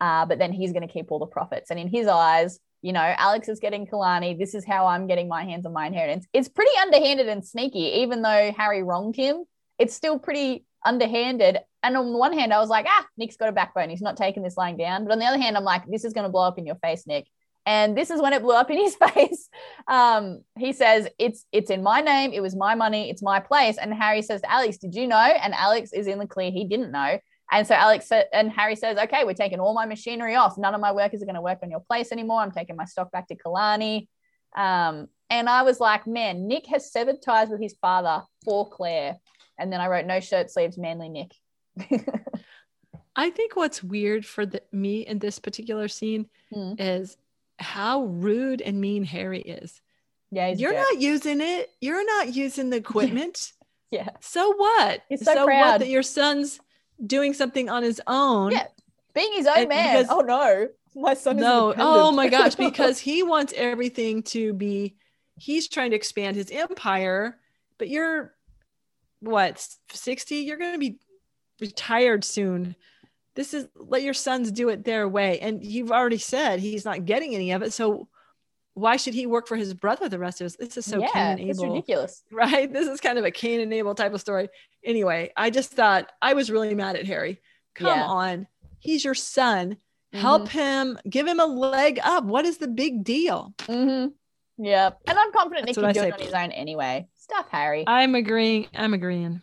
Uh, 0.00 0.26
but 0.26 0.38
then 0.38 0.52
he's 0.52 0.72
going 0.72 0.86
to 0.86 0.92
keep 0.92 1.10
all 1.10 1.18
the 1.18 1.26
profits. 1.26 1.70
And 1.70 1.78
in 1.78 1.88
his 1.88 2.06
eyes, 2.06 2.58
you 2.84 2.92
know, 2.92 3.14
Alex 3.16 3.48
is 3.48 3.60
getting 3.60 3.86
Killarney. 3.86 4.34
This 4.34 4.54
is 4.54 4.64
how 4.64 4.86
I'm 4.86 5.06
getting 5.06 5.26
my 5.26 5.42
hands 5.44 5.64
on 5.66 5.72
my 5.72 5.86
inheritance. 5.86 6.26
It's 6.32 6.48
pretty 6.48 6.76
underhanded 6.82 7.28
and 7.28 7.44
sneaky, 7.44 8.00
even 8.02 8.22
though 8.22 8.52
Harry 8.56 8.82
wronged 8.82 9.16
him. 9.16 9.44
It's 9.78 9.94
still 9.94 10.18
pretty 10.18 10.66
underhanded. 10.84 11.58
And 11.82 11.96
on 11.96 12.12
the 12.12 12.18
one 12.18 12.32
hand, 12.32 12.52
I 12.52 12.58
was 12.58 12.68
like, 12.68 12.86
ah, 12.88 13.06
Nick's 13.16 13.36
got 13.36 13.48
a 13.48 13.52
backbone. 13.52 13.90
He's 13.90 14.02
not 14.02 14.16
taking 14.16 14.42
this 14.42 14.56
lying 14.56 14.76
down. 14.76 15.04
But 15.04 15.12
on 15.12 15.18
the 15.18 15.24
other 15.24 15.40
hand, 15.40 15.56
I'm 15.56 15.64
like, 15.64 15.86
this 15.86 16.04
is 16.04 16.12
going 16.12 16.24
to 16.24 16.30
blow 16.30 16.46
up 16.46 16.58
in 16.58 16.66
your 16.66 16.76
face, 16.76 17.06
Nick 17.06 17.26
and 17.66 17.96
this 17.96 18.10
is 18.10 18.20
when 18.20 18.32
it 18.32 18.42
blew 18.42 18.54
up 18.54 18.70
in 18.70 18.78
his 18.78 18.94
face. 19.14 19.48
Um, 19.88 20.42
he 20.58 20.72
says, 20.72 21.08
"It's 21.18 21.46
it's 21.52 21.70
in 21.70 21.82
my 21.82 22.00
name. 22.00 22.32
It 22.32 22.40
was 22.40 22.54
my 22.54 22.74
money. 22.74 23.10
It's 23.10 23.22
my 23.22 23.40
place." 23.40 23.78
And 23.78 23.94
Harry 23.94 24.22
says 24.22 24.42
to 24.42 24.52
Alex, 24.52 24.78
"Did 24.78 24.94
you 24.94 25.06
know?" 25.06 25.16
And 25.16 25.54
Alex 25.54 25.92
is 25.92 26.06
in 26.06 26.18
the 26.18 26.26
clear. 26.26 26.50
He 26.50 26.64
didn't 26.64 26.90
know. 26.90 27.18
And 27.50 27.66
so 27.66 27.74
Alex 27.74 28.10
and 28.32 28.50
Harry 28.50 28.76
says, 28.76 28.96
"Okay, 28.96 29.24
we're 29.24 29.34
taking 29.34 29.60
all 29.60 29.74
my 29.74 29.86
machinery 29.86 30.34
off. 30.34 30.56
None 30.58 30.74
of 30.74 30.80
my 30.80 30.92
workers 30.92 31.22
are 31.22 31.26
going 31.26 31.34
to 31.34 31.42
work 31.42 31.58
on 31.62 31.70
your 31.70 31.80
place 31.80 32.10
anymore. 32.10 32.40
I'm 32.40 32.50
taking 32.50 32.76
my 32.76 32.84
stock 32.84 33.12
back 33.12 33.28
to 33.28 33.36
Killarney." 33.36 34.08
Um, 34.56 35.08
and 35.30 35.48
I 35.48 35.62
was 35.62 35.80
like, 35.80 36.06
"Man, 36.06 36.48
Nick 36.48 36.66
has 36.66 36.90
severed 36.90 37.22
ties 37.22 37.48
with 37.48 37.60
his 37.60 37.74
father 37.80 38.22
for 38.44 38.68
Claire." 38.68 39.18
And 39.58 39.72
then 39.72 39.80
I 39.80 39.88
wrote, 39.88 40.06
"No 40.06 40.20
shirt 40.20 40.50
sleeves, 40.50 40.78
manly 40.78 41.08
Nick." 41.08 41.32
I 43.16 43.30
think 43.30 43.54
what's 43.56 43.82
weird 43.82 44.26
for 44.26 44.44
the, 44.44 44.62
me 44.72 45.06
in 45.06 45.18
this 45.18 45.38
particular 45.38 45.88
scene 45.88 46.26
mm. 46.52 46.76
is 46.78 47.16
how 47.58 48.04
rude 48.04 48.60
and 48.60 48.80
mean 48.80 49.04
Harry 49.04 49.40
is. 49.40 49.80
Yeah, 50.30 50.48
You're 50.48 50.72
jerk. 50.72 50.86
not 50.90 51.00
using 51.00 51.40
it. 51.40 51.70
You're 51.80 52.04
not 52.04 52.34
using 52.34 52.70
the 52.70 52.76
equipment. 52.76 53.52
Yeah. 53.90 54.08
So 54.18 54.52
what? 54.54 55.02
He's 55.08 55.24
so 55.24 55.36
what 55.36 55.46
proud. 55.46 55.80
that 55.80 55.88
your 55.88 56.02
son's 56.02 56.58
doing 57.04 57.34
something 57.34 57.68
on 57.68 57.82
his 57.82 58.00
own. 58.06 58.52
Yeah, 58.52 58.66
being 59.14 59.32
his 59.34 59.46
own 59.46 59.58
And 59.58 59.68
man. 59.68 60.02
because- 60.02 60.16
oh 60.16 60.20
no, 60.20 60.68
my 60.94 61.14
son 61.14 61.36
No. 61.36 61.74
Oh 61.76 62.12
my 62.12 62.28
gosh, 62.28 62.54
because 62.56 62.98
he 62.98 63.22
wants 63.22 63.52
everything 63.56 64.22
to 64.24 64.52
be 64.52 64.96
he's 65.36 65.68
trying 65.68 65.90
to 65.90 65.96
expand 65.96 66.36
his 66.36 66.50
empire, 66.50 67.38
but 67.78 67.88
you're 67.88 68.34
what, 69.20 69.66
60? 69.90 70.36
You're 70.36 70.58
going 70.58 70.74
to 70.74 70.78
be 70.78 70.98
retired 71.60 72.24
soon. 72.24 72.76
This 73.34 73.54
is 73.54 73.66
let 73.74 74.02
your 74.02 74.14
sons 74.14 74.52
do 74.52 74.68
it 74.68 74.84
their 74.84 75.08
way. 75.08 75.40
And 75.40 75.64
you've 75.64 75.90
already 75.90 76.18
said 76.18 76.60
he's 76.60 76.84
not 76.84 77.04
getting 77.04 77.34
any 77.34 77.50
of 77.52 77.62
it. 77.62 77.72
So 77.72 78.08
why 78.74 78.96
should 78.96 79.14
he 79.14 79.26
work 79.26 79.46
for 79.46 79.56
his 79.56 79.72
brother 79.72 80.08
the 80.08 80.18
rest 80.18 80.40
of 80.40 80.46
us? 80.46 80.56
This 80.56 80.76
is 80.76 80.84
so 80.84 80.98
Cain 81.00 81.10
yeah, 81.14 81.30
and 81.30 81.40
it's 81.50 81.62
ridiculous. 81.62 82.22
right? 82.32 82.70
This 82.72 82.88
is 82.88 83.00
kind 83.00 83.18
of 83.18 83.24
a 83.24 83.30
Cain 83.30 83.60
and 83.60 83.72
Abel 83.72 83.94
type 83.94 84.12
of 84.12 84.20
story. 84.20 84.48
Anyway, 84.84 85.32
I 85.36 85.50
just 85.50 85.72
thought 85.72 86.10
I 86.20 86.34
was 86.34 86.50
really 86.50 86.74
mad 86.74 86.96
at 86.96 87.06
Harry. 87.06 87.40
Come 87.74 87.86
Yeah. 87.86 88.04
on. 88.06 88.46
He's 88.78 89.04
your 89.04 89.14
son. 89.14 89.78
Help 90.12 90.48
him, 90.48 90.96
give 91.08 91.26
him 91.26 91.40
a 91.40 91.46
leg 91.46 91.98
up. 92.00 92.22
What 92.22 92.44
is 92.44 92.58
the 92.58 92.68
big 92.68 93.02
deal? 93.02 93.52
Mm-hmm. 93.62 94.10
Yeah, 94.64 94.90
and 95.08 95.18
I'm 95.18 95.32
confident 95.32 95.66
Nick 95.66 95.74
That's 95.74 95.76
can 95.76 95.84
what 95.86 95.94
do 95.94 96.02
it 96.02 96.12
on 96.12 96.20
his 96.20 96.32
own 96.32 96.52
anyway. 96.52 97.08
Stuff 97.16 97.48
Harry. 97.50 97.82
I'm 97.88 98.14
agreeing. 98.14 98.68
I'm 98.74 98.94
agreeing. 98.94 99.42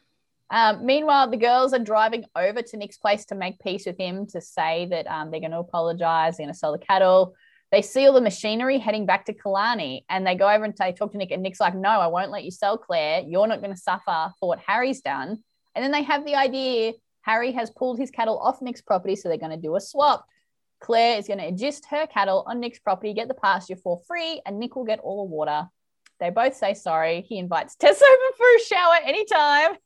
Um, 0.49 0.85
meanwhile, 0.85 1.29
the 1.29 1.37
girls 1.37 1.73
are 1.73 1.79
driving 1.79 2.23
over 2.35 2.61
to 2.61 2.77
Nick's 2.77 2.97
place 2.97 3.25
to 3.25 3.35
make 3.35 3.59
peace 3.59 3.85
with 3.85 3.97
him 3.97 4.25
to 4.27 4.39
say 4.39 4.87
that 4.91 5.07
um, 5.07 5.31
they're 5.31 5.39
going 5.41 5.51
to 5.51 5.59
apologize, 5.59 6.37
they're 6.37 6.45
going 6.45 6.53
to 6.53 6.57
sell 6.57 6.71
the 6.71 6.77
cattle. 6.77 7.33
They 7.71 7.81
see 7.81 8.05
all 8.05 8.13
the 8.13 8.21
machinery 8.21 8.79
heading 8.79 9.05
back 9.05 9.25
to 9.25 9.33
Killarney 9.33 10.05
and 10.09 10.27
they 10.27 10.35
go 10.35 10.49
over 10.49 10.65
and 10.65 10.75
they 10.77 10.91
talk 10.91 11.11
to 11.13 11.17
Nick. 11.17 11.31
And 11.31 11.41
Nick's 11.41 11.59
like, 11.59 11.75
No, 11.75 11.89
I 11.89 12.07
won't 12.07 12.31
let 12.31 12.43
you 12.43 12.51
sell 12.51 12.77
Claire. 12.77 13.21
You're 13.25 13.47
not 13.47 13.61
going 13.61 13.73
to 13.73 13.79
suffer 13.79 14.33
for 14.39 14.49
what 14.49 14.59
Harry's 14.59 15.01
done. 15.01 15.41
And 15.73 15.83
then 15.83 15.91
they 15.91 16.03
have 16.03 16.25
the 16.25 16.35
idea 16.35 16.93
Harry 17.21 17.51
has 17.53 17.69
pulled 17.69 17.99
his 17.99 18.11
cattle 18.11 18.39
off 18.39 18.61
Nick's 18.61 18.81
property, 18.81 19.15
so 19.15 19.29
they're 19.29 19.37
going 19.37 19.51
to 19.51 19.57
do 19.57 19.75
a 19.75 19.81
swap. 19.81 20.25
Claire 20.79 21.19
is 21.19 21.27
going 21.27 21.39
to 21.39 21.45
adjust 21.45 21.85
her 21.91 22.07
cattle 22.07 22.43
on 22.47 22.59
Nick's 22.59 22.79
property, 22.79 23.13
get 23.13 23.27
the 23.27 23.35
pasture 23.35 23.75
for 23.75 24.01
free, 24.07 24.41
and 24.45 24.59
Nick 24.59 24.75
will 24.75 24.83
get 24.83 24.99
all 24.99 25.23
the 25.23 25.31
water. 25.31 25.67
They 26.19 26.29
both 26.29 26.55
say 26.55 26.73
sorry. 26.73 27.21
He 27.27 27.37
invites 27.37 27.75
Tess 27.75 28.01
over 28.01 28.33
for 28.37 28.45
a 28.55 28.59
shower 28.59 28.95
anytime. 29.05 29.77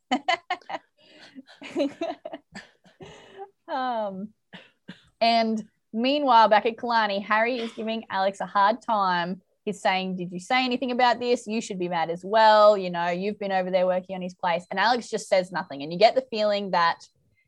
um, 3.67 4.29
and 5.21 5.63
meanwhile, 5.95 6.47
back 6.47 6.65
at 6.65 6.77
Killarney, 6.77 7.19
Harry 7.21 7.57
is 7.57 7.71
giving 7.71 8.03
Alex 8.09 8.41
a 8.41 8.45
hard 8.45 8.81
time. 8.81 9.41
He's 9.63 9.81
saying, 9.81 10.17
Did 10.17 10.31
you 10.31 10.39
say 10.39 10.63
anything 10.63 10.91
about 10.91 11.19
this? 11.19 11.47
You 11.47 11.61
should 11.61 11.79
be 11.79 11.89
mad 11.89 12.09
as 12.09 12.23
well. 12.23 12.77
You 12.77 12.91
know, 12.91 13.09
you've 13.09 13.39
been 13.39 13.51
over 13.51 13.71
there 13.71 13.87
working 13.87 14.15
on 14.15 14.21
his 14.21 14.35
place. 14.35 14.65
And 14.69 14.79
Alex 14.79 15.09
just 15.09 15.27
says 15.27 15.51
nothing. 15.51 15.81
And 15.81 15.91
you 15.91 15.97
get 15.97 16.13
the 16.13 16.25
feeling 16.29 16.71
that 16.71 17.07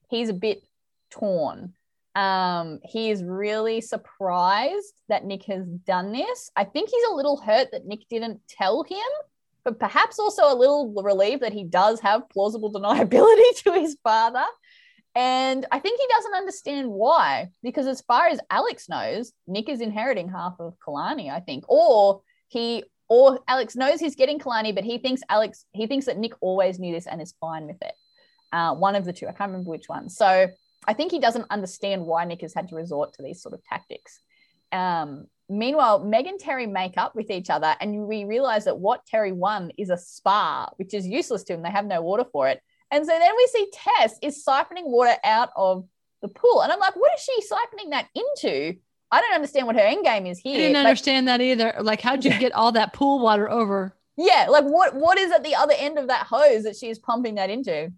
he's 0.09 0.29
a 0.29 0.33
bit 0.33 0.63
torn. 1.11 1.73
Um, 2.15 2.79
he 2.83 3.11
is 3.11 3.23
really 3.23 3.79
surprised 3.79 5.01
that 5.07 5.25
Nick 5.25 5.43
has 5.43 5.67
done 5.67 6.11
this. 6.11 6.49
I 6.55 6.63
think 6.63 6.89
he's 6.89 7.05
a 7.11 7.13
little 7.13 7.37
hurt 7.37 7.69
that 7.71 7.85
Nick 7.85 8.09
didn't 8.09 8.41
tell 8.47 8.81
him, 8.81 8.97
but 9.63 9.79
perhaps 9.79 10.17
also 10.17 10.51
a 10.51 10.57
little 10.57 10.91
relieved 11.03 11.43
that 11.43 11.53
he 11.53 11.63
does 11.63 11.99
have 11.99 12.27
plausible 12.29 12.73
deniability 12.73 13.61
to 13.63 13.73
his 13.73 13.97
father. 14.03 14.45
And 15.17 15.65
I 15.71 15.79
think 15.79 15.99
he 15.99 16.07
doesn't 16.15 16.35
understand 16.35 16.91
why, 16.91 17.49
because 17.63 17.87
as 17.87 18.01
far 18.01 18.27
as 18.27 18.39
Alex 18.51 18.87
knows, 18.87 19.33
Nick 19.47 19.67
is 19.67 19.81
inheriting 19.81 20.29
half 20.29 20.53
of 20.59 20.75
Killarney, 20.85 21.31
I 21.31 21.39
think, 21.39 21.63
or 21.67 22.21
he 22.49 22.83
or 23.09 23.39
Alex 23.47 23.75
knows 23.75 23.99
he's 23.99 24.15
getting 24.15 24.37
Killarney, 24.37 24.73
but 24.73 24.83
he 24.83 24.99
thinks 24.99 25.23
Alex 25.27 25.65
he 25.71 25.87
thinks 25.87 26.05
that 26.05 26.19
Nick 26.19 26.33
always 26.39 26.77
knew 26.77 26.93
this 26.93 27.07
and 27.07 27.19
is 27.19 27.33
fine 27.41 27.65
with 27.65 27.81
it. 27.81 27.93
Uh, 28.53 28.75
one 28.75 28.93
of 28.93 29.05
the 29.05 29.11
two, 29.13 29.25
I 29.25 29.31
can't 29.31 29.49
remember 29.49 29.71
which 29.71 29.85
one. 29.87 30.07
So 30.07 30.49
I 30.85 30.93
think 30.93 31.11
he 31.11 31.19
doesn't 31.19 31.47
understand 31.49 32.05
why 32.05 32.23
Nick 32.25 32.41
has 32.41 32.53
had 32.53 32.67
to 32.67 32.75
resort 32.75 33.13
to 33.13 33.23
these 33.23 33.41
sort 33.41 33.55
of 33.55 33.63
tactics. 33.63 34.19
Um, 34.71 35.25
meanwhile, 35.49 35.97
Meg 35.97 36.27
and 36.27 36.39
Terry 36.39 36.67
make 36.67 36.95
up 36.95 37.15
with 37.15 37.31
each 37.31 37.49
other, 37.49 37.75
and 37.81 38.05
we 38.05 38.25
realize 38.25 38.65
that 38.65 38.77
what 38.77 39.03
Terry 39.07 39.31
won 39.31 39.71
is 39.79 39.89
a 39.89 39.97
spa, 39.97 40.69
which 40.75 40.93
is 40.93 41.07
useless 41.07 41.43
to 41.45 41.55
him. 41.55 41.63
They 41.63 41.71
have 41.71 41.87
no 41.87 42.03
water 42.03 42.25
for 42.31 42.49
it. 42.49 42.61
And 42.91 43.05
so 43.05 43.11
then 43.11 43.31
we 43.35 43.47
see 43.47 43.67
Tess 43.73 44.17
is 44.21 44.43
siphoning 44.47 44.85
water 44.85 45.15
out 45.23 45.49
of 45.55 45.85
the 46.21 46.27
pool. 46.27 46.61
And 46.61 46.71
I'm 46.71 46.79
like, 46.79 46.95
what 46.95 47.11
is 47.17 47.21
she 47.23 47.41
siphoning 47.53 47.91
that 47.91 48.07
into? 48.15 48.77
I 49.11 49.21
don't 49.21 49.33
understand 49.35 49.67
what 49.67 49.75
her 49.75 49.81
end 49.81 50.03
game 50.05 50.25
is 50.25 50.39
here. 50.39 50.55
I 50.55 50.57
didn't 50.57 50.73
Like, 50.75 50.85
understand 50.85 51.27
that 51.27 51.41
either. 51.41 51.75
Like, 51.81 52.01
how'd 52.01 52.25
you 52.25 52.37
get 52.39 52.51
all 52.53 52.71
that 52.73 52.93
pool 52.93 53.19
water 53.19 53.49
over? 53.49 53.93
yeah, 54.19 54.47
like 54.49 54.63
what 54.65 54.95
what 54.95 55.19
is 55.19 55.31
at 55.31 55.43
the 55.43 55.53
other 55.55 55.75
end 55.77 55.99
of 55.99 56.07
that 56.07 56.25
hose 56.25 56.63
that 56.63 56.75
she 56.75 56.89
is 56.89 56.97
pumping 56.97 57.35
that 57.35 57.49
into? 57.51 57.91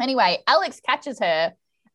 Anyway, 0.00 0.38
Alex 0.48 0.80
catches 0.84 1.20
her 1.20 1.52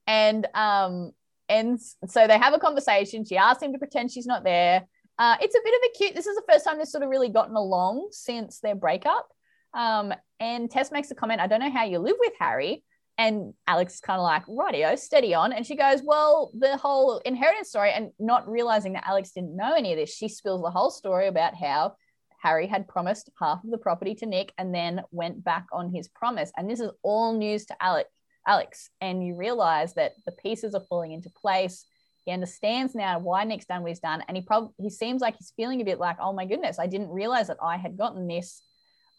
and 0.07 0.47
um 0.53 1.11
and 1.49 1.79
so 2.07 2.27
they 2.27 2.37
have 2.37 2.53
a 2.53 2.59
conversation. 2.59 3.25
She 3.25 3.35
asks 3.37 3.61
him 3.63 3.73
to 3.73 3.77
pretend 3.79 4.11
she's 4.11 4.25
not 4.25 4.43
there. 4.43 4.85
Uh, 5.19 5.35
it's 5.41 5.55
a 5.55 5.59
bit 5.63 5.73
of 5.73 5.81
a 5.89 5.97
cute. 5.97 6.15
This 6.15 6.27
is 6.27 6.35
the 6.35 6.43
first 6.49 6.63
time 6.65 6.77
they've 6.77 6.87
sort 6.87 7.03
of 7.03 7.09
really 7.09 7.29
gotten 7.29 7.55
along 7.55 8.07
since 8.11 8.59
their 8.59 8.75
breakup. 8.75 9.27
Um, 9.73 10.13
and 10.39 10.69
Tess 10.69 10.91
makes 10.91 11.11
a 11.11 11.15
comment, 11.15 11.41
I 11.41 11.47
don't 11.47 11.59
know 11.59 11.71
how 11.71 11.85
you 11.85 11.99
live 11.99 12.17
with 12.19 12.33
Harry. 12.39 12.83
And 13.19 13.53
Alex 13.65 13.95
is 13.95 13.99
kind 13.99 14.19
of 14.19 14.23
like, 14.23 14.45
rightio, 14.45 14.97
steady 14.97 15.33
on. 15.33 15.51
And 15.51 15.65
she 15.65 15.75
goes, 15.75 16.01
Well, 16.03 16.51
the 16.57 16.77
whole 16.77 17.17
inheritance 17.19 17.69
story, 17.69 17.91
and 17.91 18.11
not 18.19 18.47
realizing 18.47 18.93
that 18.93 19.07
Alex 19.07 19.31
didn't 19.31 19.55
know 19.55 19.73
any 19.75 19.93
of 19.93 19.97
this, 19.97 20.13
she 20.13 20.29
spills 20.29 20.61
the 20.61 20.69
whole 20.69 20.91
story 20.91 21.27
about 21.27 21.55
how 21.55 21.95
Harry 22.41 22.67
had 22.67 22.87
promised 22.87 23.31
half 23.39 23.63
of 23.63 23.71
the 23.71 23.77
property 23.79 24.13
to 24.15 24.27
Nick 24.27 24.53
and 24.59 24.73
then 24.73 25.01
went 25.09 25.43
back 25.43 25.65
on 25.73 25.91
his 25.91 26.07
promise. 26.07 26.51
And 26.55 26.69
this 26.69 26.79
is 26.79 26.91
all 27.01 27.35
news 27.35 27.65
to 27.65 27.75
Alex. 27.81 28.09
Alex, 28.47 28.89
and 29.01 29.25
you 29.25 29.35
realize 29.35 29.93
that 29.95 30.13
the 30.25 30.31
pieces 30.31 30.73
are 30.73 30.85
falling 30.87 31.11
into 31.11 31.29
place. 31.29 31.85
He 32.23 32.31
understands 32.31 32.95
now 32.95 33.19
why 33.19 33.43
Nick's 33.43 33.65
done 33.65 33.81
what 33.81 33.89
he's 33.89 33.99
done, 33.99 34.23
and 34.27 34.37
he 34.37 34.43
probably 34.43 34.71
he 34.77 34.89
seems 34.89 35.21
like 35.21 35.35
he's 35.37 35.53
feeling 35.57 35.81
a 35.81 35.85
bit 35.85 35.99
like, 35.99 36.17
oh 36.21 36.33
my 36.33 36.45
goodness, 36.45 36.79
I 36.79 36.87
didn't 36.87 37.09
realize 37.09 37.47
that 37.47 37.57
I 37.61 37.77
had 37.77 37.97
gotten 37.97 38.27
this 38.27 38.61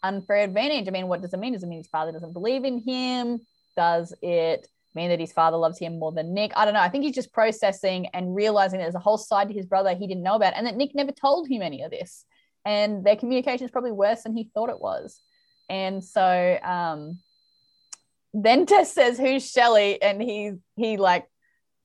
unfair 0.03 0.43
advantage. 0.43 0.87
I 0.87 0.91
mean, 0.91 1.07
what 1.07 1.21
does 1.21 1.33
it 1.33 1.39
mean? 1.39 1.53
Does 1.53 1.63
it 1.63 1.67
mean 1.67 1.79
his 1.79 1.87
father 1.87 2.11
doesn't 2.11 2.33
believe 2.33 2.63
in 2.63 2.79
him? 2.79 3.39
Does 3.75 4.13
it 4.21 4.67
mean 4.95 5.09
that 5.09 5.19
his 5.19 5.31
father 5.31 5.57
loves 5.57 5.79
him 5.79 5.99
more 5.99 6.11
than 6.11 6.33
Nick? 6.33 6.51
I 6.55 6.65
don't 6.65 6.73
know. 6.73 6.81
I 6.81 6.89
think 6.89 7.03
he's 7.03 7.15
just 7.15 7.33
processing 7.33 8.07
and 8.07 8.35
realizing 8.35 8.79
there's 8.79 8.95
a 8.95 8.99
whole 8.99 9.17
side 9.17 9.49
to 9.49 9.53
his 9.53 9.65
brother 9.65 9.93
he 9.95 10.07
didn't 10.07 10.23
know 10.23 10.35
about, 10.35 10.53
and 10.55 10.65
that 10.67 10.75
Nick 10.75 10.95
never 10.95 11.11
told 11.11 11.47
him 11.47 11.61
any 11.61 11.83
of 11.83 11.91
this. 11.91 12.25
And 12.65 13.05
their 13.05 13.15
communication 13.15 13.65
is 13.65 13.71
probably 13.71 13.91
worse 13.91 14.23
than 14.23 14.35
he 14.35 14.49
thought 14.53 14.69
it 14.69 14.81
was. 14.81 15.19
And 15.69 16.03
so, 16.03 16.59
um, 16.63 17.19
then 18.33 18.65
Tess 18.67 18.93
says, 18.93 19.17
"Who's 19.17 19.49
Shelley?" 19.49 20.01
and 20.01 20.21
he 20.21 20.53
he 20.75 20.97
like 20.97 21.25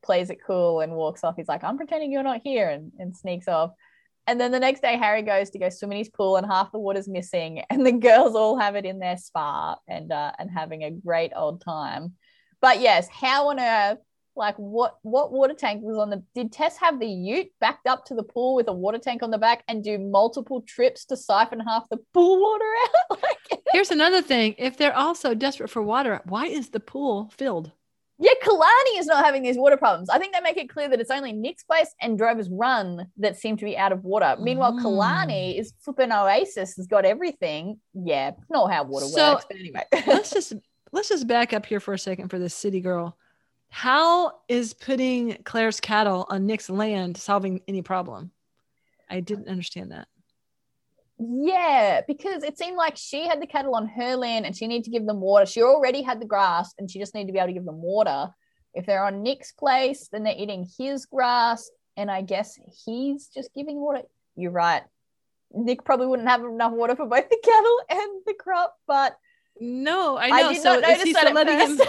plays 0.03 0.31
it 0.31 0.39
cool 0.47 0.81
and 0.81 0.93
walks 0.93 1.25
off. 1.25 1.37
He's 1.37 1.49
like, 1.49 1.65
"I'm 1.65 1.77
pretending 1.77 2.12
you're 2.12 2.23
not 2.23 2.41
here," 2.43 2.69
and, 2.69 2.93
and 2.99 3.17
sneaks 3.17 3.49
off. 3.49 3.73
And 4.27 4.41
then 4.41 4.53
the 4.53 4.61
next 4.61 4.81
day, 4.81 4.97
Harry 4.97 5.22
goes 5.22 5.51
to 5.51 5.59
go 5.59 5.68
swim 5.68 5.93
in 5.93 5.99
his 5.99 6.09
pool, 6.09 6.37
and 6.37 6.47
half 6.47 6.72
the 6.72 6.79
water's 6.79 7.09
missing. 7.09 7.62
And 7.70 7.85
the 7.85 7.93
girls 7.93 8.35
all 8.35 8.59
have 8.59 8.77
it 8.77 8.85
in 8.85 8.99
their 8.99 9.16
spa 9.16 9.77
and 9.89 10.12
uh, 10.12 10.33
and 10.39 10.51
having 10.51 10.85
a 10.85 10.91
great 10.91 11.33
old 11.35 11.61
time. 11.61 12.14
But 12.61 12.81
yes, 12.81 13.09
how 13.09 13.49
on 13.51 13.61
earth? 13.61 13.99
Like 14.37 14.57
what? 14.57 14.99
What 15.03 15.33
water 15.33 15.55
tank 15.55 15.83
was 15.83 15.99
on 15.99 16.11
the? 16.11 16.22
Did 16.35 16.53
Tess 16.53 16.77
have 16.79 16.99
the 16.99 17.07
Ute 17.07 17.53
backed 17.61 17.87
up 17.87 18.05
to 18.07 18.14
the 18.14 18.22
pool 18.22 18.55
with 18.55 18.68
a 18.68 18.72
water 18.72 18.99
tank 18.99 19.22
on 19.22 19.31
the 19.31 19.39
back 19.39 19.62
and 19.68 19.85
do 19.85 19.99
multiple 19.99 20.62
trips 20.62 21.05
to 21.07 21.16
siphon 21.16 21.61
half 21.61 21.89
the 21.91 21.99
pool 22.12 22.41
water 22.41 22.72
out? 22.85 23.22
like, 23.22 23.61
Here's 23.72 23.91
another 23.91 24.22
thing. 24.22 24.55
If 24.59 24.77
they're 24.77 24.97
all 24.97 25.14
so 25.14 25.35
desperate 25.35 25.70
for 25.70 25.83
water, 25.83 26.20
why 26.25 26.47
is 26.47 26.70
the 26.70 26.81
pool 26.81 27.31
filled? 27.37 27.72
Yeah, 28.19 28.33
Killarney 28.43 28.99
is 28.99 29.07
not 29.07 29.25
having 29.25 29.43
these 29.43 29.57
water 29.59 29.77
problems. 29.77 30.09
I 30.09 30.19
think 30.19 30.33
they 30.35 30.41
make 30.41 30.57
it 30.57 30.69
clear 30.69 30.89
that 30.89 31.01
it's 31.01 31.11
only 31.11 31.33
Nick's 31.33 31.65
place 31.65 31.93
and 32.01 32.17
Drover's 32.17 32.49
Run 32.49 33.09
that 33.17 33.37
seem 33.37 33.57
to 33.57 33.65
be 33.65 33.77
out 33.77 33.91
of 33.91 34.05
water. 34.05 34.37
Meanwhile, 34.39 34.75
Mm. 34.75 34.83
Killarney 34.83 35.59
is 35.59 35.73
flipping 35.81 36.12
Oasis, 36.12 36.77
has 36.77 36.87
got 36.87 37.05
everything. 37.05 37.81
Yeah, 37.93 38.33
not 38.49 38.73
how 38.73 38.85
water 38.85 39.07
So- 39.07 39.35
works. 39.35 39.47
But 39.49 39.59
anyway, 39.59 39.83
let's 40.07 40.31
just 40.31 40.53
let's 40.93 41.09
just 41.09 41.27
back 41.27 41.53
up 41.53 41.67
here 41.67 41.81
for 41.81 41.93
a 41.93 41.99
second 41.99 42.29
for 42.29 42.39
this 42.39 42.55
city 42.55 42.81
girl. 42.81 43.17
How 43.69 44.33
is 44.47 44.73
putting 44.75 45.39
Claire's 45.43 45.81
cattle 45.81 46.27
on 46.31 46.47
Nick's 46.47 46.71
land 46.71 47.17
solving 47.17 47.61
any 47.67 47.83
problem? 47.83 48.31
I 49.11 49.19
didn't 49.19 49.49
understand 49.49 49.91
that. 49.91 50.07
Yeah, 51.19 52.01
because 52.07 52.43
it 52.43 52.59
seemed 52.59 52.77
like 52.77 52.97
she 52.97 53.27
had 53.27 53.41
the 53.41 53.47
cattle 53.47 53.75
on 53.75 53.87
her 53.89 54.17
land 54.17 54.47
and 54.47 54.57
she 54.57 54.67
needed 54.67 54.85
to 54.85 54.91
give 54.91 55.07
them 55.07 55.21
water. 55.21 55.47
She 55.47 55.62
already 55.62 56.03
had 56.03 56.21
the 56.21 56.27
grass 56.27 56.75
and 56.79 56.91
she 56.91 56.99
just 56.99 57.15
needed 57.15 57.29
to 57.29 57.33
be 57.33 57.39
able 57.39 57.49
to 57.49 57.53
give 57.55 57.65
them 57.65 57.81
water. 57.83 58.31
If 58.75 58.87
they're 58.87 59.05
on 59.05 59.23
Nick's 59.23 59.53
place, 59.53 60.09
then 60.11 60.25
they're 60.25 60.35
eating 60.37 60.69
his 60.79 61.07
grass, 61.07 61.71
and 61.97 62.11
I 62.11 62.23
guess 62.23 62.59
he's 62.85 63.29
just 63.29 63.55
giving 63.55 63.77
water. 63.81 64.03
You're 64.35 64.51
right. 64.51 64.83
Nick 65.53 65.85
probably 65.85 66.09
wouldn't 66.09 66.29
have 66.29 66.43
enough 66.43 66.73
water 66.73 66.97
for 66.97 67.07
both 67.07 67.29
the 67.29 67.39
cattle 67.45 67.81
and 67.91 68.23
the 68.27 68.35
crop, 68.35 68.75
but 68.89 69.17
No, 69.61 70.17
I 70.17 70.27
I, 70.27 70.43
know. 70.43 70.53
did 70.53 70.62
so 70.62 70.81
not 70.81 70.91
is 70.91 71.03
he 71.03 71.15
still 71.15 71.33
letting 71.33 71.59
him? 71.59 71.81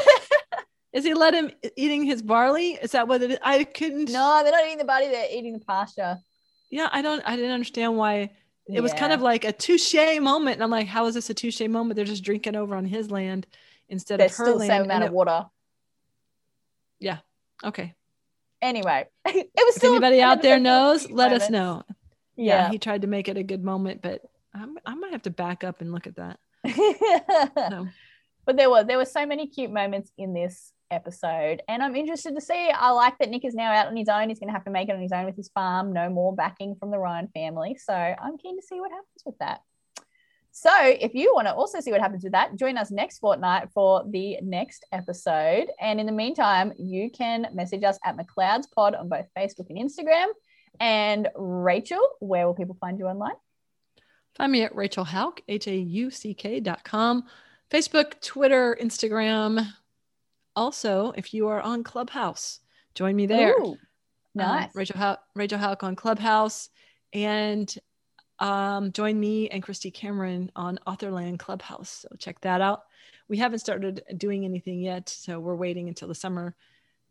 Is 0.93 1.03
he 1.03 1.13
let 1.13 1.33
him 1.33 1.51
eating 1.75 2.05
his 2.05 2.21
barley? 2.21 2.79
Is 2.81 2.91
that 2.91 3.09
what 3.09 3.21
it 3.21 3.29
is? 3.31 3.37
I 3.43 3.65
couldn't. 3.65 4.11
no, 4.11 4.39
they're 4.43 4.53
not 4.53 4.63
eating 4.65 4.77
the 4.77 4.85
body; 4.85 5.09
they're 5.09 5.27
eating 5.29 5.51
the 5.51 5.65
pasture. 5.65 6.15
Yeah, 6.69 6.87
I 6.89 7.01
don't. 7.01 7.21
I 7.25 7.35
didn't 7.35 7.51
understand 7.51 7.97
why 7.97 8.31
it 8.67 8.81
was 8.81 8.93
kind 8.93 9.13
of 9.13 9.21
like 9.21 9.43
a 9.45 9.51
touche 9.51 9.93
moment. 10.19 10.55
And 10.55 10.63
I'm 10.63 10.71
like, 10.71 10.87
how 10.87 11.05
is 11.05 11.13
this 11.15 11.29
a 11.29 11.33
touche 11.33 11.61
moment? 11.61 11.95
They're 11.95 12.05
just 12.05 12.23
drinking 12.23 12.55
over 12.55 12.75
on 12.75 12.85
his 12.85 13.11
land 13.11 13.45
instead 13.89 14.19
There's 14.19 14.31
of 14.33 14.37
her 14.37 14.43
still 14.45 14.53
the 14.53 14.59
land. 14.59 14.69
same 14.69 14.81
amount 14.83 15.03
it- 15.03 15.07
of 15.07 15.13
water. 15.13 15.45
Yeah. 16.99 17.17
Okay. 17.63 17.93
Anyway, 18.61 19.05
it 19.25 19.49
was 19.55 19.75
If 19.75 19.75
still 19.75 19.91
anybody 19.93 20.21
out 20.21 20.41
there 20.41 20.59
knows, 20.59 21.09
let 21.11 21.31
us 21.31 21.49
know. 21.49 21.83
Yeah, 22.35 22.65
Yeah. 22.65 22.69
he 22.71 22.79
tried 22.79 23.01
to 23.03 23.07
make 23.07 23.27
it 23.27 23.37
a 23.37 23.43
good 23.43 23.63
moment, 23.63 24.01
but 24.01 24.21
I'm, 24.53 24.77
I 24.85 24.95
might 24.95 25.11
have 25.11 25.21
to 25.23 25.29
back 25.29 25.63
up 25.63 25.81
and 25.81 25.91
look 25.91 26.07
at 26.07 26.15
that. 26.15 26.39
So, 27.69 27.87
but 28.45 28.57
there 28.57 28.69
were 28.69 28.83
there 28.83 28.97
were 28.97 29.05
so 29.05 29.25
many 29.25 29.47
cute 29.47 29.71
moments 29.71 30.11
in 30.17 30.33
this 30.33 30.71
episode. 30.91 31.61
And 31.67 31.81
i'm 31.83 31.95
interested 31.95 32.35
to 32.35 32.41
see 32.41 32.69
i 32.69 32.89
like 32.91 33.17
that 33.19 33.29
nick 33.29 33.45
is 33.45 33.53
now 33.53 33.71
out 33.71 33.87
on 33.87 33.95
his 33.95 34.09
own. 34.09 34.29
He's 34.29 34.39
going 34.39 34.49
to 34.49 34.53
have 34.53 34.65
to 34.65 34.71
make 34.71 34.89
it 34.89 34.95
on 34.95 35.01
his 35.01 35.11
own 35.11 35.25
with 35.25 35.35
his 35.35 35.49
farm. 35.49 35.93
No 35.93 36.09
more 36.09 36.35
backing 36.35 36.75
from 36.75 36.91
the 36.91 36.99
ryan 36.99 37.27
family. 37.33 37.77
So 37.83 37.93
i'm 37.93 38.37
keen 38.37 38.59
to 38.59 38.65
see 38.65 38.79
what 38.79 38.91
happens 38.91 39.23
with 39.25 39.37
that. 39.39 39.61
So 40.51 40.71
if 40.83 41.13
you 41.13 41.33
want 41.35 41.47
to 41.47 41.53
also 41.53 41.81
see 41.81 41.91
what 41.91 42.01
happens 42.01 42.23
with 42.23 42.33
that 42.33 42.55
join 42.55 42.77
us 42.77 42.91
next 42.91 43.19
fortnight 43.19 43.69
for 43.73 44.03
the 44.09 44.37
next 44.41 44.85
episode. 44.91 45.67
And 45.79 45.99
in 45.99 46.05
the 46.05 46.11
meantime 46.11 46.73
you 46.77 47.09
can 47.09 47.47
message 47.53 47.83
us 47.83 47.97
at 48.03 48.17
mcleod's 48.17 48.67
pod 48.67 48.95
on 48.95 49.09
both 49.09 49.27
facebook 49.37 49.69
and 49.69 49.79
instagram. 49.79 50.27
And 50.79 51.29
rachel 51.35 52.01
where 52.19 52.45
will 52.45 52.53
people 52.53 52.77
find 52.79 52.99
you 52.99 53.07
online? 53.07 53.35
Find 54.35 54.51
me 54.51 54.63
at 54.63 54.75
Rachel 54.75 55.05
Hauck, 55.05 55.41
H 55.47 55.67
A 55.67 55.75
U 55.75 56.09
C 56.11 56.33
K 56.33 56.59
dot 56.59 56.83
com, 56.83 57.23
Facebook, 57.71 58.19
Twitter, 58.21 58.77
Instagram. 58.81 59.65
Also, 60.55 61.13
if 61.17 61.33
you 61.33 61.47
are 61.47 61.61
on 61.61 61.83
Clubhouse, 61.83 62.59
join 62.93 63.15
me 63.15 63.25
there. 63.25 63.53
Ooh, 63.59 63.71
Um, 63.73 63.77
nice 64.35 64.75
Rachel 64.75 64.97
Hauck, 64.97 65.19
Rachel 65.35 65.59
Hauck 65.59 65.83
on 65.83 65.95
Clubhouse, 65.95 66.69
and 67.13 67.73
um, 68.39 68.91
join 68.91 69.19
me 69.19 69.49
and 69.49 69.63
Kristy 69.63 69.93
Cambron 69.93 70.49
on 70.55 70.79
Authorland 70.85 71.39
Clubhouse. 71.39 72.05
So 72.09 72.15
check 72.17 72.39
that 72.41 72.61
out. 72.61 72.83
We 73.27 73.37
haven't 73.37 73.59
started 73.59 74.03
doing 74.17 74.45
anything 74.45 74.79
yet, 74.81 75.09
so 75.09 75.39
we're 75.39 75.55
waiting 75.55 75.87
until 75.87 76.07
the 76.07 76.15
summer. 76.15 76.55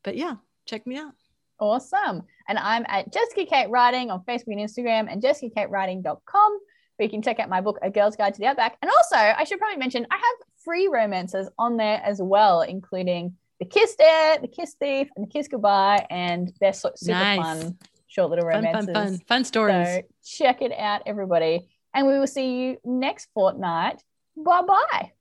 But 0.03 0.17
yeah, 0.17 0.37
check 0.67 0.87
me 0.87 0.97
out. 0.99 1.13
Awesome. 1.59 2.25
And 2.49 2.59
I'm 2.59 2.85
at 2.89 3.13
Jessica 3.13 3.47
Kate 3.47 3.71
Writing 3.71 4.11
on 4.11 4.23
Facebook 4.25 4.53
and 4.53 4.61
Instagram 4.61 5.11
and 5.11 5.23
jessicakatewriting.com 5.23 6.59
where 6.97 7.05
you 7.05 7.11
can 7.11 7.23
check 7.23 7.41
out 7.41 7.49
my 7.49 7.61
book, 7.61 7.79
A 7.83 7.91
Girl's 7.91 8.17
Guide 8.17 8.35
to 8.35 8.41
the 8.41 8.47
Outback. 8.47 8.77
And 8.83 8.91
also, 8.91 9.17
I 9.17 9.45
should 9.45 9.59
probably 9.59 9.79
mention, 9.79 10.07
I 10.11 10.15
have 10.15 10.47
free 10.65 10.89
romances 10.89 11.49
on 11.59 11.77
there 11.77 12.01
as 12.05 12.21
well, 12.23 12.63
including 12.63 13.37
The 13.59 13.67
Kiss 13.67 13.95
Dare, 13.97 14.39
The 14.39 14.49
Kiss 14.49 14.75
Thief, 14.75 15.09
and 15.17 15.27
The 15.27 15.31
Kiss 15.31 15.49
Goodbye. 15.49 16.07
And 16.11 16.53
they're 16.61 16.73
so, 16.73 16.91
super 16.97 17.13
Nice. 17.19 17.41
fun, 17.41 17.79
short 18.09 18.31
little 18.31 18.51
Fun, 18.51 18.65
romances. 18.65 18.95
fun, 18.95 19.09
fun, 19.09 19.21
fun 19.29 19.45
stories. 19.45 19.87
So 19.87 20.03
check 20.47 20.63
it 20.63 20.73
out, 20.73 21.03
everybody. 21.07 21.69
And 21.95 22.07
we 22.07 22.19
will 22.19 22.27
see 22.27 22.61
you 22.61 22.79
next 22.85 23.29
fortnight. 23.35 24.03
Bye 24.37 24.63
bye. 24.63 25.13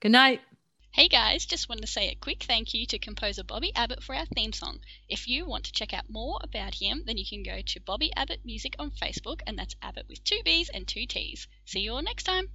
Good 0.00 0.12
night. 0.12 0.40
Hey 0.92 1.08
guys, 1.08 1.44
just 1.44 1.68
wanted 1.68 1.80
to 1.80 1.88
say 1.88 2.08
a 2.10 2.14
quick 2.14 2.44
thank 2.44 2.72
you 2.72 2.86
to 2.86 3.00
composer 3.00 3.42
Bobby 3.42 3.72
Abbott 3.74 4.00
for 4.04 4.14
our 4.14 4.26
theme 4.26 4.52
song. 4.52 4.78
If 5.08 5.26
you 5.26 5.44
want 5.44 5.64
to 5.64 5.72
check 5.72 5.92
out 5.92 6.04
more 6.08 6.38
about 6.44 6.74
him, 6.74 7.02
then 7.06 7.16
you 7.16 7.24
can 7.28 7.42
go 7.42 7.60
to 7.66 7.80
Bobby 7.80 8.12
Abbott 8.14 8.42
Music 8.44 8.76
on 8.78 8.92
Facebook, 8.92 9.40
and 9.48 9.58
that's 9.58 9.74
Abbott 9.82 10.06
with 10.08 10.22
two 10.22 10.38
B's 10.44 10.68
and 10.68 10.86
two 10.86 11.06
T's. 11.06 11.48
See 11.64 11.80
you 11.80 11.94
all 11.94 12.02
next 12.02 12.22
time. 12.22 12.50